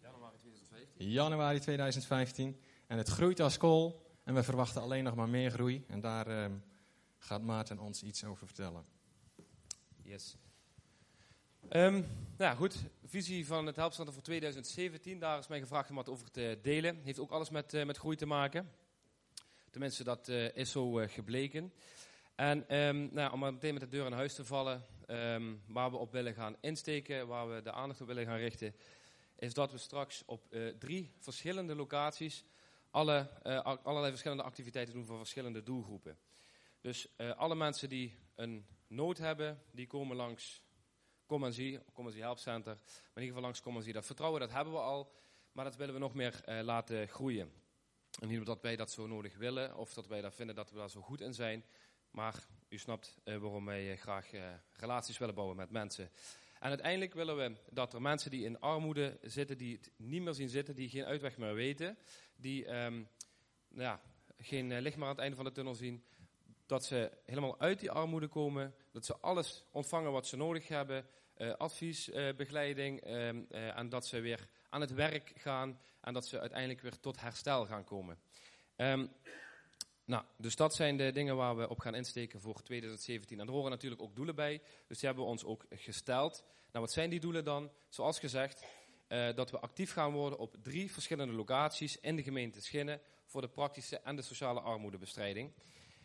Januari 0.00 0.38
2015. 0.38 1.10
Januari 1.10 1.58
2015. 1.58 2.60
En 2.90 2.98
het 2.98 3.08
groeit 3.08 3.40
als 3.40 3.56
kool 3.56 4.02
en 4.24 4.34
we 4.34 4.42
verwachten 4.42 4.82
alleen 4.82 5.04
nog 5.04 5.14
maar 5.14 5.28
meer 5.28 5.50
groei. 5.50 5.84
En 5.88 6.00
daar 6.00 6.44
um, 6.44 6.62
gaat 7.18 7.42
Maarten 7.42 7.78
ons 7.78 8.02
iets 8.02 8.24
over 8.24 8.46
vertellen. 8.46 8.84
Yes. 10.02 10.36
Um, 11.68 12.06
nou 12.36 12.56
goed, 12.56 12.76
visie 13.04 13.46
van 13.46 13.66
het 13.66 13.76
Helpcenter 13.76 14.14
voor 14.14 14.22
2017. 14.22 15.18
Daar 15.18 15.38
is 15.38 15.46
mij 15.46 15.60
gevraagd 15.60 15.90
om 15.90 15.96
wat 15.96 16.08
over 16.08 16.30
te 16.30 16.58
delen. 16.62 17.00
Heeft 17.02 17.18
ook 17.18 17.30
alles 17.30 17.50
met, 17.50 17.74
uh, 17.74 17.84
met 17.84 17.96
groei 17.96 18.16
te 18.16 18.26
maken. 18.26 18.70
Tenminste, 19.70 20.04
dat 20.04 20.28
uh, 20.28 20.56
is 20.56 20.70
zo 20.70 21.00
uh, 21.00 21.08
gebleken. 21.08 21.72
En 22.34 22.76
um, 22.76 23.08
nou, 23.12 23.32
om 23.32 23.38
maar 23.38 23.52
meteen 23.52 23.74
met 23.74 23.82
de 23.82 23.88
deur 23.88 24.06
in 24.06 24.12
huis 24.12 24.34
te 24.34 24.44
vallen, 24.44 24.82
waar 25.66 25.90
we 25.90 25.96
op 25.96 26.12
willen 26.12 26.34
gaan 26.34 26.56
insteken, 26.60 27.26
waar 27.26 27.54
we 27.54 27.62
de 27.62 27.72
aandacht 27.72 28.00
op 28.00 28.06
willen 28.06 28.26
gaan 28.26 28.38
richten, 28.38 28.74
is 29.36 29.54
dat 29.54 29.72
we 29.72 29.78
straks 29.78 30.22
op 30.26 30.56
drie 30.78 31.12
verschillende 31.18 31.74
locaties 31.74 32.44
alle, 32.90 33.42
allerlei 33.82 34.08
verschillende 34.08 34.42
activiteiten 34.42 34.94
doen 34.94 35.04
voor 35.04 35.16
verschillende 35.16 35.62
doelgroepen. 35.62 36.18
Dus 36.80 37.16
alle 37.16 37.54
mensen 37.54 37.88
die 37.88 38.14
een 38.34 38.66
nood 38.86 39.18
hebben, 39.18 39.62
die 39.72 39.86
komen 39.86 40.16
langs 40.16 40.62
Kom 41.30 41.44
en 41.44 41.52
zie, 41.52 41.80
zie 42.08 42.22
helpcenter. 42.22 42.74
Maar 42.74 42.84
in 43.14 43.22
ieder 43.22 43.26
geval 43.26 43.42
langs 43.42 43.60
kom 43.60 43.76
en 43.76 43.82
zie. 43.82 43.92
Dat 43.92 44.06
vertrouwen, 44.06 44.40
dat 44.40 44.50
hebben 44.50 44.72
we 44.72 44.78
al. 44.78 45.12
Maar 45.52 45.64
dat 45.64 45.76
willen 45.76 45.94
we 45.94 46.00
nog 46.00 46.14
meer 46.14 46.42
uh, 46.48 46.60
laten 46.60 47.08
groeien. 47.08 47.52
En 48.20 48.28
niet 48.28 48.38
omdat 48.38 48.60
wij 48.60 48.76
dat 48.76 48.90
zo 48.90 49.06
nodig 49.06 49.36
willen. 49.36 49.76
Of 49.76 49.94
dat 49.94 50.06
wij 50.06 50.20
daar 50.20 50.32
vinden 50.32 50.54
dat 50.54 50.70
we 50.70 50.76
daar 50.76 50.90
zo 50.90 51.00
goed 51.00 51.20
in 51.20 51.34
zijn. 51.34 51.64
Maar 52.10 52.46
u 52.68 52.78
snapt 52.78 53.20
waarom 53.24 53.64
wij 53.64 53.96
graag 53.96 54.30
relaties 54.72 55.18
willen 55.18 55.34
bouwen 55.34 55.56
met 55.56 55.70
mensen. 55.70 56.10
En 56.58 56.68
uiteindelijk 56.68 57.14
willen 57.14 57.36
we 57.36 57.56
dat 57.70 57.94
er 57.94 58.02
mensen 58.02 58.30
die 58.30 58.44
in 58.44 58.60
armoede 58.60 59.18
zitten, 59.22 59.58
die 59.58 59.76
het 59.76 59.90
niet 59.96 60.22
meer 60.22 60.34
zien 60.34 60.48
zitten, 60.48 60.74
die 60.74 60.88
geen 60.88 61.04
uitweg 61.04 61.36
meer 61.36 61.54
weten, 61.54 61.98
die 62.40 62.84
um, 62.84 63.08
nou 63.68 63.82
ja, 63.82 64.00
geen 64.38 64.80
licht 64.80 64.96
meer 64.96 65.04
aan 65.04 65.10
het 65.10 65.20
einde 65.20 65.36
van 65.36 65.44
de 65.44 65.52
tunnel 65.52 65.74
zien, 65.74 66.04
dat 66.66 66.84
ze 66.84 67.10
helemaal 67.24 67.60
uit 67.60 67.80
die 67.80 67.90
armoede 67.90 68.28
komen, 68.28 68.74
dat 68.92 69.04
ze 69.04 69.16
alles 69.16 69.64
ontvangen 69.70 70.12
wat 70.12 70.26
ze 70.26 70.36
nodig 70.36 70.68
hebben, 70.68 71.06
uh, 71.36 71.54
advies, 71.54 72.08
uh, 72.08 72.34
begeleiding, 72.34 73.06
uh, 73.06 73.76
en 73.78 73.88
dat 73.88 74.06
ze 74.06 74.20
weer 74.20 74.48
aan 74.68 74.80
het 74.80 74.94
werk 74.94 75.32
gaan 75.36 75.80
en 76.00 76.12
dat 76.12 76.26
ze 76.26 76.40
uiteindelijk 76.40 76.80
weer 76.80 77.00
tot 77.00 77.20
herstel 77.20 77.66
gaan 77.66 77.84
komen. 77.84 78.18
Um, 78.76 79.12
nou, 80.04 80.24
dus 80.36 80.56
dat 80.56 80.74
zijn 80.74 80.96
de 80.96 81.12
dingen 81.12 81.36
waar 81.36 81.56
we 81.56 81.68
op 81.68 81.78
gaan 81.78 81.94
insteken 81.94 82.40
voor 82.40 82.62
2017. 82.62 83.40
En 83.40 83.46
er 83.46 83.52
horen 83.52 83.70
natuurlijk 83.70 84.02
ook 84.02 84.16
doelen 84.16 84.34
bij, 84.34 84.62
dus 84.86 84.98
die 84.98 85.06
hebben 85.08 85.24
we 85.24 85.30
ons 85.30 85.44
ook 85.44 85.64
gesteld. 85.70 86.44
Nou, 86.72 86.84
wat 86.84 86.92
zijn 86.92 87.10
die 87.10 87.20
doelen 87.20 87.44
dan? 87.44 87.70
Zoals 87.88 88.18
gezegd, 88.18 88.64
dat 89.34 89.50
we 89.50 89.60
actief 89.60 89.92
gaan 89.92 90.12
worden 90.12 90.38
op 90.38 90.56
drie 90.62 90.92
verschillende 90.92 91.32
locaties 91.32 92.00
in 92.00 92.16
de 92.16 92.22
gemeente 92.22 92.62
Schinnen 92.62 93.00
voor 93.24 93.40
de 93.40 93.48
praktische 93.48 94.00
en 94.00 94.16
de 94.16 94.22
sociale 94.22 94.60
armoedebestrijding. 94.60 95.52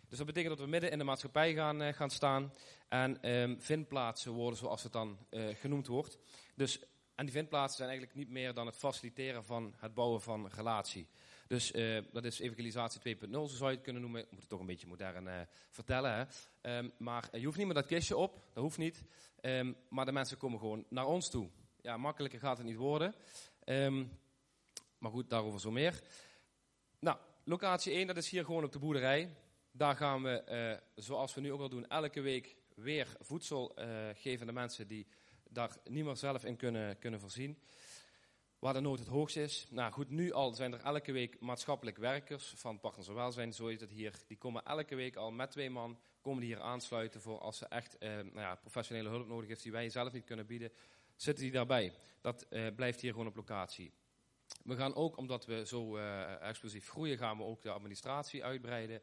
Dus 0.09 0.17
dat 0.17 0.27
betekent 0.27 0.57
dat 0.57 0.65
we 0.65 0.71
midden 0.71 0.91
in 0.91 0.97
de 0.97 1.03
maatschappij 1.03 1.53
gaan, 1.53 1.81
uh, 1.81 1.93
gaan 1.93 2.09
staan 2.09 2.53
en 2.89 3.31
um, 3.31 3.61
vindplaatsen 3.61 4.31
worden 4.31 4.59
zoals 4.59 4.83
het 4.83 4.91
dan 4.91 5.17
uh, 5.29 5.55
genoemd 5.55 5.87
wordt. 5.87 6.17
Dus, 6.55 6.79
en 7.15 7.25
die 7.25 7.33
vindplaatsen 7.33 7.77
zijn 7.77 7.89
eigenlijk 7.89 8.17
niet 8.17 8.29
meer 8.29 8.53
dan 8.53 8.65
het 8.65 8.77
faciliteren 8.77 9.43
van 9.43 9.73
het 9.77 9.93
bouwen 9.93 10.21
van 10.21 10.47
relatie. 10.47 11.07
Dus 11.47 11.71
dat 12.11 12.23
is 12.23 12.39
evangelisatie 12.39 13.17
2.0, 13.17 13.29
zo 13.31 13.45
zou 13.45 13.69
je 13.69 13.75
het 13.75 13.83
kunnen 13.83 14.01
noemen. 14.01 14.21
Ik 14.21 14.31
moet 14.31 14.39
het 14.39 14.49
toch 14.49 14.59
een 14.59 14.65
beetje 14.65 14.87
modern 14.87 15.47
vertellen. 15.69 16.27
Hè? 16.61 16.77
Um, 16.77 16.91
maar 16.97 17.27
je 17.31 17.45
hoeft 17.45 17.57
niet 17.57 17.65
meer 17.65 17.75
dat 17.75 17.85
kistje 17.85 18.17
op, 18.17 18.41
dat 18.53 18.63
hoeft 18.63 18.77
niet. 18.77 19.03
Um, 19.41 19.75
maar 19.89 20.05
de 20.05 20.11
mensen 20.11 20.37
komen 20.37 20.59
gewoon 20.59 20.85
naar 20.89 21.05
ons 21.05 21.29
toe. 21.29 21.49
Ja, 21.85 21.97
makkelijker 21.97 22.39
gaat 22.39 22.57
het 22.57 22.67
niet 22.67 22.75
worden. 22.75 23.15
maar 24.97 25.11
goed, 25.11 25.29
daarover 25.29 25.59
zo 25.59 25.71
meer. 25.71 26.01
Nou, 26.99 27.17
locatie 27.43 27.93
1, 27.93 28.07
dat 28.07 28.17
is 28.17 28.29
hier 28.29 28.45
gewoon 28.45 28.63
op 28.63 28.71
de 28.71 28.79
boerderij. 28.79 29.35
Daar 29.71 29.95
gaan 29.95 30.23
we, 30.23 30.43
uh, 30.95 31.03
zoals 31.03 31.33
we 31.33 31.41
nu 31.41 31.51
ook 31.51 31.59
al 31.59 31.69
doen, 31.69 31.87
elke 31.87 32.21
week 32.21 32.55
weer 32.75 33.15
voedsel 33.19 33.79
uh, 33.79 33.85
geven 34.13 34.39
aan 34.39 34.47
de 34.47 34.59
mensen 34.59 34.87
die 34.87 35.07
daar 35.49 35.77
niet 35.83 36.05
meer 36.05 36.15
zelf 36.15 36.45
in 36.45 36.55
kunnen, 36.55 36.99
kunnen 36.99 37.19
voorzien. 37.19 37.59
waar 38.59 38.73
de 38.73 38.79
nood 38.79 38.99
het 38.99 39.07
hoogst 39.07 39.37
is. 39.37 39.67
Nou 39.69 39.91
goed, 39.91 40.09
nu 40.09 40.31
al 40.31 40.53
zijn 40.53 40.73
er 40.73 40.83
elke 40.83 41.11
week 41.11 41.39
maatschappelijk 41.39 41.97
werkers 41.97 42.53
van 42.55 42.79
Partners 42.79 43.07
en 43.07 43.15
Welzijn, 43.15 43.53
zo 43.53 43.67
heet 43.67 43.81
het 43.81 43.91
hier. 43.91 44.13
Die 44.27 44.37
komen 44.37 44.63
elke 44.63 44.95
week 44.95 45.15
al 45.15 45.31
met 45.31 45.51
twee 45.51 45.69
man, 45.69 45.99
komen 46.21 46.43
hier 46.43 46.59
aansluiten 46.59 47.21
voor 47.21 47.39
als 47.39 47.57
ze 47.57 47.65
echt 47.65 47.97
eh, 47.97 48.09
nou 48.09 48.39
ja, 48.39 48.55
professionele 48.55 49.09
hulp 49.09 49.27
nodig 49.27 49.47
heeft 49.47 49.63
die 49.63 49.71
wij 49.71 49.89
zelf 49.89 50.13
niet 50.13 50.25
kunnen 50.25 50.45
bieden, 50.45 50.71
zitten 51.15 51.43
die 51.43 51.53
daarbij. 51.53 51.93
Dat 52.21 52.45
eh, 52.49 52.67
blijft 52.75 53.01
hier 53.01 53.11
gewoon 53.11 53.27
op 53.27 53.35
locatie. 53.35 53.93
We 54.63 54.75
gaan 54.75 54.95
ook, 54.95 55.17
omdat 55.17 55.45
we 55.45 55.65
zo 55.65 55.97
uh, 55.97 56.41
explosief 56.41 56.89
groeien, 56.89 57.17
gaan 57.17 57.37
we 57.37 57.43
ook 57.43 57.61
de 57.61 57.71
administratie 57.71 58.43
uitbreiden. 58.43 59.01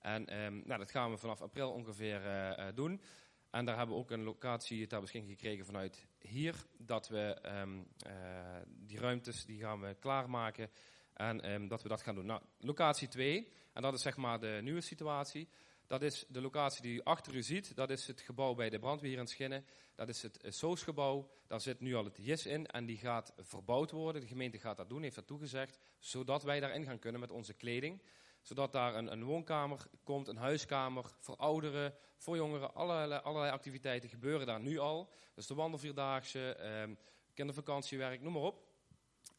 En 0.00 0.26
ehm, 0.26 0.60
nou, 0.64 0.78
dat 0.78 0.90
gaan 0.90 1.10
we 1.10 1.16
vanaf 1.16 1.42
april 1.42 1.72
ongeveer 1.72 2.22
uh, 2.26 2.66
doen. 2.74 3.00
En 3.50 3.64
daar 3.64 3.76
hebben 3.76 3.94
we 3.96 4.02
ook 4.02 4.10
een 4.10 4.22
locatie 4.22 4.86
ter 4.86 5.08
gekregen 5.08 5.64
vanuit 5.64 6.06
hier. 6.18 6.54
Dat 6.78 7.08
we 7.08 7.38
um, 7.60 7.86
die 8.66 8.98
ruimtes 8.98 9.44
die 9.44 9.60
gaan 9.60 9.80
we 9.80 9.96
klaarmaken. 10.00 10.70
En 11.12 11.52
um, 11.52 11.68
dat 11.68 11.82
we 11.82 11.88
dat 11.88 12.02
gaan 12.02 12.14
doen. 12.14 12.26
Nou, 12.26 12.42
locatie 12.58 13.08
2, 13.08 13.48
en 13.72 13.82
dat 13.82 13.94
is 13.94 14.02
zeg 14.02 14.16
maar 14.16 14.40
de 14.40 14.58
nieuwe 14.62 14.80
situatie. 14.80 15.48
Dat 15.86 16.02
is 16.02 16.24
de 16.28 16.40
locatie 16.40 16.82
die 16.82 16.94
u 16.94 17.00
achter 17.02 17.34
u 17.34 17.42
ziet. 17.42 17.76
Dat 17.76 17.90
is 17.90 18.06
het 18.06 18.20
gebouw 18.20 18.54
bij 18.54 18.70
de 18.70 18.78
brandweer 18.78 19.18
in 19.18 19.26
Schinnen. 19.26 19.66
Dat 19.94 20.08
is 20.08 20.22
het 20.22 20.38
SOS-gebouw. 20.48 21.30
Daar 21.46 21.60
zit 21.60 21.80
nu 21.80 21.94
al 21.94 22.04
het 22.04 22.18
JIS 22.20 22.46
in 22.46 22.66
en 22.66 22.86
die 22.86 22.96
gaat 22.96 23.32
verbouwd 23.36 23.90
worden. 23.90 24.20
De 24.20 24.26
gemeente 24.26 24.58
gaat 24.58 24.76
dat 24.76 24.88
doen, 24.88 25.02
heeft 25.02 25.14
dat 25.14 25.26
toegezegd. 25.26 25.78
Zodat 25.98 26.42
wij 26.42 26.60
daarin 26.60 26.84
gaan 26.84 26.98
kunnen 26.98 27.20
met 27.20 27.30
onze 27.30 27.54
kleding 27.54 28.02
zodat 28.44 28.72
daar 28.72 28.94
een, 28.94 29.12
een, 29.12 29.24
woonkamer 29.24 29.86
komt, 30.02 30.28
een 30.28 30.36
huiskamer 30.36 31.04
voor 31.18 31.36
ouderen, 31.36 31.94
voor 32.16 32.36
jongeren. 32.36 32.74
Allerlei, 32.74 33.20
allerlei 33.20 33.52
activiteiten 33.52 34.08
gebeuren 34.08 34.46
daar 34.46 34.60
nu 34.60 34.78
al. 34.78 35.10
Dus 35.34 35.46
de 35.46 35.54
wandelvierdaagse, 35.54 36.54
eh, 36.54 36.90
kindervakantiewerk, 37.34 38.20
noem 38.20 38.32
maar 38.32 38.42
op. 38.42 38.63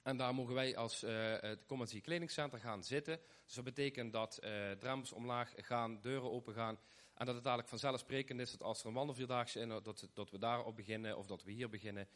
En 0.06 0.18
daar 0.18 0.36
mogen 0.36 0.54
wij 0.54 0.78
als 0.78 1.04
uh, 1.04 1.36
het 1.40 1.66
Community 1.66 2.02
Kledingcenter 2.02 2.60
gaan 2.60 2.84
zitten. 2.84 3.20
Dus 3.46 3.54
dat 3.54 3.64
betekent 3.64 4.14
dat 4.14 4.40
uh, 4.44 4.72
drempels 4.72 5.12
omlaag 5.12 5.54
gaan, 5.56 6.02
deuren 6.02 6.32
open 6.32 6.54
gaan. 6.54 6.80
En 7.14 7.26
dat 7.26 7.36
het 7.36 7.46
eigenlijk 7.46 7.68
vanzelfsprekend 7.68 8.40
is 8.40 8.52
dat 8.52 8.64
als 8.64 8.82
er 8.82 8.88
een 8.88 8.94
wandelvierdaagse 8.94 9.60
is, 9.60 9.68
dat, 9.68 10.10
dat 10.14 10.32
we 10.32 10.38
daarop 10.38 10.76
beginnen 10.76 11.18
of 11.18 11.26
dat 11.26 11.44
we 11.44 11.52
hier 11.52 11.70
beginnen. 11.70 12.08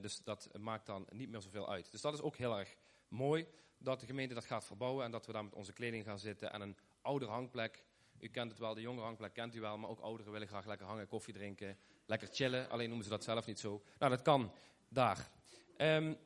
Dus 0.00 0.22
dat 0.24 0.48
maakt 0.58 0.86
dan 0.86 1.06
niet 1.10 1.28
meer 1.28 1.40
zoveel 1.40 1.70
uit. 1.70 1.90
Dus 1.90 2.00
dat 2.00 2.14
is 2.14 2.20
ook 2.20 2.36
heel 2.36 2.58
erg 2.58 2.76
mooi 3.08 3.46
dat 3.78 4.00
de 4.00 4.06
gemeente 4.06 4.34
dat 4.34 4.44
gaat 4.44 4.64
verbouwen 4.64 5.04
en 5.04 5.10
dat 5.10 5.26
we 5.26 5.32
daar 5.32 5.44
met 5.44 5.54
onze 5.54 5.72
kleding 5.72 6.04
gaan 6.04 6.18
zitten 6.18 6.52
en 6.52 6.60
een 6.60 6.76
ouder 7.00 7.28
hangplek. 7.28 7.84
U 8.18 8.28
kent 8.28 8.50
het 8.50 8.60
wel, 8.60 8.74
de 8.74 8.80
jongere 8.80 9.04
hangplek 9.04 9.32
kent 9.34 9.54
u 9.54 9.60
wel, 9.60 9.78
maar 9.78 9.90
ook 9.90 10.00
ouderen 10.00 10.32
willen 10.32 10.48
graag 10.48 10.66
lekker 10.66 10.86
hangen, 10.86 11.06
koffie 11.08 11.34
drinken, 11.34 11.78
lekker 12.06 12.28
chillen. 12.32 12.70
Alleen 12.70 12.86
noemen 12.88 13.04
ze 13.04 13.10
dat 13.10 13.24
zelf 13.24 13.46
niet 13.46 13.60
zo. 13.60 13.82
Nou, 13.98 14.10
dat 14.10 14.22
kan 14.22 14.52
daar. 14.88 15.30
Um, 15.76 16.16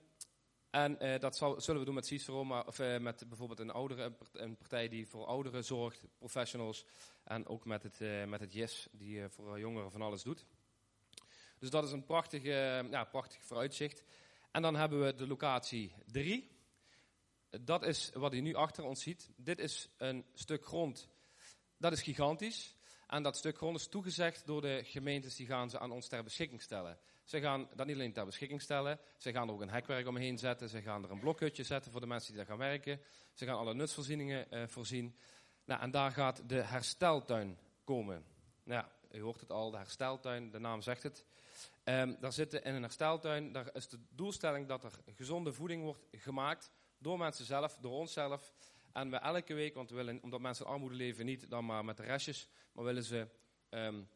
en 0.77 0.97
uh, 1.01 1.19
dat 1.19 1.37
zal, 1.37 1.61
zullen 1.61 1.81
we 1.81 1.87
doen 1.87 1.95
met 1.95 2.07
Cicero, 2.07 2.45
maar, 2.45 2.67
of 2.67 2.79
uh, 2.79 2.99
met 2.99 3.25
bijvoorbeeld 3.29 3.59
een, 3.59 3.71
oudere, 3.71 4.13
partij 4.59 4.89
die 4.89 5.07
voor 5.07 5.27
ouderen 5.27 5.65
zorgt, 5.65 6.05
professionals. 6.19 6.85
En 7.25 7.47
ook 7.47 7.65
met 7.65 7.83
het, 7.83 8.01
uh, 8.01 8.25
met 8.25 8.41
het 8.41 8.53
JES, 8.53 8.89
die 8.93 9.29
voor 9.29 9.59
jongeren 9.59 9.91
van 9.91 10.03
alles 10.03 10.23
doet. 10.23 10.47
Dus 11.59 11.71
dat 11.71 11.85
is 11.85 11.93
een 11.93 12.05
prachtig, 12.05 12.43
ja, 12.91 13.05
prachtig 13.05 13.45
vooruitzicht. 13.45 14.05
En 14.51 14.63
dan 14.63 14.77
hebben 14.77 15.05
we 15.05 15.15
de 15.15 15.27
locatie 15.27 15.93
3 16.07 16.55
dat 17.61 17.83
is 17.83 18.11
wat 18.15 18.35
u 18.35 18.41
nu 18.41 18.55
achter 18.55 18.85
ons 18.85 19.03
ziet. 19.03 19.31
Dit 19.37 19.59
is 19.59 19.89
een 19.97 20.25
stuk 20.35 20.65
grond, 20.65 21.09
dat 21.77 21.93
is 21.93 22.03
gigantisch. 22.03 22.75
En 23.07 23.23
dat 23.23 23.37
stuk 23.37 23.57
grond 23.57 23.77
is 23.77 23.87
toegezegd 23.87 24.47
door 24.47 24.61
de 24.61 24.81
gemeentes, 24.85 25.37
die 25.37 25.47
gaan 25.47 25.71
ze 25.71 25.79
aan 25.79 25.91
ons 25.91 26.09
ter 26.09 26.23
beschikking 26.23 26.63
stellen. 26.63 26.99
Ze 27.27 27.41
gaan 27.41 27.69
dat 27.75 27.87
niet 27.87 27.95
alleen 27.95 28.13
ter 28.13 28.25
beschikking 28.25 28.63
stellen, 28.63 28.99
ze 29.17 29.33
gaan 29.33 29.49
er 29.49 29.55
ook 29.55 29.61
een 29.61 29.71
hekwerk 29.71 30.07
omheen 30.07 30.39
zetten, 30.39 30.69
ze 30.69 30.83
gaan 30.83 31.05
er 31.05 31.11
een 31.11 31.19
blokhutje 31.19 31.63
zetten 31.63 31.93
voor 31.93 32.01
de 32.01 32.07
mensen 32.07 32.29
die 32.29 32.37
daar 32.37 32.51
gaan 32.51 32.59
werken. 32.59 33.01
Ze 33.33 33.45
gaan 33.45 33.57
alle 33.57 33.75
nutsvoorzieningen 33.75 34.47
uh, 34.51 34.67
voorzien. 34.67 35.17
Nou, 35.65 35.81
en 35.81 35.91
daar 35.91 36.13
gaat 36.13 36.49
de 36.49 36.63
hersteltuin 36.63 37.59
komen. 37.85 38.25
Nou, 38.63 38.85
u 39.11 39.21
hoort 39.21 39.41
het 39.41 39.51
al, 39.51 39.71
de 39.71 39.77
hersteltuin, 39.77 40.51
de 40.51 40.59
naam 40.59 40.83
zegt 40.83 41.03
het. 41.03 41.25
Um, 41.85 42.17
daar 42.21 42.33
zitten 42.33 42.65
in 42.65 42.75
een 42.75 42.83
hersteltuin, 42.83 43.53
daar 43.53 43.75
is 43.75 43.89
de 43.89 43.99
doelstelling 44.11 44.69
dat 44.69 44.85
er 44.85 44.93
gezonde 45.15 45.53
voeding 45.53 45.83
wordt 45.83 46.07
gemaakt 46.13 46.71
door 46.99 47.19
mensen 47.19 47.45
zelf, 47.45 47.79
door 47.81 47.93
onszelf. 47.93 48.53
En 48.93 49.11
we 49.11 49.17
elke 49.17 49.55
week, 49.55 49.75
want 49.75 49.91
we 49.91 49.97
willen, 49.97 50.23
omdat 50.23 50.41
mensen 50.41 50.67
in 50.67 50.73
armoede 50.73 50.95
leven, 50.95 51.25
niet 51.25 51.51
dan 51.51 51.65
maar 51.65 51.85
met 51.85 51.97
de 51.97 52.03
restjes, 52.03 52.49
maar 52.73 52.85
willen 52.85 53.03
ze 53.03 53.29
um, 53.71 54.09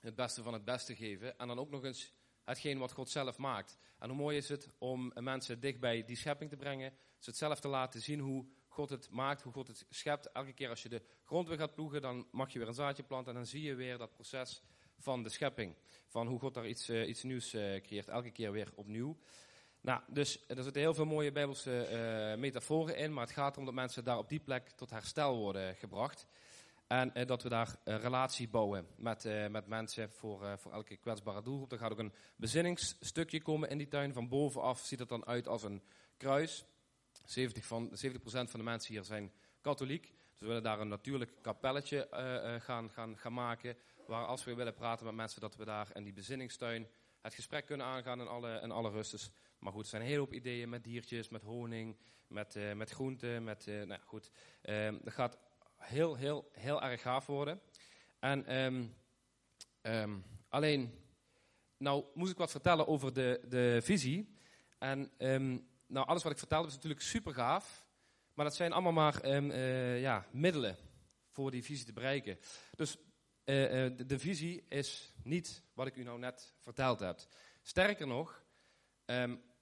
het 0.00 0.14
beste 0.14 0.42
van 0.42 0.52
het 0.52 0.64
beste 0.64 0.96
geven. 0.96 1.38
En 1.38 1.48
dan 1.48 1.58
ook 1.58 1.70
nog 1.70 1.84
eens 1.84 2.12
hetgeen 2.44 2.78
wat 2.78 2.92
God 2.92 3.10
zelf 3.10 3.38
maakt. 3.38 3.78
En 3.98 4.08
hoe 4.08 4.18
mooi 4.18 4.36
is 4.36 4.48
het 4.48 4.68
om 4.78 5.12
mensen 5.14 5.60
dicht 5.60 5.80
bij 5.80 6.04
die 6.04 6.16
schepping 6.16 6.50
te 6.50 6.56
brengen, 6.56 6.92
ze 7.18 7.30
het 7.30 7.38
zelf 7.38 7.60
te 7.60 7.68
laten 7.68 8.00
zien 8.00 8.20
hoe 8.20 8.46
God 8.68 8.90
het 8.90 9.10
maakt, 9.10 9.42
hoe 9.42 9.52
God 9.52 9.68
het 9.68 9.86
schept. 9.90 10.32
Elke 10.32 10.52
keer 10.52 10.68
als 10.68 10.82
je 10.82 10.88
de 10.88 11.02
grond 11.24 11.48
weer 11.48 11.58
gaat 11.58 11.74
ploegen, 11.74 12.02
dan 12.02 12.26
mag 12.30 12.52
je 12.52 12.58
weer 12.58 12.68
een 12.68 12.74
zaadje 12.74 13.02
planten 13.02 13.32
en 13.32 13.38
dan 13.38 13.46
zie 13.46 13.62
je 13.62 13.74
weer 13.74 13.98
dat 13.98 14.12
proces 14.12 14.62
van 14.98 15.22
de 15.22 15.28
schepping. 15.28 15.74
Van 16.06 16.26
hoe 16.26 16.38
God 16.38 16.54
daar 16.54 16.66
iets, 16.66 16.90
uh, 16.90 17.08
iets 17.08 17.22
nieuws 17.22 17.54
uh, 17.54 17.80
creëert, 17.80 18.08
elke 18.08 18.30
keer 18.30 18.52
weer 18.52 18.72
opnieuw. 18.74 19.16
Nou, 19.80 20.02
dus 20.08 20.44
er 20.48 20.62
zitten 20.62 20.82
heel 20.82 20.94
veel 20.94 21.04
mooie 21.04 21.32
bijbelse 21.32 21.88
uh, 21.90 22.40
metaforen 22.40 22.96
in, 22.96 23.12
maar 23.12 23.24
het 23.24 23.34
gaat 23.34 23.52
erom 23.52 23.64
dat 23.64 23.74
mensen 23.74 24.04
daar 24.04 24.18
op 24.18 24.28
die 24.28 24.40
plek 24.40 24.68
tot 24.68 24.90
herstel 24.90 25.36
worden 25.36 25.74
gebracht. 25.74 26.26
En 26.86 27.10
uh, 27.14 27.26
dat 27.26 27.42
we 27.42 27.48
daar 27.48 27.76
een 27.84 28.00
relatie 28.00 28.48
bouwen 28.48 28.86
met, 28.96 29.24
uh, 29.24 29.46
met 29.46 29.66
mensen 29.66 30.10
voor, 30.10 30.58
voor 30.58 30.72
elke 30.72 30.96
kwetsbare 30.96 31.42
doelgroep. 31.42 31.72
Er 31.72 31.78
gaat 31.78 31.92
ook 31.92 31.98
een 31.98 32.12
bezinningsstukje 32.36 33.42
komen 33.42 33.68
in 33.68 33.78
die 33.78 33.88
tuin. 33.88 34.12
Van 34.12 34.28
bovenaf 34.28 34.80
ziet 34.80 34.98
het 34.98 35.08
dan 35.08 35.26
uit 35.26 35.48
als 35.48 35.62
een 35.62 35.82
kruis. 36.16 36.64
70%, 36.64 36.66
van, 37.60 37.88
70 37.92 38.32
van 38.32 38.60
de 38.60 38.62
mensen 38.62 38.94
hier 38.94 39.04
zijn 39.04 39.32
katholiek. 39.60 40.02
Dus 40.30 40.40
we 40.40 40.46
willen 40.46 40.62
daar 40.62 40.80
een 40.80 40.88
natuurlijk 40.88 41.32
kapelletje 41.42 42.08
gaan, 42.62 42.90
gaan, 42.90 43.18
gaan 43.18 43.32
maken. 43.32 43.76
Waar 44.06 44.26
als 44.26 44.44
we 44.44 44.54
willen 44.54 44.74
praten 44.74 45.06
met 45.06 45.14
mensen, 45.14 45.40
dat 45.40 45.56
we 45.56 45.64
daar 45.64 45.90
in 45.92 46.04
die 46.04 46.12
bezinningstuin 46.12 46.88
het 47.20 47.34
gesprek 47.34 47.66
kunnen 47.66 47.86
aangaan 47.86 48.20
in 48.20 48.28
alle, 48.28 48.60
in 48.62 48.70
alle 48.70 48.90
rust. 48.90 49.10
Dus 49.10 49.30
maar 49.58 49.72
goed, 49.72 49.82
er 49.82 49.88
zijn 49.88 50.02
een 50.02 50.08
hele 50.08 50.20
hoop 50.20 50.32
ideeën 50.32 50.68
met 50.68 50.84
diertjes, 50.84 51.28
met 51.28 51.42
honing, 51.42 51.96
met, 52.26 52.58
met 52.74 52.90
groenten. 52.90 53.44
Met, 53.44 53.66
nou 53.66 54.00
goed, 54.00 54.30
dat 55.02 55.12
gaat 55.12 55.38
heel, 55.86 56.14
heel, 56.14 56.50
heel 56.52 56.82
erg 56.82 57.00
gaaf 57.00 57.26
worden. 57.26 57.60
En 58.18 58.56
um, 58.56 58.94
um, 59.82 60.24
alleen, 60.48 60.98
nou 61.76 62.04
moest 62.14 62.32
ik 62.32 62.38
wat 62.38 62.50
vertellen 62.50 62.86
over 62.86 63.12
de, 63.12 63.40
de 63.48 63.80
visie. 63.82 64.36
En 64.78 65.12
nou, 65.86 66.06
alles 66.06 66.22
wat 66.22 66.32
ik 66.32 66.38
vertelde 66.38 66.68
is 66.68 66.74
natuurlijk 66.74 67.02
super 67.02 67.34
gaaf. 67.34 67.86
Maar 68.34 68.44
dat 68.44 68.54
zijn 68.54 68.72
allemaal 68.72 68.92
maar 68.92 69.26
uh, 69.26 70.00
ja, 70.00 70.26
middelen 70.30 70.76
voor 71.28 71.50
die 71.50 71.64
visie 71.64 71.86
te 71.86 71.92
bereiken. 71.92 72.38
Dus 72.76 72.96
de, 73.44 74.04
de 74.06 74.18
visie 74.18 74.64
is 74.68 75.12
niet 75.22 75.62
wat 75.74 75.86
ik 75.86 75.96
u 75.96 76.02
nou 76.02 76.18
net 76.18 76.54
verteld 76.58 77.00
heb. 77.00 77.20
Sterker 77.62 78.06
nog, 78.06 78.44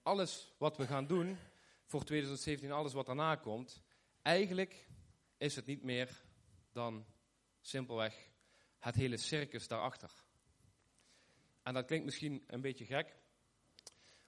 alles 0.03 0.55
wat 0.59 0.77
we 0.77 0.87
gaan 0.87 1.07
doen 1.07 1.39
voor 1.87 2.05
2017, 2.05 2.73
alles 2.73 2.93
wat 2.93 3.07
daarna 3.07 3.37
komt, 3.37 3.83
eigenlijk 4.23 4.87
is 5.43 5.57
het 5.57 5.67
niet 5.67 5.83
meer 5.83 6.23
dan 6.73 7.07
simpelweg 7.61 8.31
het 8.79 8.95
hele 8.95 9.17
circus 9.17 9.69
daarachter. 9.69 10.11
En 11.63 11.75
dat 11.75 11.87
klinkt 11.87 12.05
misschien 12.05 12.45
een 12.47 12.61
beetje 12.61 12.85
gek, 12.85 13.17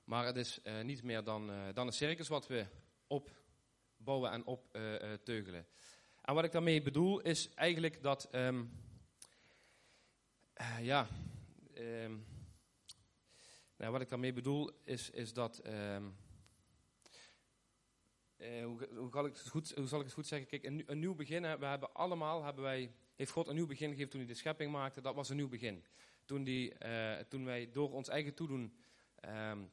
maar 0.05 0.27
het 0.27 0.37
is 0.37 0.61
uh, 0.65 0.81
niet 0.81 1.03
meer 1.03 1.25
dan, 1.25 1.51
uh, 1.51 1.69
dan 1.75 1.87
een 1.87 1.93
circus 1.93 2.29
wat 2.29 2.47
we 2.47 2.67
opbouwen 3.07 4.31
en 4.31 4.47
opteugelen. 4.47 5.61
Uh, 5.61 6.23
en 6.23 6.35
wat 6.35 6.45
ik 6.45 6.53
daarmee 6.53 6.83
bedoel 6.83 7.21
is 7.21 7.55
eigenlijk 7.55 8.03
dat, 8.03 8.35
um, 8.35 8.71
ja, 10.81 11.09
um, 11.75 12.27
nou, 13.77 13.93
wat 13.93 14.01
ik 14.01 14.09
daarmee 14.09 14.33
bedoel 14.33 14.71
is, 14.85 15.11
is 15.11 15.33
dat. 15.33 15.67
Um, 15.67 16.24
uh, 18.39 18.65
hoe, 18.65 18.89
hoe, 18.97 19.11
zal 19.13 19.27
ik 19.27 19.33
het 19.33 19.49
goed, 19.49 19.75
hoe 19.75 19.87
zal 19.87 19.99
ik 19.99 20.05
het 20.05 20.15
goed 20.15 20.27
zeggen? 20.27 20.49
Kijk, 20.49 20.65
een, 20.65 20.99
nieuw 20.99 21.15
begin. 21.15 21.43
we 21.43 21.67
hebben 21.67 21.95
allemaal, 21.95 22.45
hebben 22.45 22.63
wij, 22.65 22.93
heeft 23.15 23.31
God 23.31 23.49
een 23.49 23.55
nieuw 23.55 23.67
begin 23.67 23.89
gegeven 23.91 24.11
toen 24.11 24.21
hij 24.21 24.29
de 24.29 24.35
schepping 24.35 24.73
maakte. 24.73 25.01
Dat 25.01 25.15
was 25.15 25.29
een 25.29 25.37
nieuw 25.37 25.49
begin. 25.49 25.85
Toen, 26.25 26.45
die, 26.45 26.75
uh, 26.85 27.17
toen 27.17 27.45
wij 27.45 27.71
door 27.71 27.91
ons 27.91 28.09
eigen 28.09 28.35
toedoen 28.35 28.77
um, 29.29 29.71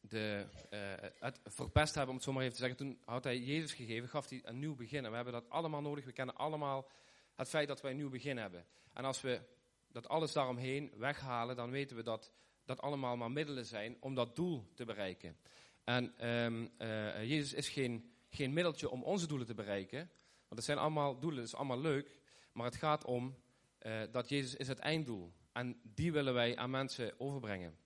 de, 0.00 0.46
uh, 0.70 1.08
het 1.18 1.40
verpest 1.44 1.94
hebben, 1.94 2.10
om 2.10 2.16
het 2.16 2.24
zo 2.24 2.32
maar 2.32 2.42
even 2.42 2.54
te 2.54 2.60
zeggen. 2.60 2.78
Toen 2.78 2.98
had 3.04 3.24
hij 3.24 3.38
Jezus 3.38 3.72
gegeven, 3.72 4.08
gaf 4.08 4.28
hij 4.28 4.40
een 4.44 4.58
nieuw 4.58 4.74
begin. 4.74 5.04
En 5.04 5.10
we 5.10 5.16
hebben 5.16 5.32
dat 5.32 5.50
allemaal 5.50 5.80
nodig. 5.80 6.04
We 6.04 6.12
kennen 6.12 6.36
allemaal 6.36 6.88
het 7.34 7.48
feit 7.48 7.68
dat 7.68 7.80
wij 7.80 7.90
een 7.90 7.96
nieuw 7.96 8.10
begin 8.10 8.36
hebben. 8.36 8.66
En 8.92 9.04
als 9.04 9.20
we 9.20 9.40
dat 9.88 10.08
alles 10.08 10.32
daaromheen 10.32 10.92
weghalen, 10.96 11.56
dan 11.56 11.70
weten 11.70 11.96
we 11.96 12.02
dat 12.02 12.32
dat 12.64 12.80
allemaal 12.80 13.16
maar 13.16 13.30
middelen 13.30 13.66
zijn 13.66 13.96
om 14.00 14.14
dat 14.14 14.36
doel 14.36 14.64
te 14.74 14.84
bereiken. 14.84 15.36
En 15.84 16.28
um, 16.28 16.70
uh, 16.78 17.24
Jezus 17.24 17.52
is 17.52 17.68
geen, 17.68 18.12
geen 18.28 18.52
middeltje 18.52 18.90
om 18.90 19.02
onze 19.02 19.26
doelen 19.26 19.46
te 19.46 19.54
bereiken. 19.54 19.98
Want 19.98 20.54
het 20.54 20.64
zijn 20.64 20.78
allemaal 20.78 21.18
doelen, 21.18 21.38
dat 21.38 21.48
is 21.48 21.54
allemaal 21.54 21.80
leuk. 21.80 22.18
Maar 22.52 22.64
het 22.64 22.76
gaat 22.76 23.04
om 23.04 23.36
uh, 23.82 24.02
dat 24.10 24.28
Jezus 24.28 24.54
is 24.54 24.68
het 24.68 24.78
einddoel. 24.78 25.32
En 25.52 25.80
die 25.82 26.12
willen 26.12 26.34
wij 26.34 26.56
aan 26.56 26.70
mensen 26.70 27.20
overbrengen. 27.20 27.78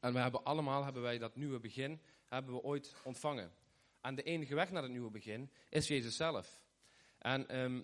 En 0.00 0.12
we 0.12 0.18
hebben 0.18 0.44
allemaal 0.44 0.84
hebben 0.84 1.02
wij 1.02 1.18
dat 1.18 1.36
nieuwe 1.36 1.60
begin. 1.60 2.00
hebben 2.28 2.54
we 2.54 2.62
ooit 2.62 2.94
ontvangen. 3.04 3.52
En 4.00 4.14
de 4.14 4.22
enige 4.22 4.54
weg 4.54 4.70
naar 4.70 4.82
het 4.82 4.92
nieuwe 4.92 5.10
begin 5.10 5.50
is 5.68 5.88
Jezus 5.88 6.16
zelf. 6.16 6.62
En 7.18 7.48
ehm, 7.48 7.80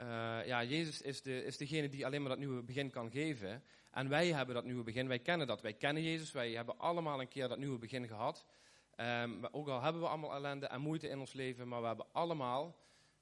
eh, 0.00 0.46
ja, 0.46 0.64
Jezus 0.64 1.02
is, 1.02 1.22
de, 1.22 1.44
is 1.44 1.56
degene 1.56 1.88
die 1.88 2.06
alleen 2.06 2.20
maar 2.20 2.30
dat 2.30 2.38
nieuwe 2.38 2.62
begin 2.62 2.90
kan 2.90 3.10
geven. 3.10 3.62
En 3.90 4.08
wij 4.08 4.32
hebben 4.32 4.54
dat 4.54 4.64
nieuwe 4.64 4.82
begin, 4.82 5.08
wij 5.08 5.18
kennen 5.18 5.46
dat. 5.46 5.60
Wij 5.60 5.72
kennen 5.72 6.02
Jezus, 6.02 6.32
wij 6.32 6.50
hebben 6.50 6.78
allemaal 6.78 7.20
een 7.20 7.28
keer 7.28 7.48
dat 7.48 7.58
nieuwe 7.58 7.78
begin 7.78 8.06
gehad. 8.06 8.46
Ehm, 8.94 9.44
ook 9.50 9.68
al 9.68 9.82
hebben 9.82 10.02
we 10.02 10.08
allemaal 10.08 10.34
ellende 10.34 10.66
en 10.66 10.80
moeite 10.80 11.08
in 11.08 11.18
ons 11.18 11.32
leven, 11.32 11.68
maar 11.68 11.80
we 11.80 11.86
hebben 11.86 12.06
allemaal 12.12 12.76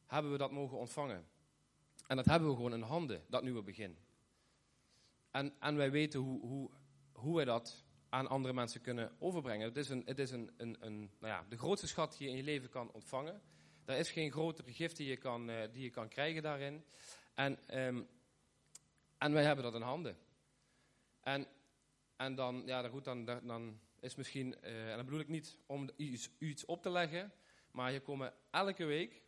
hebben 0.07 0.33
we 0.33 0.39
dat 0.39 0.51
mogen 0.51 0.79
ontvangen. 0.79 1.27
En 2.07 2.17
dat 2.17 2.25
hebben 2.25 2.49
we 2.49 2.55
gewoon 2.55 2.75
in 2.75 2.83
handen, 2.83 3.23
dat 3.29 3.43
nieuwe 3.43 3.63
begin. 3.63 3.99
En, 5.31 5.55
en 5.61 5.77
wij 5.77 5.91
weten 5.91 6.21
hoe, 6.21 6.41
hoe, 6.41 6.71
hoe 7.13 7.37
wij 7.37 7.45
dat 7.45 7.85
aan 8.09 8.29
andere 8.29 8.55
mensen 8.55 8.81
kunnen 8.81 9.13
overbrengen. 9.19 9.69
Het 9.69 9.77
is, 9.77 9.89
een, 9.89 10.03
het 10.05 10.19
is 10.19 10.31
een, 10.31 10.51
een, 10.57 10.77
een, 10.81 10.99
nou 10.99 11.33
ja, 11.33 11.45
de 11.49 11.59
grootste 11.59 11.87
schat 11.87 12.17
die 12.19 12.27
je 12.27 12.33
in 12.33 12.39
je 12.39 12.45
leven 12.45 12.69
kan 12.69 12.91
ontvangen. 12.93 13.43
Er 13.89 13.99
is 13.99 14.11
geen 14.11 14.31
grotere 14.31 14.73
gift 14.73 14.97
die 14.97 15.09
je 15.09 15.17
kan, 15.17 15.51
uh, 15.51 15.63
die 15.73 15.83
je 15.83 15.91
kan 15.91 16.09
krijgen 16.09 16.43
daarin. 16.43 16.85
En, 17.35 17.79
um, 17.87 18.09
en 19.19 19.33
wij 19.33 19.45
hebben 19.45 19.65
dat 19.65 19.75
in 19.75 19.81
handen. 19.81 20.19
En, 21.21 21.47
en 22.17 22.35
dan, 22.35 22.63
ja, 22.67 22.89
goed, 22.89 23.05
dan, 23.05 23.25
dan 23.25 23.81
is 24.01 24.15
misschien, 24.15 24.55
uh, 24.63 24.91
en 24.91 24.97
dan 24.97 25.05
bedoel 25.05 25.21
ik 25.21 25.29
niet 25.29 25.59
om 25.67 25.91
iets, 25.97 26.31
iets 26.39 26.65
op 26.65 26.83
te 26.83 26.91
leggen, 26.91 27.33
maar 27.71 27.91
hier 27.91 28.01
komen 28.01 28.35
elke 28.51 28.85
week 28.85 29.23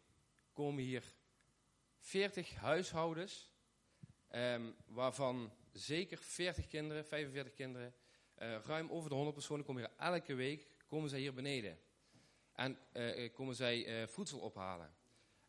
komen 0.52 0.82
hier 0.82 1.04
40 1.98 2.54
huishoudens, 2.54 3.50
um, 4.30 4.74
waarvan 4.86 5.52
zeker 5.72 6.18
40 6.18 6.66
kinderen, 6.66 7.04
45 7.04 7.54
kinderen, 7.54 7.94
uh, 8.38 8.56
ruim 8.64 8.90
over 8.90 9.08
de 9.08 9.14
100 9.14 9.36
personen 9.36 9.64
komen 9.64 9.82
hier 9.82 10.06
elke 10.06 10.34
week, 10.34 10.68
komen 10.86 11.08
zij 11.08 11.18
hier 11.18 11.34
beneden. 11.34 11.78
En 12.60 12.78
uh, 12.92 13.32
komen 13.32 13.54
zij 13.54 14.02
uh, 14.02 14.06
voedsel 14.06 14.38
ophalen. 14.38 14.94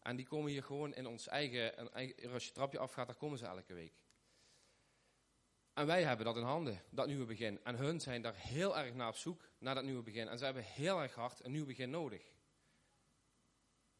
En 0.02 0.16
die 0.16 0.26
komen 0.26 0.52
hier 0.52 0.64
gewoon 0.64 0.94
in 0.94 1.08
ons 1.08 1.28
eigen, 1.28 1.94
eigen, 1.94 2.32
als 2.32 2.46
je 2.46 2.52
trapje 2.52 2.80
afgaat, 2.80 3.08
daar 3.08 3.16
komen 3.16 3.38
ze 3.38 3.46
elke 3.46 3.74
week. 3.74 3.94
En 5.74 5.86
wij 5.86 6.04
hebben 6.04 6.26
dat 6.26 6.38
in 6.38 6.44
handen, 6.44 6.82
dat 6.90 7.08
nieuwe 7.08 7.26
begin. 7.26 7.64
En 7.64 7.76
hun 7.76 8.00
zijn 8.00 8.22
daar 8.22 8.36
heel 8.36 8.78
erg 8.78 8.94
naar 8.94 9.08
op 9.08 9.16
zoek, 9.16 9.50
naar 9.58 9.76
dat 9.76 9.84
nieuwe 9.84 10.04
begin. 10.04 10.28
En 10.28 10.38
ze 10.38 10.44
hebben 10.46 10.64
heel 10.64 11.02
erg 11.02 11.14
hard 11.14 11.44
een 11.44 11.52
nieuw 11.52 11.66
begin 11.66 11.90
nodig. 11.90 12.32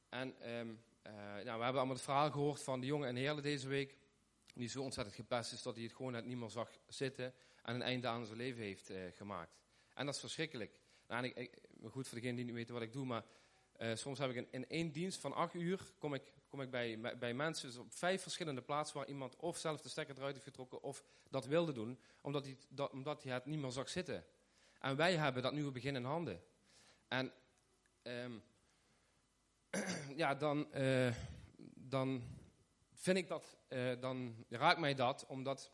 En 0.10 0.58
um, 0.58 0.84
nou, 1.04 1.44
we 1.44 1.50
hebben 1.50 1.66
allemaal 1.66 1.88
het 1.88 2.02
verhaal 2.02 2.32
gehoord 2.32 2.64
van 2.64 2.80
de 2.80 2.86
jongen 2.86 3.08
en 3.08 3.16
Heerle 3.16 3.42
deze 3.42 3.68
week. 3.68 3.98
Die 4.54 4.70
zo 4.70 4.82
ontzettend 4.82 5.16
gepest 5.16 5.52
is 5.52 5.62
dat 5.62 5.76
hij 5.76 5.84
het 5.84 5.94
gewoon 5.94 6.12
net 6.12 6.26
niet 6.26 6.38
meer 6.38 6.50
zag 6.50 6.72
zitten. 6.88 7.34
En 7.64 7.76
een 7.76 7.82
einde 7.82 8.08
aan 8.08 8.26
zijn 8.26 8.38
leven 8.38 8.64
heeft 8.64 8.92
gemaakt. 9.16 9.60
En 9.94 10.06
dat 10.06 10.16
is 10.16 10.22
verschrikkelijk. 10.22 10.81
Nou, 11.12 11.26
ik, 11.26 11.58
goed 11.90 12.08
voor 12.08 12.18
degenen 12.18 12.36
die 12.36 12.46
niet 12.46 12.54
weten 12.54 12.74
wat 12.74 12.84
ik 12.84 12.94
doe, 12.94 13.06
maar 13.06 13.24
uh, 13.78 13.96
soms 13.96 14.20
heb 14.20 14.30
ik 14.30 14.36
in, 14.36 14.48
in, 14.52 14.70
één 14.70 14.92
dienst 14.92 15.20
van 15.20 15.34
acht 15.34 15.54
uur, 15.54 15.92
kom 15.98 16.14
ik, 16.14 16.34
kom 16.48 16.62
ik 16.62 16.72
bij, 16.72 17.18
bij, 17.18 17.34
mensen 17.34 17.68
dus 17.68 17.78
op 17.78 17.94
vijf 17.94 18.22
verschillende 18.22 18.62
plaatsen 18.62 18.98
waar 18.98 19.08
iemand 19.08 19.36
of 19.36 19.58
zelf 19.58 19.82
de 19.82 19.90
stekker 19.90 20.18
eruit 20.18 20.34
heeft 20.34 20.46
getrokken 20.46 20.82
of 20.82 21.04
dat 21.30 21.46
wilde 21.46 21.74
doen, 21.74 22.00
omdat 22.22 22.46
hij, 22.46 22.58
dat, 22.70 22.92
omdat 22.92 23.24
hij 23.24 23.34
het 23.34 23.46
niet 23.46 23.60
meer 23.60 23.72
zag 23.72 23.90
zitten. 23.90 24.26
En 24.80 24.96
wij 24.96 25.16
hebben 25.16 25.44
dat 25.44 25.54
nieuwe 25.54 25.72
begin 25.72 25.96
in 25.96 26.04
handen. 26.04 26.42
En 27.08 27.32
um, 28.04 28.44
ja, 30.22 30.36
dan, 30.36 30.68
uh, 30.76 31.16
dan 31.76 32.24
vind 32.94 33.18
ik 33.18 33.28
dat, 33.28 33.58
uh, 33.70 34.00
dan 34.00 34.46
raakt 34.50 34.80
mij 34.80 34.94
dat, 34.94 35.26
omdat 35.28 35.72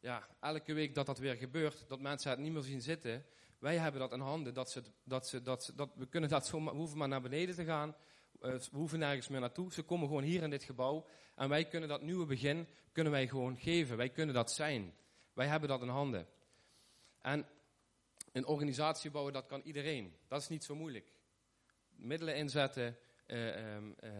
ja, 0.00 0.28
elke 0.40 0.72
week 0.72 0.94
dat 0.94 1.06
dat 1.06 1.18
weer 1.18 1.36
gebeurt, 1.36 1.88
dat 1.88 2.00
mensen 2.00 2.30
het 2.30 2.38
niet 2.38 2.52
meer 2.52 2.62
zien 2.62 2.82
zitten. 2.82 3.26
Wij 3.58 3.76
hebben 3.76 4.00
dat 4.00 4.12
in 4.12 4.20
handen, 4.20 4.54
dat 4.54 4.70
ze, 4.70 4.82
dat 5.04 5.28
ze, 5.28 5.42
dat 5.42 5.72
dat, 5.74 5.90
we 5.94 6.06
kunnen 6.06 6.30
dat 6.30 6.48
hoeven 6.50 6.98
maar 6.98 7.08
naar 7.08 7.20
beneden 7.20 7.54
te 7.54 7.64
gaan, 7.64 7.94
we 8.40 8.68
hoeven 8.72 8.98
nergens 8.98 9.28
meer 9.28 9.40
naartoe. 9.40 9.72
Ze 9.72 9.82
komen 9.82 10.08
gewoon 10.08 10.22
hier 10.22 10.42
in 10.42 10.50
dit 10.50 10.62
gebouw 10.62 11.06
en 11.34 11.48
wij 11.48 11.64
kunnen 11.64 11.88
dat 11.88 12.02
nieuwe 12.02 12.26
begin, 12.26 12.66
kunnen 12.92 13.12
wij 13.12 13.28
gewoon 13.28 13.56
geven. 13.56 13.96
Wij 13.96 14.08
kunnen 14.08 14.34
dat 14.34 14.52
zijn. 14.52 14.94
Wij 15.32 15.46
hebben 15.46 15.68
dat 15.68 15.82
in 15.82 15.88
handen. 15.88 16.26
En 17.20 17.46
een 18.32 18.46
organisatie 18.46 19.10
bouwen, 19.10 19.32
dat 19.32 19.46
kan 19.46 19.60
iedereen. 19.60 20.14
Dat 20.28 20.40
is 20.40 20.48
niet 20.48 20.64
zo 20.64 20.74
moeilijk 20.74 21.16
middelen 21.98 22.36
inzetten, 22.36 22.96
uh, 23.26 23.46
uh, 23.46 23.76
uh, 23.76 24.10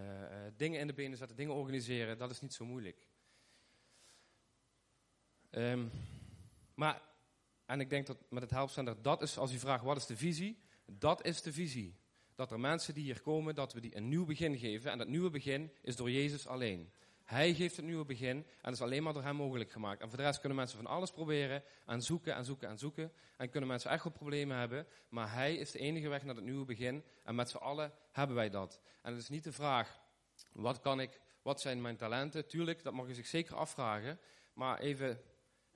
dingen 0.57 0.80
in 0.80 0.86
de 0.86 0.93
benen 0.93 1.18
zetten, 1.18 1.36
dingen 1.36 1.55
organiseren, 1.55 2.18
dat 2.18 2.30
is 2.30 2.41
niet 2.41 2.55
zo 2.55 2.64
moeilijk. 2.64 3.07
Um, 5.51 5.91
maar, 6.74 7.03
en 7.68 7.80
ik 7.80 7.90
denk 7.90 8.06
dat 8.06 8.16
met 8.30 8.42
het 8.42 8.50
helpcenter, 8.50 9.02
dat 9.02 9.22
is, 9.22 9.38
als 9.38 9.52
u 9.52 9.58
vraagt 9.58 9.84
wat 9.84 9.96
is 9.96 10.06
de 10.06 10.16
visie, 10.16 10.58
dat 10.86 11.24
is 11.24 11.42
de 11.42 11.52
visie. 11.52 11.96
Dat 12.34 12.50
er 12.50 12.60
mensen 12.60 12.94
die 12.94 13.04
hier 13.04 13.20
komen, 13.20 13.54
dat 13.54 13.72
we 13.72 13.80
die 13.80 13.96
een 13.96 14.08
nieuw 14.08 14.24
begin 14.24 14.58
geven. 14.58 14.90
En 14.90 14.98
dat 14.98 15.08
nieuwe 15.08 15.30
begin 15.30 15.72
is 15.82 15.96
door 15.96 16.10
Jezus 16.10 16.46
alleen. 16.46 16.92
Hij 17.24 17.54
geeft 17.54 17.76
het 17.76 17.84
nieuwe 17.84 18.04
begin 18.04 18.36
en 18.36 18.44
dat 18.62 18.72
is 18.72 18.82
alleen 18.82 19.02
maar 19.02 19.12
door 19.12 19.22
hem 19.22 19.36
mogelijk 19.36 19.72
gemaakt. 19.72 20.00
En 20.00 20.08
voor 20.08 20.16
de 20.16 20.24
rest 20.24 20.38
kunnen 20.38 20.58
mensen 20.58 20.76
van 20.76 20.86
alles 20.86 21.10
proberen 21.10 21.62
en 21.86 22.02
zoeken 22.02 22.34
en 22.34 22.44
zoeken 22.44 22.68
en 22.68 22.78
zoeken. 22.78 23.12
En 23.36 23.50
kunnen 23.50 23.68
mensen 23.68 23.90
echt 23.90 24.04
wel 24.04 24.12
problemen 24.12 24.56
hebben. 24.56 24.86
Maar 25.08 25.32
hij 25.32 25.54
is 25.54 25.70
de 25.70 25.78
enige 25.78 26.08
weg 26.08 26.24
naar 26.24 26.34
het 26.34 26.44
nieuwe 26.44 26.64
begin. 26.64 27.04
En 27.24 27.34
met 27.34 27.50
z'n 27.50 27.56
allen 27.56 27.92
hebben 28.12 28.36
wij 28.36 28.50
dat. 28.50 28.80
En 29.02 29.12
het 29.12 29.22
is 29.22 29.28
niet 29.28 29.44
de 29.44 29.52
vraag, 29.52 30.00
wat 30.52 30.80
kan 30.80 31.00
ik, 31.00 31.20
wat 31.42 31.60
zijn 31.60 31.80
mijn 31.80 31.96
talenten? 31.96 32.46
Tuurlijk, 32.46 32.82
dat 32.82 32.92
mag 32.92 33.06
je 33.06 33.14
zich 33.14 33.26
zeker 33.26 33.54
afvragen. 33.56 34.18
Maar 34.52 34.78
even 34.78 35.20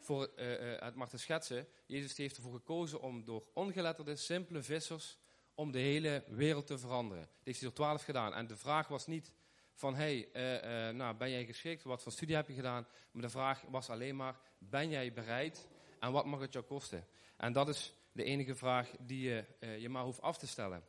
voor 0.03 0.31
uh, 0.37 0.73
uh, 0.73 0.81
het 0.81 0.95
maar 0.95 1.09
te 1.09 1.19
schetsen. 1.19 1.69
Jezus 1.87 2.17
heeft 2.17 2.37
ervoor 2.37 2.55
gekozen 2.55 3.01
om 3.01 3.25
door 3.25 3.47
ongeletterde, 3.55 4.17
simpele 4.17 4.63
vissers, 4.63 5.19
om 5.55 5.71
de 5.73 5.79
hele 5.79 6.25
wereld 6.29 6.67
te 6.67 6.79
veranderen. 6.79 7.23
Dat 7.23 7.45
heeft 7.45 7.61
hij 7.61 7.69
door 7.69 7.77
twaalf 7.77 8.03
gedaan. 8.03 8.35
En 8.35 8.47
de 8.47 8.57
vraag 8.57 8.89
was 8.89 9.07
niet 9.07 9.33
van 9.75 9.95
hey, 9.95 10.29
uh, 10.33 10.95
nou, 10.95 11.17
ben 11.17 11.31
jij 11.31 11.45
geschikt? 11.45 11.83
Wat 11.83 12.03
voor 12.03 12.13
studie 12.13 12.35
heb 12.35 12.49
je 12.49 12.55
gedaan? 12.55 12.87
Maar 13.11 13.23
de 13.23 13.31
vraag 13.31 13.63
was 13.69 13.91
alleen 13.91 14.17
maar, 14.17 14.41
ben 14.59 14.89
jij 14.89 15.13
bereid? 15.13 15.69
En 16.01 16.13
wat 16.13 16.27
mag 16.27 16.41
het 16.41 16.53
jou 16.53 16.65
kosten? 16.65 17.07
En 17.37 17.53
dat 17.53 17.69
is 17.69 17.95
de 18.13 18.25
enige 18.25 18.55
vraag 18.55 18.91
die 19.01 19.29
je, 19.29 19.45
je 19.79 19.89
maar 19.89 20.05
hoeft 20.05 20.21
af 20.21 20.39
te 20.39 20.47
stellen. 20.47 20.85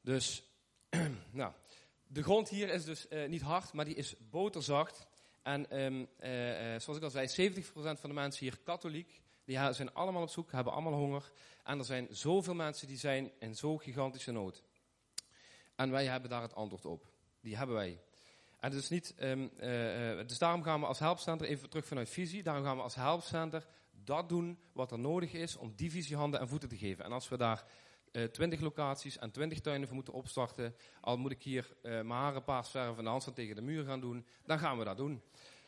Dus, 0.00 0.42
nou, 1.30 1.52
de 2.06 2.22
grond 2.22 2.48
hier 2.48 2.68
is 2.68 2.84
dus 2.84 3.06
niet 3.26 3.42
hard, 3.42 3.72
maar 3.72 3.84
die 3.84 3.94
is 3.94 4.14
boterzacht. 4.18 5.06
En 5.42 5.82
um, 5.82 6.08
zoals 6.80 6.98
ik 6.98 7.02
al 7.02 7.10
zei, 7.10 7.52
70% 7.52 7.62
van 7.72 7.96
de 8.00 8.12
mensen 8.12 8.44
hier 8.44 8.58
katholiek. 8.64 9.20
Die 9.44 9.72
zijn 9.72 9.94
allemaal 9.94 10.22
op 10.22 10.28
zoek, 10.28 10.52
hebben 10.52 10.72
allemaal 10.72 10.92
honger. 10.92 11.32
En 11.64 11.78
er 11.78 11.84
zijn 11.84 12.06
zoveel 12.10 12.54
mensen 12.54 12.86
die 12.86 12.98
zijn 12.98 13.30
in 13.38 13.54
zo'n 13.54 13.80
gigantische 13.80 14.32
nood. 14.32 14.62
En 15.74 15.90
wij 15.90 16.06
hebben 16.06 16.30
daar 16.30 16.42
het 16.42 16.54
antwoord 16.54 16.84
op. 16.84 17.06
Die 17.40 17.56
hebben 17.56 17.76
wij. 17.76 18.00
En 18.60 18.70
dus, 18.70 18.88
niet, 18.88 19.14
um, 19.20 19.42
uh, 19.42 20.26
dus 20.26 20.38
daarom 20.38 20.62
gaan 20.62 20.80
we 20.80 20.86
als 20.86 20.98
helpcenter, 20.98 21.46
even 21.46 21.70
terug 21.70 21.86
vanuit 21.86 22.08
visie, 22.08 22.42
daarom 22.42 22.64
gaan 22.64 22.76
we 22.76 22.82
als 22.82 22.94
helpcenter 22.94 23.66
dat 24.04 24.28
doen 24.28 24.58
wat 24.72 24.92
er 24.92 24.98
nodig 24.98 25.32
is 25.32 25.56
om 25.56 25.72
die 25.76 25.90
visie 25.90 26.16
handen 26.16 26.40
en 26.40 26.48
voeten 26.48 26.68
te 26.68 26.76
geven. 26.76 27.04
En 27.04 27.12
als 27.12 27.28
we 27.28 27.36
daar 27.36 27.64
uh, 28.12 28.24
20 28.24 28.60
locaties 28.60 29.18
en 29.18 29.30
20 29.30 29.60
tuinen 29.60 29.86
voor 29.86 29.96
moeten 29.96 30.12
opstarten, 30.12 30.74
al 31.00 31.16
moet 31.16 31.30
ik 31.30 31.42
hier 31.42 31.76
uh, 31.82 31.92
mijn 31.92 32.10
haren 32.10 32.44
paars 32.44 32.68
verven 32.68 32.96
en 32.96 33.04
de 33.04 33.10
handstand 33.10 33.36
tegen 33.36 33.54
de 33.54 33.62
muur 33.62 33.84
gaan 33.84 34.00
doen, 34.00 34.26
dan 34.44 34.58
gaan 34.58 34.78
we 34.78 34.84
dat 34.84 34.96
doen. 34.96 35.22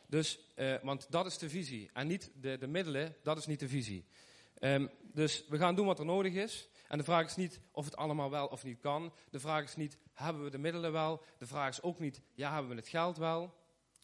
Dus, 0.07 0.39
uh, 0.55 0.75
want 0.81 1.11
dat 1.11 1.25
is 1.25 1.37
de 1.37 1.49
visie. 1.49 1.89
En 1.93 2.07
niet 2.07 2.31
de, 2.35 2.57
de 2.57 2.67
middelen, 2.67 3.15
dat 3.23 3.37
is 3.37 3.45
niet 3.45 3.59
de 3.59 3.67
visie. 3.67 4.05
Um, 4.59 4.89
dus 5.01 5.45
we 5.47 5.57
gaan 5.57 5.75
doen 5.75 5.85
wat 5.85 5.99
er 5.99 6.05
nodig 6.05 6.33
is. 6.33 6.67
En 6.87 6.97
de 6.97 7.03
vraag 7.03 7.25
is 7.25 7.35
niet 7.35 7.59
of 7.71 7.85
het 7.85 7.95
allemaal 7.95 8.29
wel 8.29 8.47
of 8.47 8.63
niet 8.63 8.79
kan. 8.79 9.13
De 9.29 9.39
vraag 9.39 9.63
is 9.63 9.75
niet, 9.75 9.97
hebben 10.13 10.43
we 10.43 10.49
de 10.49 10.57
middelen 10.57 10.91
wel? 10.91 11.23
De 11.37 11.47
vraag 11.47 11.69
is 11.69 11.81
ook 11.81 11.99
niet, 11.99 12.21
ja, 12.33 12.53
hebben 12.53 12.69
we 12.71 12.77
het 12.77 12.87
geld 12.87 13.17
wel? 13.17 13.53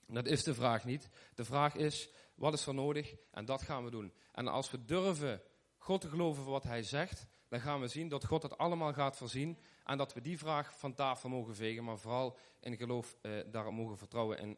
Dat 0.08 0.26
is 0.26 0.44
de 0.44 0.54
vraag 0.54 0.86
niet. 0.86 1.10
De 1.36 1.46
vraag 1.46 1.76
is, 1.76 2.10
wat 2.36 2.54
is 2.54 2.66
er 2.66 2.74
nodig? 2.74 3.16
En 3.32 3.46
dat 3.46 3.62
gaan 3.62 3.84
we 3.84 3.92
doen. 3.92 4.14
En 4.32 4.48
als 4.48 4.72
we 4.72 4.86
durven 4.86 5.42
God 5.78 6.02
te 6.02 6.10
geloven 6.10 6.44
voor 6.44 6.52
wat 6.52 6.64
hij 6.64 6.84
zegt, 6.84 7.26
dan 7.50 7.60
gaan 7.60 7.80
we 7.80 7.88
zien 7.88 8.08
dat 8.08 8.26
God 8.26 8.44
het 8.44 8.58
allemaal 8.58 8.94
gaat 8.94 9.18
voorzien. 9.18 9.58
En 9.84 9.98
dat 9.98 10.14
we 10.14 10.22
die 10.22 10.38
vraag 10.38 10.78
van 10.78 10.94
tafel 10.94 11.30
mogen 11.30 11.56
vegen, 11.56 11.84
maar 11.84 11.98
vooral 11.98 12.38
in 12.60 12.78
geloof 12.78 13.18
eh, 13.22 13.32
daarop 13.52 13.74
mogen 13.74 13.98
vertrouwen 13.98 14.38
en 14.38 14.58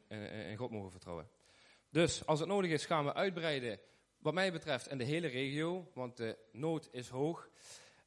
in, 0.49 0.57
God 0.57 0.71
mogen 0.71 0.91
vertrouwen. 0.91 1.29
Dus 1.89 2.25
als 2.25 2.39
het 2.39 2.47
nodig 2.47 2.71
is, 2.71 2.85
gaan 2.85 3.05
we 3.05 3.13
uitbreiden, 3.13 3.79
wat 4.17 4.33
mij 4.33 4.51
betreft, 4.51 4.87
in 4.87 4.97
de 4.97 5.03
hele 5.03 5.27
regio, 5.27 5.91
want 5.93 6.17
de 6.17 6.37
nood 6.51 6.89
is 6.91 7.09
hoog. 7.09 7.49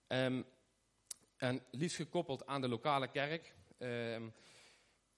Um, 0.09 0.45
en 1.37 1.63
liefst 1.71 1.97
gekoppeld 1.97 2.47
aan 2.47 2.61
de 2.61 2.69
lokale 2.69 3.09
kerk. 3.09 3.55
Um, 3.79 4.33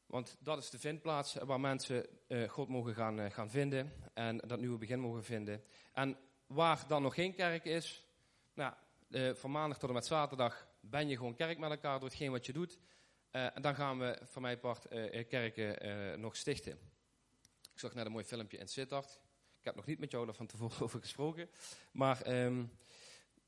want 0.07 0.37
dat 0.41 0.59
is 0.59 0.71
de 0.71 0.79
vindplaats 0.79 1.35
waar 1.35 1.61
mensen 1.61 2.07
uh, 2.29 2.49
God 2.49 2.69
mogen 2.69 2.95
gaan, 2.95 3.21
uh, 3.21 3.31
gaan 3.31 3.51
vinden. 3.51 3.93
En 4.15 4.39
dat 4.39 4.61
nieuwe 4.61 4.79
begin 4.79 5.01
mogen 5.01 5.25
vinden. 5.25 5.63
En 5.93 6.17
waar 6.47 6.85
dan 6.89 7.03
nog 7.03 7.15
geen 7.15 7.35
kerk 7.35 7.65
is. 7.65 8.07
Nou, 8.55 8.75
uh, 9.09 9.35
van 9.35 9.51
maandag 9.51 9.79
tot 9.79 9.89
en 9.89 9.95
met 9.95 10.07
zaterdag 10.07 10.69
ben 10.81 11.09
je 11.09 11.17
gewoon 11.17 11.35
kerk 11.35 11.59
met 11.59 11.71
elkaar 11.71 11.99
door 11.99 12.09
hetgeen 12.09 12.31
wat 12.31 12.47
je 12.47 12.53
doet. 12.53 12.79
en 13.31 13.63
dan 13.63 13.75
gaan 13.75 13.99
we 13.99 14.19
van 14.23 14.43
mijn 14.43 14.61
part 14.61 14.89
kerken 15.29 16.21
nog 16.21 16.37
stichten. 16.37 16.73
Ik 17.73 17.79
zag 17.79 17.95
net 17.95 18.07
een 18.07 18.13
mooi 18.13 18.25
filmpje 18.25 18.59
in 18.59 18.69
Sittard. 18.69 19.21
Ik 19.59 19.65
heb 19.65 19.75
nog 19.75 19.87
niet 19.87 19.99
met 19.99 20.11
jou 20.11 20.25
daar 20.25 20.35
van 20.35 20.47
tevoren 20.47 20.81
over 20.85 21.01
gesproken. 21.01 21.49
Maar... 21.93 22.45
Um, 22.45 22.71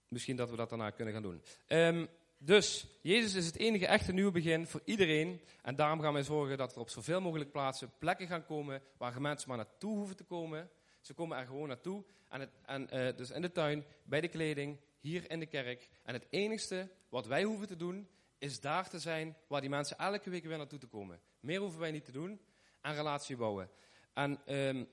misschien 0.08 0.36
dat 0.36 0.50
we 0.50 0.56
dat 0.56 0.68
daarna 0.68 0.90
kunnen 0.90 1.14
gaan 1.14 1.22
doen. 1.22 1.42
Ehm, 1.66 2.06
dus, 2.38 2.86
Jezus 3.00 3.34
is 3.34 3.46
het 3.46 3.56
enige 3.56 3.86
echte 3.86 4.12
nieuwe 4.12 4.30
begin 4.30 4.66
voor 4.66 4.82
iedereen. 4.84 5.40
En 5.62 5.76
daarom 5.76 6.00
gaan 6.00 6.12
wij 6.12 6.22
zorgen 6.22 6.58
dat 6.58 6.74
er 6.74 6.80
op 6.80 6.90
zoveel 6.90 7.20
mogelijk 7.20 7.52
plaatsen 7.52 7.92
plekken 7.98 8.26
gaan 8.26 8.44
komen 8.44 8.82
waar 8.96 9.20
mensen 9.20 9.48
maar 9.48 9.56
naartoe 9.56 9.96
hoeven 9.96 10.16
te 10.16 10.24
komen. 10.24 10.70
Ze 11.00 11.14
komen 11.14 11.38
er 11.38 11.46
gewoon 11.46 11.68
naartoe. 11.68 12.04
En, 12.28 12.40
het, 12.40 12.50
eh, 12.90 13.16
dus 13.16 13.30
in 13.30 13.42
de 13.42 13.52
tuin, 13.52 13.84
bij 14.04 14.20
de 14.20 14.28
kleding, 14.28 14.78
hier 15.00 15.30
in 15.30 15.40
de 15.40 15.46
kerk. 15.46 15.88
En 16.02 16.14
het 16.14 16.26
enigste 16.30 16.90
wat 17.08 17.26
wij 17.26 17.42
hoeven 17.42 17.66
te 17.66 17.76
doen, 17.76 18.08
is 18.38 18.60
daar 18.60 18.88
te 18.88 18.98
zijn 18.98 19.36
waar 19.46 19.60
die 19.60 19.70
mensen 19.70 19.98
elke 19.98 20.30
week 20.30 20.44
weer 20.44 20.56
naartoe 20.56 20.78
te 20.78 20.86
komen. 20.86 21.20
Meer 21.40 21.60
hoeven 21.60 21.80
wij 21.80 21.90
niet 21.90 22.04
te 22.04 22.12
doen. 22.12 22.40
En 22.80 22.94
relatie 22.94 23.36
bouwen. 23.36 23.70
En 24.12 24.54
um, 24.54 24.88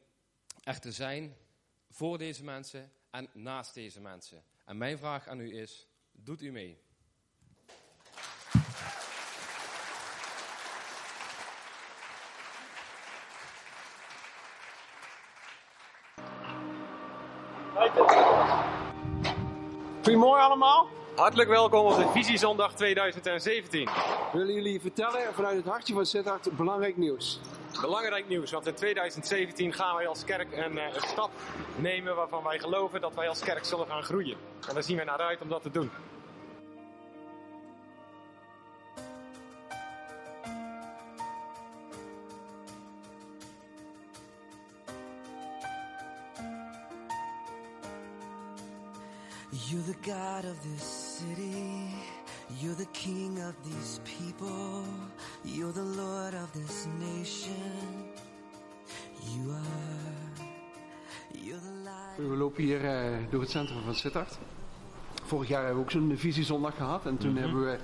er 0.63 0.79
te 0.79 0.91
zijn 0.91 1.35
voor 1.89 2.17
deze 2.17 2.43
mensen 2.43 2.91
en 3.11 3.29
naast 3.33 3.73
deze 3.73 4.01
mensen. 4.01 4.43
En 4.65 4.77
mijn 4.77 4.97
vraag 4.97 5.27
aan 5.27 5.39
u 5.39 5.57
is, 5.57 5.87
doet 6.11 6.41
u 6.41 6.51
mee? 6.51 6.84
Goedemorgen 20.05 20.45
allemaal. 20.45 20.87
Hartelijk 21.15 21.49
welkom 21.49 21.85
op 21.85 21.95
de 21.95 22.07
Visiezondag 22.13 22.73
2017. 22.73 23.85
We 24.31 24.37
willen 24.37 24.53
jullie 24.53 24.81
vertellen 24.81 25.33
vanuit 25.33 25.55
het 25.55 25.65
hartje 25.65 25.93
van 25.93 26.05
Sittard 26.05 26.57
belangrijk 26.57 26.97
nieuws. 26.97 27.39
Belangrijk 27.81 28.27
nieuws, 28.27 28.51
want 28.51 28.67
in 28.67 28.73
2017 28.73 29.73
gaan 29.73 29.95
wij 29.95 30.07
als 30.07 30.23
kerk 30.23 30.51
een, 30.51 30.77
eh, 30.77 30.93
een, 30.93 31.01
stap 31.01 31.29
nemen 31.75 32.15
waarvan 32.15 32.43
wij 32.43 32.59
geloven 32.59 33.01
dat 33.01 33.15
wij 33.15 33.29
als 33.29 33.39
kerk 33.39 33.65
zullen 33.65 33.87
gaan 33.87 34.03
groeien. 34.03 34.37
En 34.67 34.73
daar 34.73 34.83
zien 34.83 34.97
we 34.97 35.03
naar 35.03 35.17
uit 35.17 35.41
om 35.41 35.49
dat 35.49 35.61
te 35.61 35.71
doen. 35.71 35.91
You're 49.63 49.83
the 49.83 49.95
God 50.11 50.43
of 50.43 50.57
this 50.63 50.83
city. 50.83 51.87
You're 52.59 52.75
the 52.75 52.87
King 52.91 53.39
of 53.41 53.55
these 53.63 54.01
people. 54.03 54.83
You're 55.45 55.71
the 55.71 55.81
Lord 55.81 56.33
of 56.33 56.51
this 56.51 56.87
nation. 56.99 58.11
You 59.23 59.51
are. 59.51 60.45
You're 61.41 61.59
the 61.59 61.89
light. 61.89 62.29
We 62.29 62.35
lopen 62.35 62.63
hier 62.63 62.83
uh, 62.83 63.17
door 63.29 63.41
het 63.41 63.49
centrum 63.49 63.83
van 63.83 63.95
Sittard. 63.95 64.37
Vorig 65.25 65.47
jaar 65.47 65.63
hebben 65.63 65.77
we 65.77 65.85
ook 65.85 65.91
zo'n 65.91 66.13
visiezondag 66.17 66.75
gehad. 66.75 67.05
En 67.05 67.17
toen 67.17 67.29
mm 67.29 67.35
-hmm. 67.35 67.43
hebben 67.43 67.65
we 67.65 67.77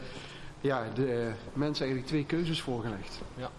ja, 0.61 0.87
de 0.93 1.31
mensen 1.53 1.85
eigenlijk 1.85 2.07
twee 2.07 2.25
keuzes 2.25 2.61
voorgelegd. 2.61 3.21
Ja. 3.35 3.49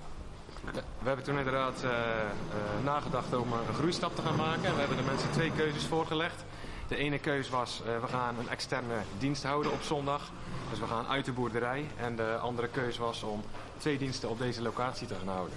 We 0.73 1.07
hebben 1.07 1.25
toen 1.25 1.39
inderdaad 1.39 1.83
uh, 1.85 1.91
uh, 1.91 2.85
nagedacht 2.85 3.35
om 3.35 3.53
een 3.53 3.75
groeistap 3.75 4.17
te 4.17 4.23
gaan 4.23 4.37
maken. 4.37 4.65
En 4.65 4.73
we 4.73 4.79
hebben 4.79 4.97
de 4.97 5.03
mensen 5.03 5.31
twee 5.31 5.53
keuzes 5.57 5.85
voorgelegd. 5.85 6.45
De 6.93 6.99
ene 6.99 7.19
keus 7.19 7.49
was, 7.49 7.83
uh, 7.87 8.01
we 8.01 8.07
gaan 8.07 8.39
een 8.39 8.49
externe 8.49 8.95
dienst 9.19 9.43
houden 9.43 9.73
op 9.73 9.83
zondag. 9.83 10.31
Dus 10.71 10.79
we 10.79 10.87
gaan 10.87 11.07
uit 11.07 11.25
de 11.25 11.33
boerderij. 11.33 11.87
En 11.97 12.17
de 12.17 12.37
andere 12.37 12.69
keus 12.69 12.99
was 12.99 13.23
om 13.23 13.43
twee 13.77 13.99
diensten 13.99 14.29
op 14.29 14.39
deze 14.39 14.63
locatie 14.63 15.07
te 15.07 15.15
gaan 15.15 15.29
houden. 15.29 15.57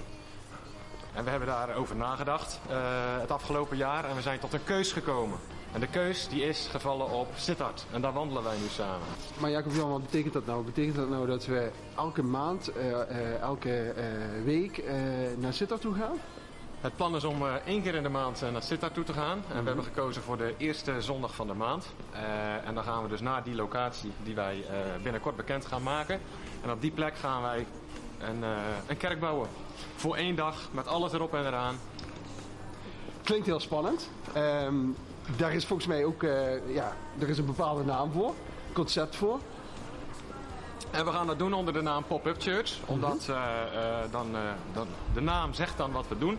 En 1.13 1.23
we 1.23 1.29
hebben 1.29 1.47
daarover 1.47 1.95
nagedacht 1.95 2.59
uh, 2.69 2.75
het 3.19 3.31
afgelopen 3.31 3.77
jaar 3.77 4.05
en 4.05 4.15
we 4.15 4.21
zijn 4.21 4.39
tot 4.39 4.53
een 4.53 4.63
keus 4.63 4.91
gekomen. 4.91 5.37
En 5.71 5.79
de 5.79 5.87
keus 5.87 6.27
die 6.27 6.43
is 6.43 6.67
gevallen 6.71 7.09
op 7.09 7.27
Sittard. 7.35 7.85
En 7.91 8.01
daar 8.01 8.13
wandelen 8.13 8.43
wij 8.43 8.57
nu 8.57 8.67
samen. 8.67 9.07
Maar 9.37 9.49
Jacob 9.49 9.73
Jan, 9.73 9.89
wat 9.89 10.01
betekent 10.01 10.33
dat 10.33 10.45
nou? 10.45 10.63
Betekent 10.63 10.95
dat 10.95 11.09
nou 11.09 11.27
dat 11.27 11.45
we 11.45 11.71
elke 11.95 12.23
maand, 12.23 12.71
uh, 12.77 13.41
elke 13.41 13.93
week 14.43 14.83
naar 15.37 15.53
Sittard 15.53 15.81
toe 15.81 15.95
gaan? 15.95 16.17
Het 16.85 16.95
plan 16.95 17.15
is 17.15 17.23
om 17.23 17.41
uh, 17.41 17.53
één 17.53 17.81
keer 17.81 17.95
in 17.95 18.03
de 18.03 18.09
maand 18.09 18.43
uh, 18.43 18.51
naar 18.51 18.61
Sittard 18.61 18.93
toe 18.93 19.03
te 19.03 19.13
gaan. 19.13 19.31
En 19.31 19.37
mm 19.37 19.45
-hmm. 19.47 19.59
we 19.59 19.65
hebben 19.65 19.83
gekozen 19.83 20.21
voor 20.21 20.37
de 20.37 20.53
eerste 20.57 21.01
zondag 21.01 21.35
van 21.35 21.47
de 21.47 21.53
maand. 21.53 21.85
Uh, 22.13 22.67
en 22.67 22.75
dan 22.75 22.83
gaan 22.83 23.03
we 23.03 23.09
dus 23.09 23.21
naar 23.21 23.43
die 23.43 23.55
locatie 23.55 24.11
die 24.23 24.35
wij 24.35 24.65
binnenkort 25.03 25.35
bekend 25.35 25.65
gaan 25.65 25.83
maken. 25.83 26.19
En 26.63 26.71
op 26.71 26.81
die 26.81 26.91
plek 26.91 27.17
gaan 27.17 27.41
wij 27.41 27.65
een, 28.19 28.43
een 28.87 28.97
kerk 28.97 29.19
bouwen. 29.19 29.49
Voor 29.95 30.15
één 30.15 30.35
dag, 30.35 30.69
met 30.71 30.87
alles 30.87 31.13
erop 31.13 31.33
en 31.33 31.45
eraan. 31.45 31.75
Klinkt 33.23 33.45
heel 33.45 33.59
spannend. 33.59 34.09
Um, 34.37 34.95
daar 35.37 35.53
is 35.53 35.65
volgens 35.65 35.87
mij 35.87 36.05
ook 36.05 36.21
ja, 36.67 36.95
er 37.19 37.29
is 37.29 37.37
een 37.37 37.45
bepaalde 37.45 37.83
naam 37.83 38.11
voor. 38.11 38.33
Concept 38.73 39.15
voor. 39.15 39.39
En 40.91 41.05
we 41.05 41.11
gaan 41.11 41.27
dat 41.27 41.39
doen 41.39 41.53
onder 41.53 41.73
de 41.73 41.81
naam 41.81 42.03
Pop-Up 42.03 42.41
Church. 42.41 42.77
Omdat 42.85 43.25
-hmm. 43.25 44.11
dan, 44.11 44.27
dan, 44.73 44.87
de 45.13 45.21
naam 45.21 45.53
zegt 45.53 45.77
dan 45.77 45.91
wat 45.91 46.07
we 46.07 46.17
doen 46.17 46.37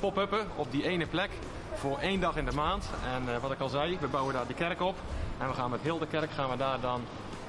pop-uppen 0.00 0.46
op 0.56 0.70
die 0.70 0.88
ene 0.88 1.06
plek 1.06 1.30
voor 1.74 1.98
één 1.98 2.20
dag 2.20 2.36
in 2.36 2.44
de 2.44 2.52
maand. 2.52 2.88
En 3.14 3.22
uh, 3.34 3.42
wat 3.42 3.52
ik 3.52 3.60
al 3.60 3.68
zei, 3.68 3.98
we 4.00 4.06
bouwen 4.06 4.34
daar 4.34 4.46
die 4.46 4.56
kerk 4.56 4.80
op. 4.80 4.94
En 5.38 5.48
we 5.48 5.54
gaan 5.54 5.70
met 5.70 5.80
heel 5.80 5.98
de 5.98 6.06
kerk 6.06 6.30
gaan 6.30 6.50
we 6.50 6.56
daar 6.56 6.80
dan 6.80 7.00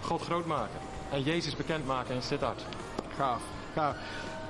God 0.02 0.22
groot 0.22 0.46
maken. 0.46 0.80
En 1.12 1.22
Jezus 1.22 1.56
bekendmaken 1.56 2.16
in 2.16 2.22
Sittard. 2.22 2.66
Gaaf, 3.16 3.42
gaaf. 3.74 3.96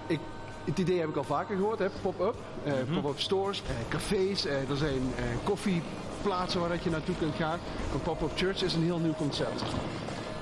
Ik, 0.08 0.20
het 0.64 0.80
idee 0.80 1.00
heb 1.00 1.10
ik 1.10 1.16
al 1.16 1.24
vaker 1.24 1.56
gehoord, 1.56 1.80
hè? 1.80 1.90
pop-up. 2.02 2.36
Uh, 2.66 2.74
mm 2.74 2.80
-hmm. 2.86 3.02
Pop-up 3.02 3.20
stores, 3.20 3.64
cafés, 3.90 4.46
er 4.46 4.78
zijn 4.78 5.14
koffieplaatsen 5.44 6.60
waar 6.60 6.70
dat 6.70 6.84
je 6.84 6.90
naartoe 6.90 7.16
kunt 7.16 7.36
gaan. 7.36 7.60
Een 7.94 8.02
pop-up 8.02 8.32
church 8.36 8.64
is 8.64 8.74
een 8.74 8.84
heel 8.84 9.00
nieuw 9.00 9.16
concept. 9.16 9.64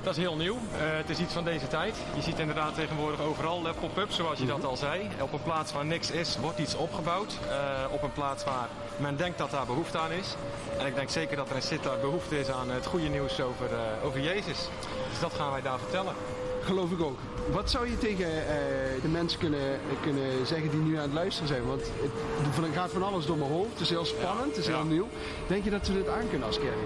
Dat 0.05 0.17
is 0.17 0.23
heel 0.23 0.35
nieuw. 0.35 0.55
Uh, 0.55 0.59
het 0.77 1.09
is 1.09 1.19
iets 1.19 1.33
van 1.33 1.43
deze 1.43 1.67
tijd. 1.67 1.95
Je 2.15 2.21
ziet 2.21 2.39
inderdaad 2.39 2.75
tegenwoordig 2.75 3.21
overal 3.21 3.61
pop-ups, 3.79 4.15
zoals 4.15 4.39
je 4.39 4.45
dat 4.45 4.65
al 4.65 4.77
zei. 4.77 5.09
Op 5.21 5.33
een 5.33 5.43
plaats 5.43 5.73
waar 5.73 5.85
niks 5.85 6.11
is, 6.11 6.37
wordt 6.41 6.59
iets 6.59 6.75
opgebouwd. 6.75 7.37
Uh, 7.47 7.93
op 7.93 8.03
een 8.03 8.11
plaats 8.11 8.43
waar 8.43 8.67
men 8.97 9.17
denkt 9.17 9.37
dat 9.37 9.51
daar 9.51 9.65
behoefte 9.65 9.97
aan 9.97 10.11
is. 10.11 10.35
En 10.79 10.85
ik 10.85 10.95
denk 10.95 11.09
zeker 11.09 11.35
dat 11.35 11.49
er 11.49 11.55
in 11.55 11.61
Sittard 11.61 12.01
behoefte 12.01 12.39
is 12.39 12.49
aan 12.49 12.69
het 12.69 12.85
goede 12.85 13.07
nieuws 13.07 13.41
over, 13.41 13.69
over 14.03 14.19
Jezus. 14.19 14.69
Dus 15.09 15.19
dat 15.19 15.33
gaan 15.33 15.51
wij 15.51 15.61
daar 15.61 15.79
vertellen. 15.79 16.13
Geloof 16.61 16.91
ik 16.91 17.01
ook. 17.01 17.19
Wat 17.51 17.69
zou 17.69 17.89
je 17.89 17.97
tegen 17.97 18.29
de 19.01 19.07
mensen 19.07 19.39
kunnen, 19.39 19.79
kunnen 20.01 20.47
zeggen 20.47 20.69
die 20.69 20.79
nu 20.79 20.95
aan 20.95 21.01
het 21.01 21.13
luisteren 21.13 21.47
zijn? 21.47 21.65
Want 21.65 21.81
het 22.41 22.75
gaat 22.75 22.91
van 22.91 23.03
alles 23.03 23.25
door 23.25 23.37
mijn 23.37 23.51
hoofd. 23.51 23.71
Het 23.71 23.81
is 23.81 23.89
heel 23.89 24.05
spannend, 24.05 24.55
het 24.55 24.57
is 24.57 24.67
heel 24.67 24.83
nieuw. 24.83 25.07
Denk 25.47 25.63
je 25.63 25.69
dat 25.69 25.87
we 25.87 25.93
dit 25.93 26.09
aan 26.09 26.29
kunnen 26.29 26.47
als 26.47 26.59
kerk? 26.59 26.77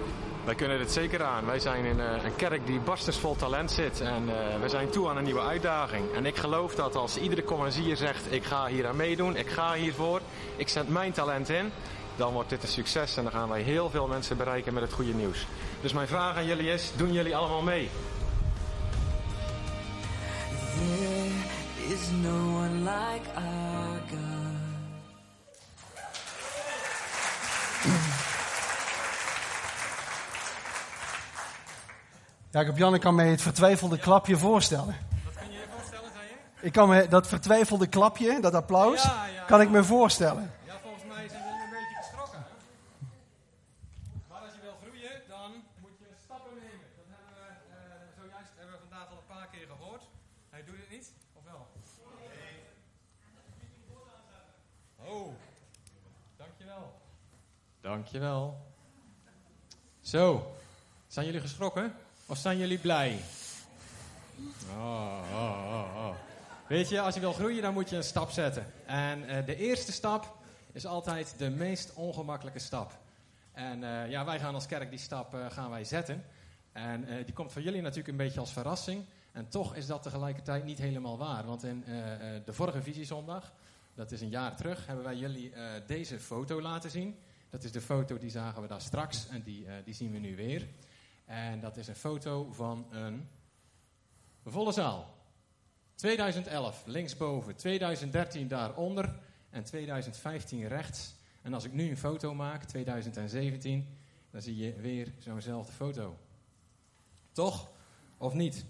Wij 0.44 0.54
kunnen 0.54 0.78
dit 0.78 0.92
zeker 0.92 1.22
aan. 1.22 1.46
Wij 1.46 1.58
zijn 1.58 1.84
in 1.84 1.98
uh, 1.98 2.24
een 2.24 2.36
kerk 2.36 2.66
die 2.66 2.80
barstensvol 2.80 3.36
talent 3.36 3.70
zit. 3.70 4.00
En 4.00 4.22
uh, 4.22 4.60
we 4.60 4.68
zijn 4.68 4.90
toe 4.90 5.08
aan 5.08 5.16
een 5.16 5.24
nieuwe 5.24 5.40
uitdaging. 5.40 6.14
En 6.14 6.26
ik 6.26 6.36
geloof 6.36 6.74
dat 6.74 6.96
als 6.96 7.16
iedere 7.16 7.44
commercier 7.44 7.96
zegt: 7.96 8.32
Ik 8.32 8.44
ga 8.44 8.66
hier 8.66 8.86
aan 8.86 8.96
meedoen, 8.96 9.36
ik 9.36 9.48
ga 9.48 9.74
hiervoor, 9.74 10.20
ik 10.56 10.68
zet 10.68 10.88
mijn 10.88 11.12
talent 11.12 11.48
in. 11.48 11.72
Dan 12.16 12.32
wordt 12.32 12.48
dit 12.48 12.62
een 12.62 12.68
succes 12.68 13.16
en 13.16 13.22
dan 13.22 13.32
gaan 13.32 13.48
wij 13.48 13.62
heel 13.62 13.90
veel 13.90 14.06
mensen 14.06 14.36
bereiken 14.36 14.74
met 14.74 14.82
het 14.82 14.92
goede 14.92 15.14
nieuws. 15.14 15.46
Dus 15.80 15.92
mijn 15.92 16.08
vraag 16.08 16.36
aan 16.36 16.46
jullie 16.46 16.72
is: 16.72 16.92
doen 16.96 17.12
jullie 17.12 17.36
allemaal 17.36 17.62
mee? 17.62 17.88
There 20.76 21.94
is 21.94 22.10
no 22.22 22.56
one 22.56 22.78
like 22.78 23.30
our 23.34 24.00
God. 24.10 24.39
Jacob 32.52 32.76
Jan, 32.76 32.94
ik 32.94 33.00
kan 33.00 33.14
me 33.14 33.22
het 33.22 33.42
vertwijfelde 33.42 33.98
klapje 33.98 34.36
voorstellen. 34.36 34.96
Wat 35.24 35.34
kan 35.34 35.52
je 35.52 35.58
je 35.58 35.64
voorstellen, 35.76 36.10
zei 36.12 36.24
je? 36.28 36.66
Ik 36.66 36.72
kan 36.72 36.88
me 36.88 37.08
dat 37.08 37.26
vertwijfelde 37.26 37.86
klapje, 37.86 38.40
dat 38.40 38.54
applaus, 38.54 39.02
ja, 39.02 39.26
ja, 39.26 39.44
kan 39.44 39.60
ik 39.60 39.70
me 39.70 39.84
voorstellen. 39.84 40.52
Ja, 40.64 40.78
volgens 40.82 41.04
mij 41.04 41.28
zijn 41.28 41.42
jullie 41.42 41.62
een 41.64 41.70
beetje 41.70 41.96
geschrokken. 42.02 42.44
Maar 44.28 44.40
als 44.40 44.54
je 44.54 44.60
wil 44.60 44.74
groeien, 44.82 45.22
dan 45.28 45.50
moet 45.80 45.98
je 45.98 46.06
stappen 46.24 46.52
nemen. 46.54 46.86
Dat 46.96 47.06
hebben 47.14 47.32
we 47.34 47.46
uh, 47.68 48.22
zojuist 48.22 48.50
hebben 48.56 48.74
we 48.74 48.80
vandaag 48.88 49.08
al 49.10 49.16
een 49.16 49.36
paar 49.36 49.48
keer 49.52 49.66
gehoord. 49.76 50.02
Hij 50.50 50.64
doet 50.64 50.76
het 50.76 50.90
niet, 50.90 51.12
of 51.32 51.42
wel? 51.44 51.66
Nee. 52.34 52.56
Oh, 55.12 55.32
dankjewel. 56.36 57.00
Dankjewel. 57.80 58.66
Zo, 60.00 60.54
zijn 61.06 61.26
jullie 61.26 61.40
geschrokken? 61.40 61.94
Of 62.30 62.38
zijn 62.38 62.58
jullie 62.58 62.78
blij? 62.78 63.20
Oh, 64.76 65.18
oh, 65.32 65.96
oh. 65.96 66.14
Weet 66.68 66.88
je, 66.88 67.00
als 67.00 67.14
je 67.14 67.20
wil 67.20 67.32
groeien, 67.32 67.62
dan 67.62 67.72
moet 67.72 67.90
je 67.90 67.96
een 67.96 68.04
stap 68.04 68.30
zetten. 68.30 68.66
En 68.86 69.22
uh, 69.22 69.46
de 69.46 69.56
eerste 69.56 69.92
stap 69.92 70.36
is 70.72 70.86
altijd 70.86 71.34
de 71.36 71.50
meest 71.50 71.92
ongemakkelijke 71.94 72.58
stap. 72.58 72.98
En 73.52 73.82
uh, 73.82 74.10
ja, 74.10 74.24
wij 74.24 74.38
gaan 74.38 74.54
als 74.54 74.66
kerk 74.66 74.90
die 74.90 74.98
stap 74.98 75.34
uh, 75.34 75.50
gaan 75.50 75.70
wij 75.70 75.84
zetten. 75.84 76.24
En 76.72 77.24
die 77.24 77.34
komt 77.34 77.52
voor 77.52 77.62
jullie 77.62 77.80
natuurlijk 77.80 78.08
een 78.08 78.16
beetje 78.16 78.40
als 78.40 78.52
verrassing. 78.52 79.04
En 79.32 79.48
toch 79.48 79.74
is 79.74 79.86
dat 79.86 80.02
tegelijkertijd 80.02 80.64
niet 80.64 80.78
helemaal 80.78 81.18
waar. 81.18 81.46
Want 81.46 81.64
in 81.64 81.84
de 82.44 82.52
vorige 82.52 82.82
visiezondag, 82.82 83.52
dat 83.94 84.12
is 84.12 84.20
een 84.20 84.28
jaar 84.28 84.56
terug, 84.56 84.86
hebben 84.86 85.04
wij 85.04 85.16
jullie 85.16 85.52
deze 85.86 86.20
foto 86.20 86.60
laten 86.60 86.90
zien. 86.90 87.16
Dat 87.50 87.64
is 87.64 87.72
de 87.72 87.80
foto 87.80 88.18
die 88.18 88.30
zagen 88.30 88.62
we 88.62 88.68
daar 88.68 88.80
straks 88.80 89.28
en 89.28 89.42
die, 89.42 89.66
die 89.84 89.94
zien 89.94 90.12
we 90.12 90.18
nu 90.18 90.36
weer. 90.36 90.66
En 91.30 91.60
dat 91.60 91.76
is 91.76 91.88
een 91.88 91.96
foto 91.96 92.52
van 92.52 92.86
een 92.90 93.28
volle 94.44 94.72
zaal. 94.72 95.14
2011 95.94 96.82
linksboven, 96.86 97.56
2013 97.56 98.48
daaronder 98.48 99.18
en 99.50 99.64
2015 99.64 100.68
rechts. 100.68 101.14
En 101.42 101.54
als 101.54 101.64
ik 101.64 101.72
nu 101.72 101.90
een 101.90 101.96
foto 101.96 102.34
maak, 102.34 102.64
2017, 102.64 103.98
dan 104.30 104.42
zie 104.42 104.56
je 104.56 104.74
weer 104.74 105.12
zo'nzelfde 105.18 105.72
foto. 105.72 106.16
Toch? 107.32 107.70
Of 108.16 108.34
niet? 108.34 108.64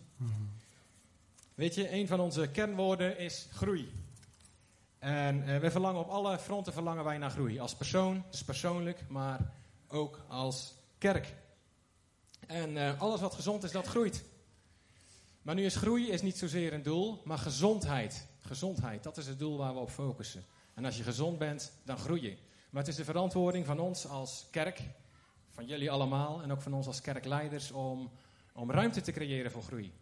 Weet 1.54 1.74
je, 1.74 1.92
een 1.92 2.06
van 2.06 2.20
onze 2.20 2.50
kernwoorden 2.50 3.18
is 3.18 3.48
groei. 3.52 3.92
En 4.98 5.36
uh, 5.36 5.58
we 5.58 5.70
verlangen 5.70 6.00
op 6.00 6.08
alle 6.08 6.38
fronten 6.38 6.72
verlangen 6.72 7.04
wij 7.04 7.18
naar 7.18 7.30
groei. 7.30 7.60
Als 7.60 7.76
persoon, 7.76 8.24
dus 8.30 8.44
persoonlijk, 8.44 9.04
maar 9.08 9.52
ook 9.88 10.24
als 10.28 10.74
kerk. 10.98 11.38
En 12.50 12.76
uh, 12.76 13.00
alles 13.00 13.20
wat 13.20 13.34
gezond 13.34 13.62
is, 13.62 13.72
dat 13.72 13.86
groeit. 13.86 14.24
Maar 15.42 15.54
nu 15.54 15.64
is 15.64 15.76
groei 15.76 16.10
is 16.10 16.22
niet 16.22 16.38
zozeer 16.38 16.72
een 16.72 16.82
doel, 16.82 17.20
maar 17.24 17.38
gezondheid. 17.38 18.26
Gezondheid, 18.40 19.02
dat 19.02 19.16
is 19.16 19.26
het 19.26 19.38
doel 19.38 19.56
waar 19.56 19.74
we 19.74 19.80
op 19.80 19.90
focussen. 19.90 20.44
En 20.74 20.84
als 20.84 20.96
je 20.96 21.02
gezond 21.02 21.38
bent, 21.38 21.72
dan 21.84 21.98
groei 21.98 22.22
je. 22.22 22.36
Maar 22.70 22.82
het 22.82 22.90
is 22.90 22.96
de 22.96 23.04
verantwoording 23.04 23.66
van 23.66 23.78
ons 23.78 24.06
als 24.06 24.46
kerk, 24.50 24.80
van 25.50 25.66
jullie 25.66 25.90
allemaal 25.90 26.42
en 26.42 26.52
ook 26.52 26.62
van 26.62 26.74
ons 26.74 26.86
als 26.86 27.00
kerkleiders 27.00 27.70
om, 27.70 28.10
om 28.52 28.70
ruimte 28.70 29.00
te 29.00 29.12
creëren 29.12 29.50
voor 29.50 29.62
groei. 29.62 29.92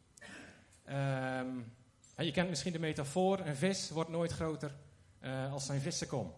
Um, 0.88 1.72
je 2.16 2.30
kent 2.32 2.49
misschien 2.49 2.72
de 2.72 2.78
metafoor: 2.78 3.38
een 3.38 3.57
vis 3.57 3.90
wordt 3.90 4.11
nooit 4.11 4.32
groter 4.32 4.74
uh, 5.20 5.53
als 5.53 5.66
zijn 5.66 5.80
vissenkom. 5.80 6.34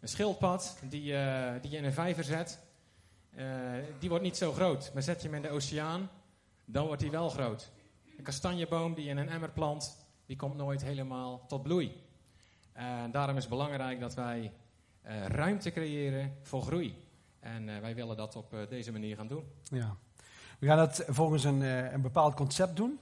Een 0.00 0.08
schildpad 0.08 0.76
die, 0.88 1.12
uh, 1.12 1.52
die 1.60 1.70
je 1.70 1.76
in 1.76 1.84
een 1.84 1.92
vijver 1.92 2.24
zet, 2.24 2.58
uh, 3.36 3.44
die 3.98 4.08
wordt 4.08 4.24
niet 4.24 4.36
zo 4.36 4.52
groot. 4.52 4.90
Maar 4.94 5.02
zet 5.02 5.22
je 5.22 5.28
hem 5.28 5.36
in 5.36 5.42
de 5.42 5.50
oceaan, 5.50 6.10
dan 6.64 6.86
wordt 6.86 7.02
hij 7.02 7.10
wel 7.10 7.28
groot. 7.28 7.70
Een 8.18 8.24
kastanjeboom 8.24 8.94
die 8.94 9.04
je 9.04 9.10
in 9.10 9.16
een 9.16 9.28
emmer 9.28 9.50
plant, 9.50 9.96
die 10.26 10.36
komt 10.36 10.56
nooit 10.56 10.82
helemaal 10.82 11.44
tot 11.46 11.62
bloei. 11.62 12.04
En 12.72 13.10
daarom 13.10 13.36
is 13.36 13.42
het 13.42 13.52
belangrijk 13.52 14.00
dat 14.00 14.14
wij 14.14 14.52
ruimte 15.26 15.70
creëren 15.70 16.36
voor 16.42 16.62
groei. 16.62 17.04
En 17.40 17.80
wij 17.80 17.94
willen 17.94 18.16
dat 18.16 18.36
op 18.36 18.56
deze 18.68 18.92
manier 18.92 19.16
gaan 19.16 19.28
doen. 19.28 19.44
Ja. 19.62 19.96
We 20.58 20.66
gaan 20.66 20.76
dat 20.76 21.04
volgens 21.08 21.44
een, 21.44 21.60
een 21.94 22.02
bepaald 22.02 22.34
concept 22.34 22.76
doen. 22.76 22.98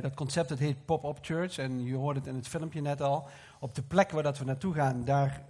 Dat 0.00 0.14
concept 0.14 0.48
dat 0.48 0.58
heet 0.58 0.84
Pop-up 0.84 1.18
Church 1.20 1.58
en 1.58 1.84
je 1.84 1.94
hoorde 1.94 2.18
het 2.18 2.28
in 2.28 2.34
het 2.34 2.48
filmpje 2.48 2.80
net 2.80 3.00
al. 3.00 3.28
Op 3.60 3.74
de 3.74 3.82
plek 3.82 4.10
waar 4.10 4.22
dat 4.22 4.38
we 4.38 4.44
naartoe 4.44 4.74
gaan, 4.74 5.04
daar 5.04 5.44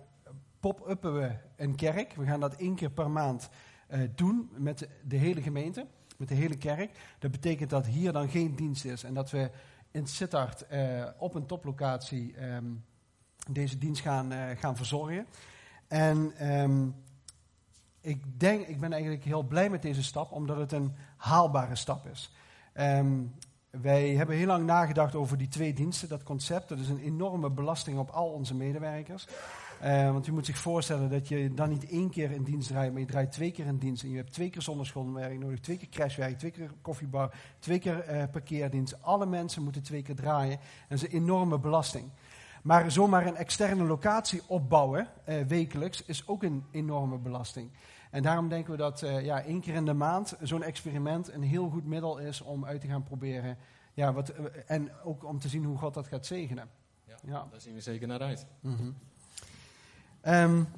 pop-uppen 0.60 1.14
we 1.14 1.30
een 1.56 1.74
kerk. 1.74 2.14
We 2.14 2.24
gaan 2.24 2.40
dat 2.40 2.56
één 2.56 2.74
keer 2.74 2.90
per 2.90 3.10
maand 3.10 3.48
uh, 3.92 4.08
doen 4.14 4.50
met 4.56 4.88
de 5.04 5.16
hele 5.16 5.42
gemeente, 5.42 5.86
met 6.16 6.28
de 6.28 6.34
hele 6.34 6.56
kerk. 6.56 6.90
Dat 7.18 7.30
betekent 7.30 7.70
dat 7.70 7.86
hier 7.86 8.12
dan 8.12 8.28
geen 8.28 8.54
dienst 8.54 8.84
is 8.84 9.04
en 9.04 9.14
dat 9.14 9.30
we 9.30 9.50
in 9.90 10.06
Sittard 10.06 10.64
uh, 10.72 11.06
op 11.18 11.34
een 11.34 11.46
toplocatie 11.46 12.44
um, 12.44 12.84
deze 13.50 13.78
dienst 13.78 14.02
gaan, 14.02 14.56
gaan 14.56 14.76
verzorgen. 14.76 15.26
En 15.88 16.48
um, 16.60 16.94
ik 18.00 18.40
denk, 18.40 18.66
ik 18.66 18.80
ben 18.80 18.92
eigenlijk 18.92 19.24
heel 19.24 19.42
blij 19.42 19.70
met 19.70 19.82
deze 19.82 20.02
stap, 20.02 20.32
omdat 20.32 20.56
het 20.56 20.72
een 20.72 20.94
haalbare 21.16 21.76
stap 21.76 22.06
is. 22.06 22.32
Um, 22.74 23.34
wij 23.70 24.08
hebben 24.08 24.36
heel 24.36 24.46
lang 24.46 24.66
nagedacht 24.66 25.14
over 25.14 25.38
die 25.38 25.48
twee 25.48 25.72
diensten, 25.72 26.08
dat 26.08 26.22
concept. 26.22 26.68
Dat 26.68 26.78
is 26.78 26.88
een 26.88 27.00
enorme 27.00 27.50
belasting 27.50 27.98
op 27.98 28.10
al 28.10 28.28
onze 28.28 28.54
medewerkers. 28.54 29.26
Uh, 29.84 30.12
want 30.12 30.26
u 30.26 30.32
moet 30.32 30.46
zich 30.46 30.58
voorstellen 30.58 31.10
dat 31.10 31.28
je 31.28 31.54
dan 31.54 31.68
niet 31.68 31.88
één 31.90 32.10
keer 32.10 32.30
in 32.30 32.42
dienst 32.42 32.68
draait, 32.68 32.92
maar 32.92 33.00
je 33.00 33.06
draait 33.06 33.32
twee 33.32 33.50
keer 33.50 33.66
in 33.66 33.78
dienst. 33.78 34.02
En 34.02 34.10
je 34.10 34.16
hebt 34.16 34.32
twee 34.32 34.50
keer 34.50 34.62
zonderschoolwerk 34.62 35.38
nodig, 35.38 35.60
twee 35.60 35.76
keer 35.76 35.88
crashwerk, 35.88 36.38
twee 36.38 36.50
keer 36.50 36.70
koffiebar, 36.80 37.34
twee 37.58 37.78
keer 37.78 38.10
uh, 38.10 38.22
parkeerdienst. 38.30 39.02
Alle 39.02 39.26
mensen 39.26 39.62
moeten 39.62 39.82
twee 39.82 40.02
keer 40.02 40.14
draaien. 40.14 40.52
En 40.52 40.86
dat 40.88 40.98
is 40.98 41.04
een 41.04 41.20
enorme 41.20 41.58
belasting. 41.58 42.10
Maar 42.62 42.90
zomaar 42.90 43.26
een 43.26 43.36
externe 43.36 43.84
locatie 43.84 44.42
opbouwen, 44.46 45.08
uh, 45.28 45.40
wekelijks, 45.40 46.04
is 46.04 46.28
ook 46.28 46.42
een 46.42 46.64
enorme 46.70 47.18
belasting. 47.18 47.70
En 48.10 48.22
daarom 48.22 48.48
denken 48.48 48.70
we 48.70 48.76
dat 48.76 49.00
ja, 49.22 49.42
één 49.42 49.60
keer 49.60 49.74
in 49.74 49.84
de 49.84 49.94
maand 49.94 50.36
zo'n 50.40 50.62
experiment 50.62 51.32
een 51.32 51.42
heel 51.42 51.68
goed 51.68 51.84
middel 51.84 52.18
is 52.18 52.40
om 52.40 52.64
uit 52.64 52.80
te 52.80 52.86
gaan 52.86 53.02
proberen. 53.02 53.58
Ja, 53.94 54.12
wat, 54.12 54.28
en 54.66 54.90
ook 55.04 55.24
om 55.24 55.38
te 55.38 55.48
zien 55.48 55.64
hoe 55.64 55.78
God 55.78 55.94
dat 55.94 56.06
gaat 56.06 56.26
zegenen. 56.26 56.68
Ja, 57.04 57.14
ja. 57.24 57.46
daar 57.50 57.60
zien 57.60 57.74
we 57.74 57.80
zeker 57.80 58.06
naar 58.06 58.20
uit. 58.20 58.46
Mm 58.60 58.76
-hmm. 58.76 58.96
Um, 60.24 60.68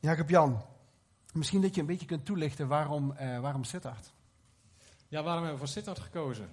Jacob 0.00 0.28
Jan, 0.28 0.62
misschien 1.32 1.60
dat 1.60 1.74
je 1.74 1.80
een 1.80 1.86
beetje 1.86 2.06
kunt 2.06 2.24
toelichten 2.24 2.68
waarom, 2.68 3.14
uh, 3.20 3.40
waarom 3.40 3.64
Sittard? 3.64 4.12
Ja, 5.08 5.22
waarom 5.22 5.44
hebben 5.44 5.60
we 5.60 5.66
voor 5.66 5.74
Sittard 5.74 5.98
gekozen? 5.98 6.48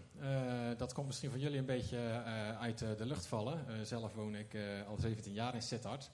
dat 0.78 0.94
komt 0.94 1.08
misschien 1.08 1.30
voor 1.30 1.40
jullie 1.40 1.58
een 1.58 1.66
beetje 1.66 1.98
uit 2.60 2.80
de 2.80 3.06
lucht 3.06 3.26
vallen. 3.26 3.86
zelf 3.86 4.14
woon 4.14 4.36
ik 4.36 4.58
al 4.88 4.98
17 4.98 5.34
jaar 5.34 5.56
in 5.56 5.62
Sittard. 5.62 6.12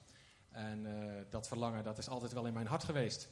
En 0.50 0.86
dat 1.30 1.48
verlangen 1.48 1.84
dat 1.84 1.98
is 1.98 2.08
altijd 2.08 2.32
wel 2.32 2.46
in 2.46 2.52
mijn 2.52 2.66
hart 2.66 2.84
geweest. 2.84 3.28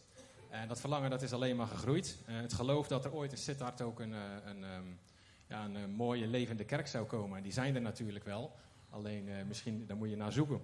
En 0.50 0.68
dat 0.68 0.80
verlangen 0.80 1.11
dat 1.11 1.22
is 1.22 1.32
alleen 1.32 1.57
maar 1.57 1.66
gegroeid. 1.66 2.18
Het 2.24 2.52
geloof 2.52 2.88
dat 2.88 3.05
er 3.05 3.12
ooit 3.12 3.32
in 3.32 3.38
Sittard 3.38 3.80
ook 3.80 4.00
een, 4.00 4.12
een, 4.44 4.62
um, 4.62 4.98
ja, 5.46 5.64
een, 5.64 5.90
mooie 5.90 6.26
levende 6.26 6.64
kerk 6.64 6.86
zou 6.86 7.07
komen. 7.07 7.36
En 7.36 7.42
die 7.42 7.52
zijn 7.52 7.74
er 7.74 7.80
natuurlijk 7.80 8.24
wel. 8.24 8.57
Alleen 8.90 9.46
misschien, 9.46 9.86
daar 9.86 9.96
moet 9.96 10.11
je 10.11 10.16
naar 10.16 10.32
zoeken. 10.32 10.61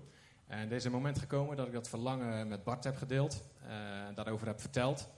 En 0.50 0.70
er 0.70 0.72
is 0.72 0.84
een 0.84 0.92
moment 0.92 1.18
gekomen 1.18 1.56
dat 1.56 1.66
ik 1.66 1.72
dat 1.72 1.88
verlangen 1.88 2.48
met 2.48 2.64
Bart 2.64 2.84
heb 2.84 2.96
gedeeld. 2.96 3.42
en 4.06 4.14
daarover 4.14 4.46
heb 4.46 4.60
verteld. 4.60 5.08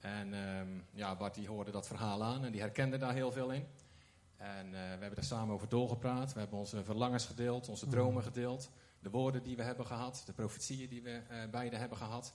En 0.00 0.34
um, 0.34 0.84
ja, 0.92 1.16
Bart 1.16 1.34
die 1.34 1.48
hoorde 1.48 1.70
dat 1.70 1.86
verhaal 1.86 2.24
aan 2.24 2.44
en 2.44 2.52
die 2.52 2.60
herkende 2.60 2.96
daar 2.96 3.14
heel 3.14 3.32
veel 3.32 3.50
in. 3.50 3.66
En 4.36 4.70
we 4.70 4.76
hebben 4.76 5.16
er 5.16 5.24
samen 5.24 5.54
over 5.54 5.68
doorgepraat. 5.68 6.32
We 6.32 6.38
hebben 6.38 6.58
onze 6.58 6.84
verlangens 6.84 7.26
gedeeld, 7.26 7.68
onze 7.68 7.88
dromen 7.88 8.22
gedeeld. 8.22 8.70
De 9.00 9.10
woorden 9.10 9.42
die 9.42 9.56
we 9.56 9.62
hebben 9.62 9.86
gehad, 9.86 10.22
de 10.26 10.32
profetieën 10.32 10.88
die 10.88 11.02
we 11.02 11.22
beide 11.50 11.76
hebben 11.76 11.98
gehad. 11.98 12.34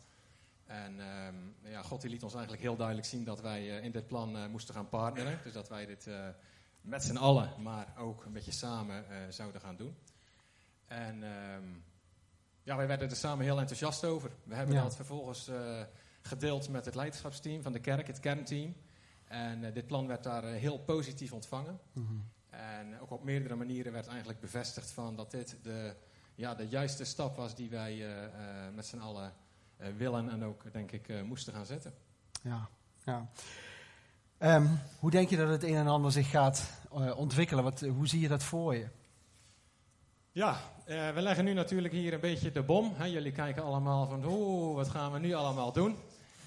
En 0.65 0.99
um, 0.99 1.55
ja, 1.63 1.81
God 1.81 2.01
die 2.01 2.09
liet 2.09 2.23
ons 2.23 2.33
eigenlijk 2.33 2.63
heel 2.63 2.75
duidelijk 2.75 3.07
zien 3.07 3.23
dat 3.23 3.41
wij 3.41 3.77
uh, 3.77 3.83
in 3.83 3.91
dit 3.91 4.07
plan 4.07 4.35
uh, 4.35 4.47
moesten 4.47 4.73
gaan 4.73 4.89
partneren. 4.89 5.39
Dus 5.43 5.53
dat 5.53 5.69
wij 5.69 5.85
dit 5.85 6.07
uh, 6.07 6.27
met 6.81 7.03
z'n 7.03 7.17
allen, 7.17 7.61
maar 7.61 7.93
ook 7.97 8.25
een 8.25 8.33
beetje 8.33 8.51
samen 8.51 9.05
zouden 9.29 9.61
gaan 9.61 9.75
doen. 9.75 9.95
En 10.87 11.23
um, 11.23 11.83
ja, 12.64 12.76
wij 12.76 12.88
werden 12.88 13.09
er 13.09 13.16
samen 13.16 13.45
heel 13.45 13.59
enthousiast 13.59 14.05
over. 14.05 14.32
We 14.43 14.55
hebben 14.55 14.76
ja. 14.76 14.84
dat 14.84 14.95
vervolgens 14.95 15.51
gedeeld 16.22 16.70
met 16.70 16.86
het 16.86 16.95
leiderschapsteam 16.95 17.62
van 17.62 17.72
de 17.72 17.80
kerk, 17.80 18.07
het 18.07 18.20
kernteam. 18.20 18.76
En 19.28 19.74
dit 19.74 19.88
plan 19.88 20.07
werd 20.07 20.24
daar 20.24 20.43
heel 20.43 20.80
positief 20.80 21.34
ontvangen. 21.34 21.80
Mm 21.93 22.07
-hmm. 22.07 22.30
En 22.49 22.99
ook 22.99 23.12
op 23.12 23.24
meerdere 23.24 23.55
manieren 23.55 23.91
werd 23.91 24.07
eigenlijk 24.07 24.39
bevestigd 24.39 24.91
van 24.91 25.16
dat 25.16 25.32
dit 25.32 25.57
de, 25.62 25.95
ja, 26.36 26.55
de 26.55 26.68
juiste 26.68 27.05
stap 27.05 27.36
was 27.36 27.55
die 27.55 27.70
wij 27.70 28.05
met 28.76 28.86
z'n 28.86 28.99
allen 28.99 29.34
willen 29.97 30.30
en 30.30 30.43
ook, 30.43 30.74
denk 30.74 30.91
ik, 30.91 31.24
moesten 31.26 31.53
gaan 31.53 31.66
zetten. 31.66 31.93
Ja, 32.43 32.70
ja. 33.05 33.30
Um, 34.39 34.80
hoe 34.99 35.12
denk 35.12 35.30
je 35.30 35.38
dat 35.38 35.49
het 35.49 35.64
een 35.64 35.76
en 35.76 35.88
ander 35.88 36.12
zich 36.12 36.30
gaat 36.30 36.72
ontwikkelen? 37.16 37.64
Wat, 37.64 37.80
hoe 37.80 38.07
zie 38.07 38.20
je 38.20 38.28
dat 38.28 38.43
voor 38.43 38.76
je? 38.76 38.88
Ja, 40.34 40.57
we 40.86 41.21
leggen 41.21 41.45
nu 41.45 41.53
natuurlijk 41.53 41.93
hier 41.93 42.13
een 42.13 42.19
beetje 42.19 42.51
de 42.51 42.63
bom. 42.63 42.93
Hè. 42.95 43.05
Jullie 43.05 43.32
kijken 43.32 43.63
allemaal 43.63 44.07
van, 44.07 44.25
oeh, 44.25 44.75
wat 44.75 44.89
gaan 44.89 45.11
we 45.11 45.19
nu 45.19 45.34
allemaal 45.34 45.71
doen? 45.71 45.97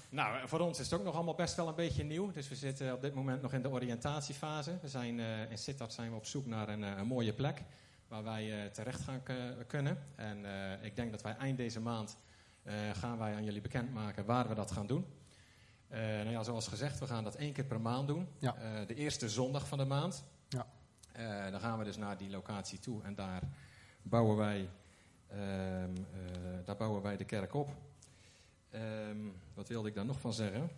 Nou, 0.09 0.47
voor 0.47 0.59
ons 0.59 0.79
is 0.79 0.89
het 0.89 0.99
ook 0.99 1.05
nog 1.05 1.15
allemaal 1.15 1.35
best 1.35 1.55
wel 1.55 1.67
een 1.67 1.75
beetje 1.75 2.03
nieuw. 2.03 2.31
Dus 2.31 2.49
we 2.49 2.55
zitten 2.55 2.93
op 2.93 3.01
dit 3.01 3.13
moment 3.13 3.41
nog 3.41 3.53
in 3.53 3.61
de 3.61 3.69
oriëntatiefase. 3.69 4.77
We 4.81 4.87
zijn, 4.87 5.19
in 5.49 5.57
Sittard 5.57 5.93
zijn 5.93 6.09
we 6.09 6.15
op 6.15 6.25
zoek 6.25 6.45
naar 6.45 6.69
een, 6.69 6.81
een 6.81 7.07
mooie 7.07 7.33
plek 7.33 7.61
waar 8.07 8.23
wij 8.23 8.69
terecht 8.73 9.01
gaan 9.01 9.23
kunnen. 9.67 9.97
En 10.15 10.45
ik 10.81 10.95
denk 10.95 11.11
dat 11.11 11.21
wij 11.21 11.35
eind 11.35 11.57
deze 11.57 11.79
maand 11.79 12.17
gaan 12.93 13.17
wij 13.17 13.33
aan 13.35 13.43
jullie 13.43 13.61
bekendmaken 13.61 14.25
waar 14.25 14.47
we 14.47 14.55
dat 14.55 14.71
gaan 14.71 14.87
doen. 14.87 15.05
Nou 15.89 16.29
ja, 16.29 16.43
zoals 16.43 16.67
gezegd, 16.67 16.99
we 16.99 17.07
gaan 17.07 17.23
dat 17.23 17.35
één 17.35 17.53
keer 17.53 17.65
per 17.65 17.81
maand 17.81 18.07
doen. 18.07 18.27
Ja. 18.37 18.55
De 18.87 18.95
eerste 18.95 19.29
zondag 19.29 19.67
van 19.67 19.77
de 19.77 19.85
maand. 19.85 20.23
Ja. 20.49 20.65
dan 21.51 21.59
gaan 21.59 21.77
we 21.77 21.83
dus 21.83 21.97
naar 21.97 22.17
die 22.17 22.29
locatie 22.29 22.79
toe 22.79 23.03
en 23.03 23.15
daar 23.15 23.41
bouwen 24.09 24.37
wij, 24.37 24.69
ehm, 25.27 25.89
daar 26.65 26.75
bouwen 26.75 27.01
wij 27.01 27.17
de 27.17 27.25
kerk 27.25 27.53
op. 27.53 27.69
Um, 28.73 29.33
wat 29.53 29.67
wilde 29.67 29.87
ik 29.87 29.95
daar 29.95 30.05
nog 30.05 30.19
van 30.19 30.33
zeggen? 30.33 30.59
Nou, 30.59 30.69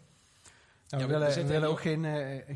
we, 0.89 0.97
ja, 0.97 1.07
willen, 1.07 1.27
we, 1.27 1.41
we 1.41 1.47
willen 1.47 1.69
ook 1.69 1.81
geen, 1.81 2.05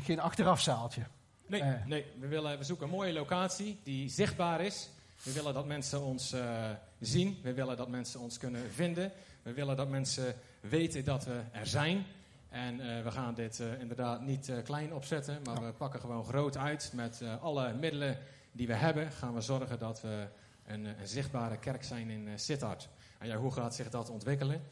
geen 0.00 0.20
achterafzaaltje. 0.20 1.02
Nee, 1.46 1.62
nee 1.86 2.06
we, 2.18 2.26
willen, 2.26 2.58
we 2.58 2.64
zoeken 2.64 2.86
een 2.86 2.92
mooie 2.92 3.12
locatie 3.12 3.80
die 3.82 4.08
zichtbaar 4.08 4.60
is. 4.60 4.90
We 5.22 5.32
willen 5.32 5.54
dat 5.54 5.66
mensen 5.66 6.02
ons 6.02 6.34
uh, 6.34 6.70
zien. 7.00 7.38
We 7.42 7.52
willen 7.52 7.76
dat 7.76 7.88
mensen 7.88 8.20
ons 8.20 8.38
kunnen 8.38 8.70
vinden. 8.70 9.12
We 9.42 9.52
willen 9.52 9.76
dat 9.76 9.88
mensen 9.88 10.34
weten 10.60 11.04
dat 11.04 11.24
we 11.24 11.40
er 11.52 11.66
zijn. 11.66 12.06
En 12.48 12.80
uh, 12.80 13.02
we 13.02 13.10
gaan 13.10 13.34
dit 13.34 13.58
uh, 13.58 13.80
inderdaad 13.80 14.20
niet 14.20 14.52
klein 14.64 14.94
opzetten, 14.94 15.40
maar 15.44 15.60
ja. 15.60 15.66
we 15.66 15.72
pakken 15.72 16.00
gewoon 16.00 16.24
groot 16.24 16.56
uit. 16.56 16.92
Met 16.94 17.22
alle 17.40 17.74
middelen 17.74 18.18
die 18.52 18.66
we 18.66 18.74
hebben, 18.74 19.10
gaan 19.10 19.34
we 19.34 19.40
zorgen 19.40 19.78
dat 19.78 20.00
we 20.00 20.26
een, 20.64 20.84
een 20.84 21.08
zichtbare 21.08 21.58
kerk 21.58 21.84
zijn 21.84 22.10
in 22.10 22.38
Sittard. 22.38 22.88
En 23.18 23.26
ja, 23.26 23.36
hoe 23.36 23.52
gaat 23.52 23.74
zich 23.74 23.90
dat 23.90 24.10
ontwikkelen? 24.10 24.62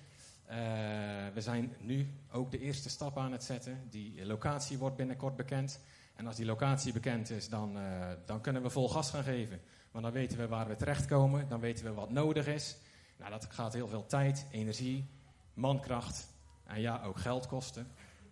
we 1.34 1.40
zijn 1.40 1.74
nu 1.80 2.14
ook 2.32 2.50
de 2.50 2.58
eerste 2.58 2.88
stap 2.88 3.18
aan 3.18 3.32
het 3.32 3.44
zetten. 3.44 3.86
Die 3.90 4.26
locatie 4.26 4.78
wordt 4.78 4.96
binnenkort 4.96 5.36
bekend. 5.36 5.80
En 6.14 6.26
als 6.26 6.36
die 6.36 6.44
locatie 6.44 6.92
bekend 6.92 7.30
is, 7.30 7.48
dan, 7.48 7.78
dan 8.26 8.40
kunnen 8.40 8.62
we 8.62 8.70
vol 8.70 8.88
gas 8.88 9.10
gaan 9.10 9.22
geven. 9.22 9.60
Want 9.90 10.04
dan 10.04 10.12
weten 10.12 10.38
we 10.38 10.48
waar 10.48 10.68
we 10.68 10.76
terechtkomen, 10.76 11.48
dan 11.48 11.60
weten 11.60 11.84
we 11.84 11.92
wat 11.92 12.10
nodig 12.10 12.46
is. 12.46 12.76
Nou, 13.16 13.30
dat 13.30 13.46
gaat 13.50 13.72
heel 13.72 13.88
veel 13.88 14.06
tijd, 14.06 14.46
energie, 14.50 15.10
mankracht 15.54 16.28
en 16.64 16.80
ja, 16.80 17.02
ook 17.02 17.18
geld 17.18 17.46
kosten. 17.46 17.86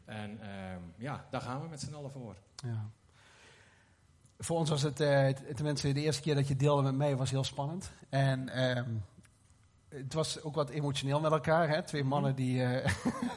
En 0.05 0.41
ehm, 0.41 0.81
ja, 0.97 1.27
daar 1.31 1.41
gaan 1.41 1.61
we 1.61 1.69
met 1.69 1.81
z'n 1.81 1.95
allen 1.95 2.11
voor. 2.11 2.37
Ja. 2.55 2.91
Voor 4.39 4.57
ons 4.57 4.71
was 4.71 4.83
het, 4.83 5.01
uh, 5.01 5.29
tenminste 5.29 5.93
de 5.93 6.01
eerste 6.01 6.23
keer 6.23 6.35
dat 6.35 6.49
je 6.49 6.57
deelde 6.57 6.83
met 6.83 6.95
mij, 6.95 7.17
was 7.17 7.31
heel 7.31 7.45
spannend. 7.45 7.93
En 8.09 8.49
ehm, 8.49 8.91
het 9.89 10.15
was 10.15 10.43
ook 10.43 10.55
wat 10.55 10.71
emotioneel 10.71 11.21
met 11.21 11.33
elkaar. 11.33 11.69
Hè? 11.69 11.83
Twee 11.83 12.05
mannen 12.05 12.35
die, 12.35 12.61
uh, 12.61 12.87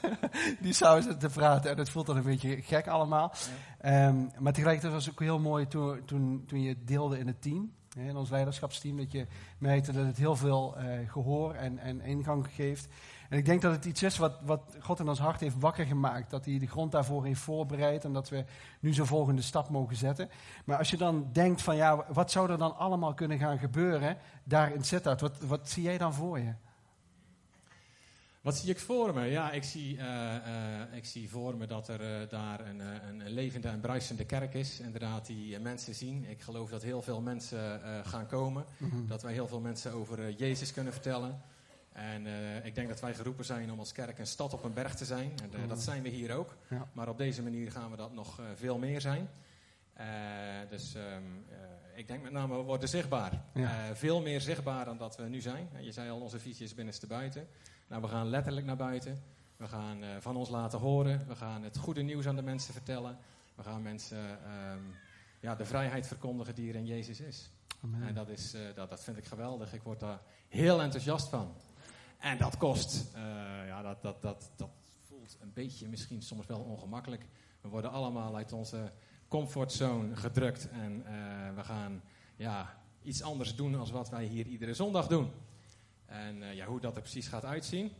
die 0.61 0.73
samen 0.73 1.03
zitten 1.03 1.29
te 1.29 1.39
praten. 1.39 1.71
En 1.71 1.77
het 1.77 1.89
voelt 1.89 2.05
dan 2.05 2.17
een 2.17 2.23
beetje 2.23 2.61
gek 2.61 2.87
allemaal. 2.87 3.33
Ehm, 3.79 4.15
maar 4.39 4.53
tegelijkertijd 4.53 4.93
was 4.93 5.05
het 5.05 5.13
ook 5.13 5.19
heel 5.19 5.39
mooi 5.39 5.67
toen, 5.67 6.05
toen, 6.05 6.43
toen 6.47 6.61
je 6.61 6.83
deelde 6.83 7.19
in 7.19 7.27
het 7.27 7.41
team 7.41 7.71
in 7.95 8.17
ons 8.17 8.29
leiderschapsteam, 8.29 8.97
dat 8.97 9.11
je 9.11 9.27
merkte 9.57 9.91
dat 9.91 10.05
het 10.05 10.17
heel 10.17 10.35
veel 10.35 10.75
uh, 10.77 11.09
gehoor 11.09 11.53
en, 11.53 11.77
en 11.77 12.01
ingang 12.01 12.47
geeft. 12.53 12.87
En 13.31 13.37
ik 13.37 13.45
denk 13.45 13.61
dat 13.61 13.71
het 13.71 13.85
iets 13.85 14.03
is 14.03 14.17
wat, 14.17 14.33
wat 14.43 14.75
God 14.79 14.99
in 14.99 15.09
ons 15.09 15.19
hart 15.19 15.39
heeft 15.39 15.59
wakker 15.59 15.85
gemaakt. 15.85 16.29
Dat 16.29 16.45
hij 16.45 16.59
de 16.59 16.67
grond 16.67 16.91
daarvoor 16.91 17.25
heeft 17.25 17.39
voorbereid 17.39 18.03
en 18.03 18.13
dat 18.13 18.29
we 18.29 18.45
nu 18.79 18.93
zo'n 18.93 19.05
volgende 19.05 19.41
stap 19.41 19.69
mogen 19.69 19.95
zetten. 19.95 20.29
Maar 20.65 20.77
als 20.77 20.89
je 20.89 20.97
dan 20.97 21.29
denkt 21.31 21.61
van 21.61 21.75
ja, 21.75 22.05
wat 22.07 22.31
zou 22.31 22.51
er 22.51 22.57
dan 22.57 22.77
allemaal 22.77 23.13
kunnen 23.13 23.37
gaan 23.37 23.57
gebeuren 23.57 24.17
daar 24.43 24.73
in 24.73 24.83
Sittard? 24.83 25.21
Wat, 25.21 25.39
wat 25.39 25.69
zie 25.69 25.83
jij 25.83 25.97
dan 25.97 26.13
voor 26.13 26.39
je? 26.39 26.53
Wat 28.41 28.55
zie 28.55 28.69
ik 28.69 28.79
voor 28.79 29.13
me? 29.13 29.25
Ja, 29.25 29.51
ik 29.51 29.63
zie, 29.63 29.95
uh, 29.95 30.03
uh, 30.03 30.95
ik 30.95 31.05
zie 31.05 31.29
voor 31.29 31.55
me 31.57 31.67
dat 31.67 31.87
er 31.87 32.21
uh, 32.21 32.29
daar 32.29 32.59
een, 32.59 32.79
een, 32.79 33.29
levende 33.29 33.67
en 33.67 33.79
bruisende 33.79 34.25
kerk 34.25 34.53
is. 34.53 34.79
Inderdaad, 34.79 35.25
die 35.25 35.59
mensen 35.59 35.95
zien. 35.95 36.25
Ik 36.29 36.41
geloof 36.41 36.69
dat 36.69 36.81
heel 36.81 37.01
veel 37.01 37.21
mensen 37.21 37.81
gaan 38.03 38.27
komen. 38.27 38.65
Mm 38.77 38.89
-hmm. 38.89 39.07
Dat 39.07 39.21
wij 39.21 39.33
heel 39.33 39.47
veel 39.47 39.59
mensen 39.59 39.93
over 39.93 40.31
Jezus 40.31 40.73
kunnen 40.73 40.93
vertellen. 40.93 41.41
En 41.91 42.25
ik 42.65 42.75
denk 42.75 42.87
dat 42.87 42.99
wij 42.99 43.13
geroepen 43.13 43.45
zijn 43.45 43.71
om 43.71 43.79
als 43.79 43.91
kerk 43.91 44.19
een 44.19 44.27
stad 44.27 44.53
op 44.53 44.63
een 44.63 44.73
berg 44.73 44.95
te 44.95 45.05
zijn. 45.05 45.31
En 45.43 45.59
-hmm. 45.59 45.67
dat 45.67 45.81
zijn 45.81 46.03
we 46.03 46.09
hier 46.09 46.35
ook. 46.35 46.55
Ja. 46.69 46.87
Maar 46.93 47.09
op 47.09 47.17
deze 47.17 47.43
manier 47.43 47.71
gaan 47.71 47.91
we 47.91 47.97
dat 47.97 48.13
nog 48.13 48.41
veel 48.55 48.77
meer 48.77 49.01
zijn. 49.01 49.29
dus 50.69 50.95
um, 50.95 51.45
ik 51.95 52.07
denk 52.07 52.23
met 52.23 52.31
name, 52.31 52.57
we 52.57 52.63
worden 52.63 52.89
zichtbaar. 52.89 53.43
Ja. 53.53 53.95
veel 53.95 54.21
meer 54.21 54.41
zichtbaar 54.41 54.85
dan 54.85 54.97
dat 54.97 55.17
we 55.17 55.23
nu 55.23 55.41
zijn. 55.41 55.69
Je 55.79 55.91
zei 55.91 56.09
al, 56.09 56.19
onze 56.19 56.39
visie 56.39 56.65
is 56.65 56.73
binnenste 56.73 57.07
buiten. 57.07 57.47
Nou, 57.87 58.01
we 58.01 58.07
gaan 58.07 58.27
letterlijk 58.27 58.65
naar 58.65 58.75
buiten. 58.75 59.23
We 59.57 59.67
gaan 59.67 60.03
van 60.19 60.35
ons 60.35 60.49
laten 60.49 60.79
horen. 60.79 61.27
We 61.27 61.35
gaan 61.35 61.63
het 61.63 61.77
goede 61.77 62.01
nieuws 62.01 62.27
aan 62.27 62.35
de 62.35 62.41
mensen 62.41 62.73
vertellen. 62.73 63.17
We 63.55 63.63
gaan 63.63 63.81
mensen 63.81 64.17
um, 64.17 64.95
ja, 65.39 65.55
de 65.55 65.65
vrijheid 65.65 66.07
verkondigen 66.07 66.55
die 66.55 66.69
er 66.69 66.75
in 66.75 66.85
Jezus 66.85 67.19
is. 67.19 67.51
Amen. 67.83 68.07
En 68.07 68.13
dat, 68.13 68.29
is, 68.29 68.55
dat, 68.75 68.89
dat 68.89 69.03
vind 69.03 69.17
ik 69.17 69.25
geweldig. 69.25 69.73
Ik 69.73 69.81
word 69.81 69.99
daar 69.99 70.21
heel 70.47 70.81
enthousiast 70.81 71.27
van. 71.27 71.53
En 72.21 72.37
dat 72.37 72.57
kost. 72.57 73.11
Uh, 73.15 73.21
ja, 73.67 73.81
dat, 73.81 74.01
dat, 74.01 74.21
dat, 74.21 74.51
dat 74.55 74.69
voelt 75.07 75.37
een 75.41 75.53
beetje 75.53 75.87
misschien 75.87 76.21
soms 76.21 76.45
wel 76.45 76.59
ongemakkelijk. 76.59 77.25
We 77.61 77.69
worden 77.69 77.91
allemaal 77.91 78.35
uit 78.35 78.53
onze 78.53 78.91
comfortzone 79.27 80.15
gedrukt. 80.15 80.69
En 80.69 81.03
we 81.55 81.63
gaan 81.63 82.01
ja, 82.35 82.77
iets 83.01 83.21
anders 83.21 83.55
doen 83.55 83.71
dan 83.71 83.91
wat 83.91 84.09
wij 84.09 84.25
hier 84.25 84.45
iedere 84.45 84.73
zondag 84.73 85.07
doen. 85.07 85.31
En 86.05 86.37
uh, 86.37 86.53
ja, 86.53 86.65
hoe 86.65 86.79
dat 86.79 86.95
er 86.95 87.01
precies 87.01 87.27
gaat 87.27 87.45
uitzien. 87.45 87.91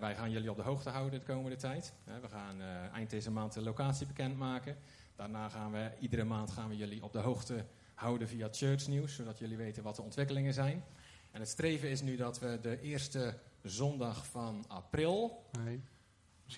Wij 0.00 0.14
gaan 0.14 0.30
jullie 0.30 0.50
op 0.50 0.56
de 0.56 0.62
hoogte 0.62 0.90
houden 0.90 1.20
de 1.20 1.26
komende 1.26 1.56
tijd. 1.56 1.94
We 2.04 2.28
gaan 2.28 2.60
eind 2.92 3.10
deze 3.10 3.30
maand 3.30 3.52
de 3.52 3.62
locatie 3.62 4.06
bekendmaken. 4.06 4.76
Daarna 5.16 5.48
gaan 5.48 5.72
we 5.72 5.90
iedere 6.00 6.24
maand 6.24 6.50
gaan 6.50 6.68
we 6.68 6.76
jullie 6.76 7.02
op 7.02 7.12
de 7.12 7.18
hoogte 7.18 7.64
houden 7.94 8.28
via 8.28 8.48
Church 8.50 8.88
News, 8.88 9.14
zodat 9.14 9.38
jullie 9.38 9.56
weten 9.56 9.82
wat 9.82 9.96
de 9.96 10.02
ontwikkelingen 10.02 10.54
zijn. 10.54 10.84
En 11.30 11.40
het 11.40 11.48
streven 11.48 11.88
is 11.88 12.02
nu 12.02 12.16
dat 12.16 12.38
we 12.38 12.58
de 12.62 12.80
eerste 12.80 13.34
zondag 13.62 14.26
van 14.26 14.64
april, 14.68 15.44
nee, 15.64 15.80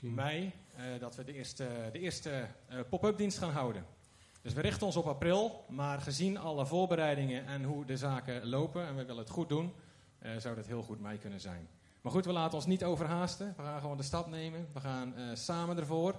mei, 0.01 0.53
dat 0.99 1.17
we 1.17 1.25
de 1.25 1.35
eerste, 1.35 1.69
de 1.93 1.99
eerste 1.99 2.47
pop-up 2.89 3.17
dienst 3.17 3.39
gaan 3.39 3.51
houden. 3.51 3.85
Dus 4.43 4.53
we 4.53 4.61
richten 4.61 4.87
ons 4.87 4.97
op 4.97 5.07
april, 5.07 5.65
maar 5.69 6.01
gezien 6.01 6.39
alle 6.39 6.67
voorbereidingen 6.67 7.47
en 7.47 7.65
hoe 7.65 7.85
de 7.85 7.97
zaken 7.97 8.49
lopen, 8.49 8.87
en 8.87 8.97
we 8.97 9.05
willen 9.05 9.23
het 9.23 9.31
goed 9.31 9.49
doen, 9.49 9.73
uh, 10.23 10.31
zou 10.39 10.55
dat 10.55 10.67
heel 10.67 10.83
goed 10.83 11.01
mee 11.01 11.19
kunnen 11.19 11.41
zijn. 11.41 11.69
Maar 12.01 12.13
goed, 12.13 12.25
we 12.25 12.33
laten 12.33 12.55
ons 12.55 12.67
niet 12.67 12.85
overhaasten. 12.85 13.55
We 13.57 13.63
gaan 13.63 13.81
gewoon 13.81 13.97
de 13.97 14.03
stap 14.03 14.27
nemen. 14.27 14.69
We 14.73 14.81
gaan 14.81 15.15
samen 15.35 15.79
ervoor. 15.79 16.15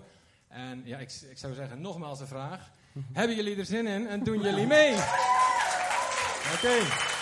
En 0.47 0.81
ja, 0.85 0.97
ik, 0.97 1.11
ik, 1.29 1.37
zou 1.37 1.53
zeggen, 1.53 1.81
nogmaals 1.81 2.19
de 2.19 2.27
vraag. 2.27 2.71
Hebben 3.13 3.35
jullie 3.35 3.57
er 3.57 3.65
zin 3.65 3.87
in 3.87 4.07
en 4.07 4.23
doen 4.23 4.41
jullie 4.41 4.67
mee? 4.67 4.93
Oké. 6.53 6.65
Okay. 6.65 7.12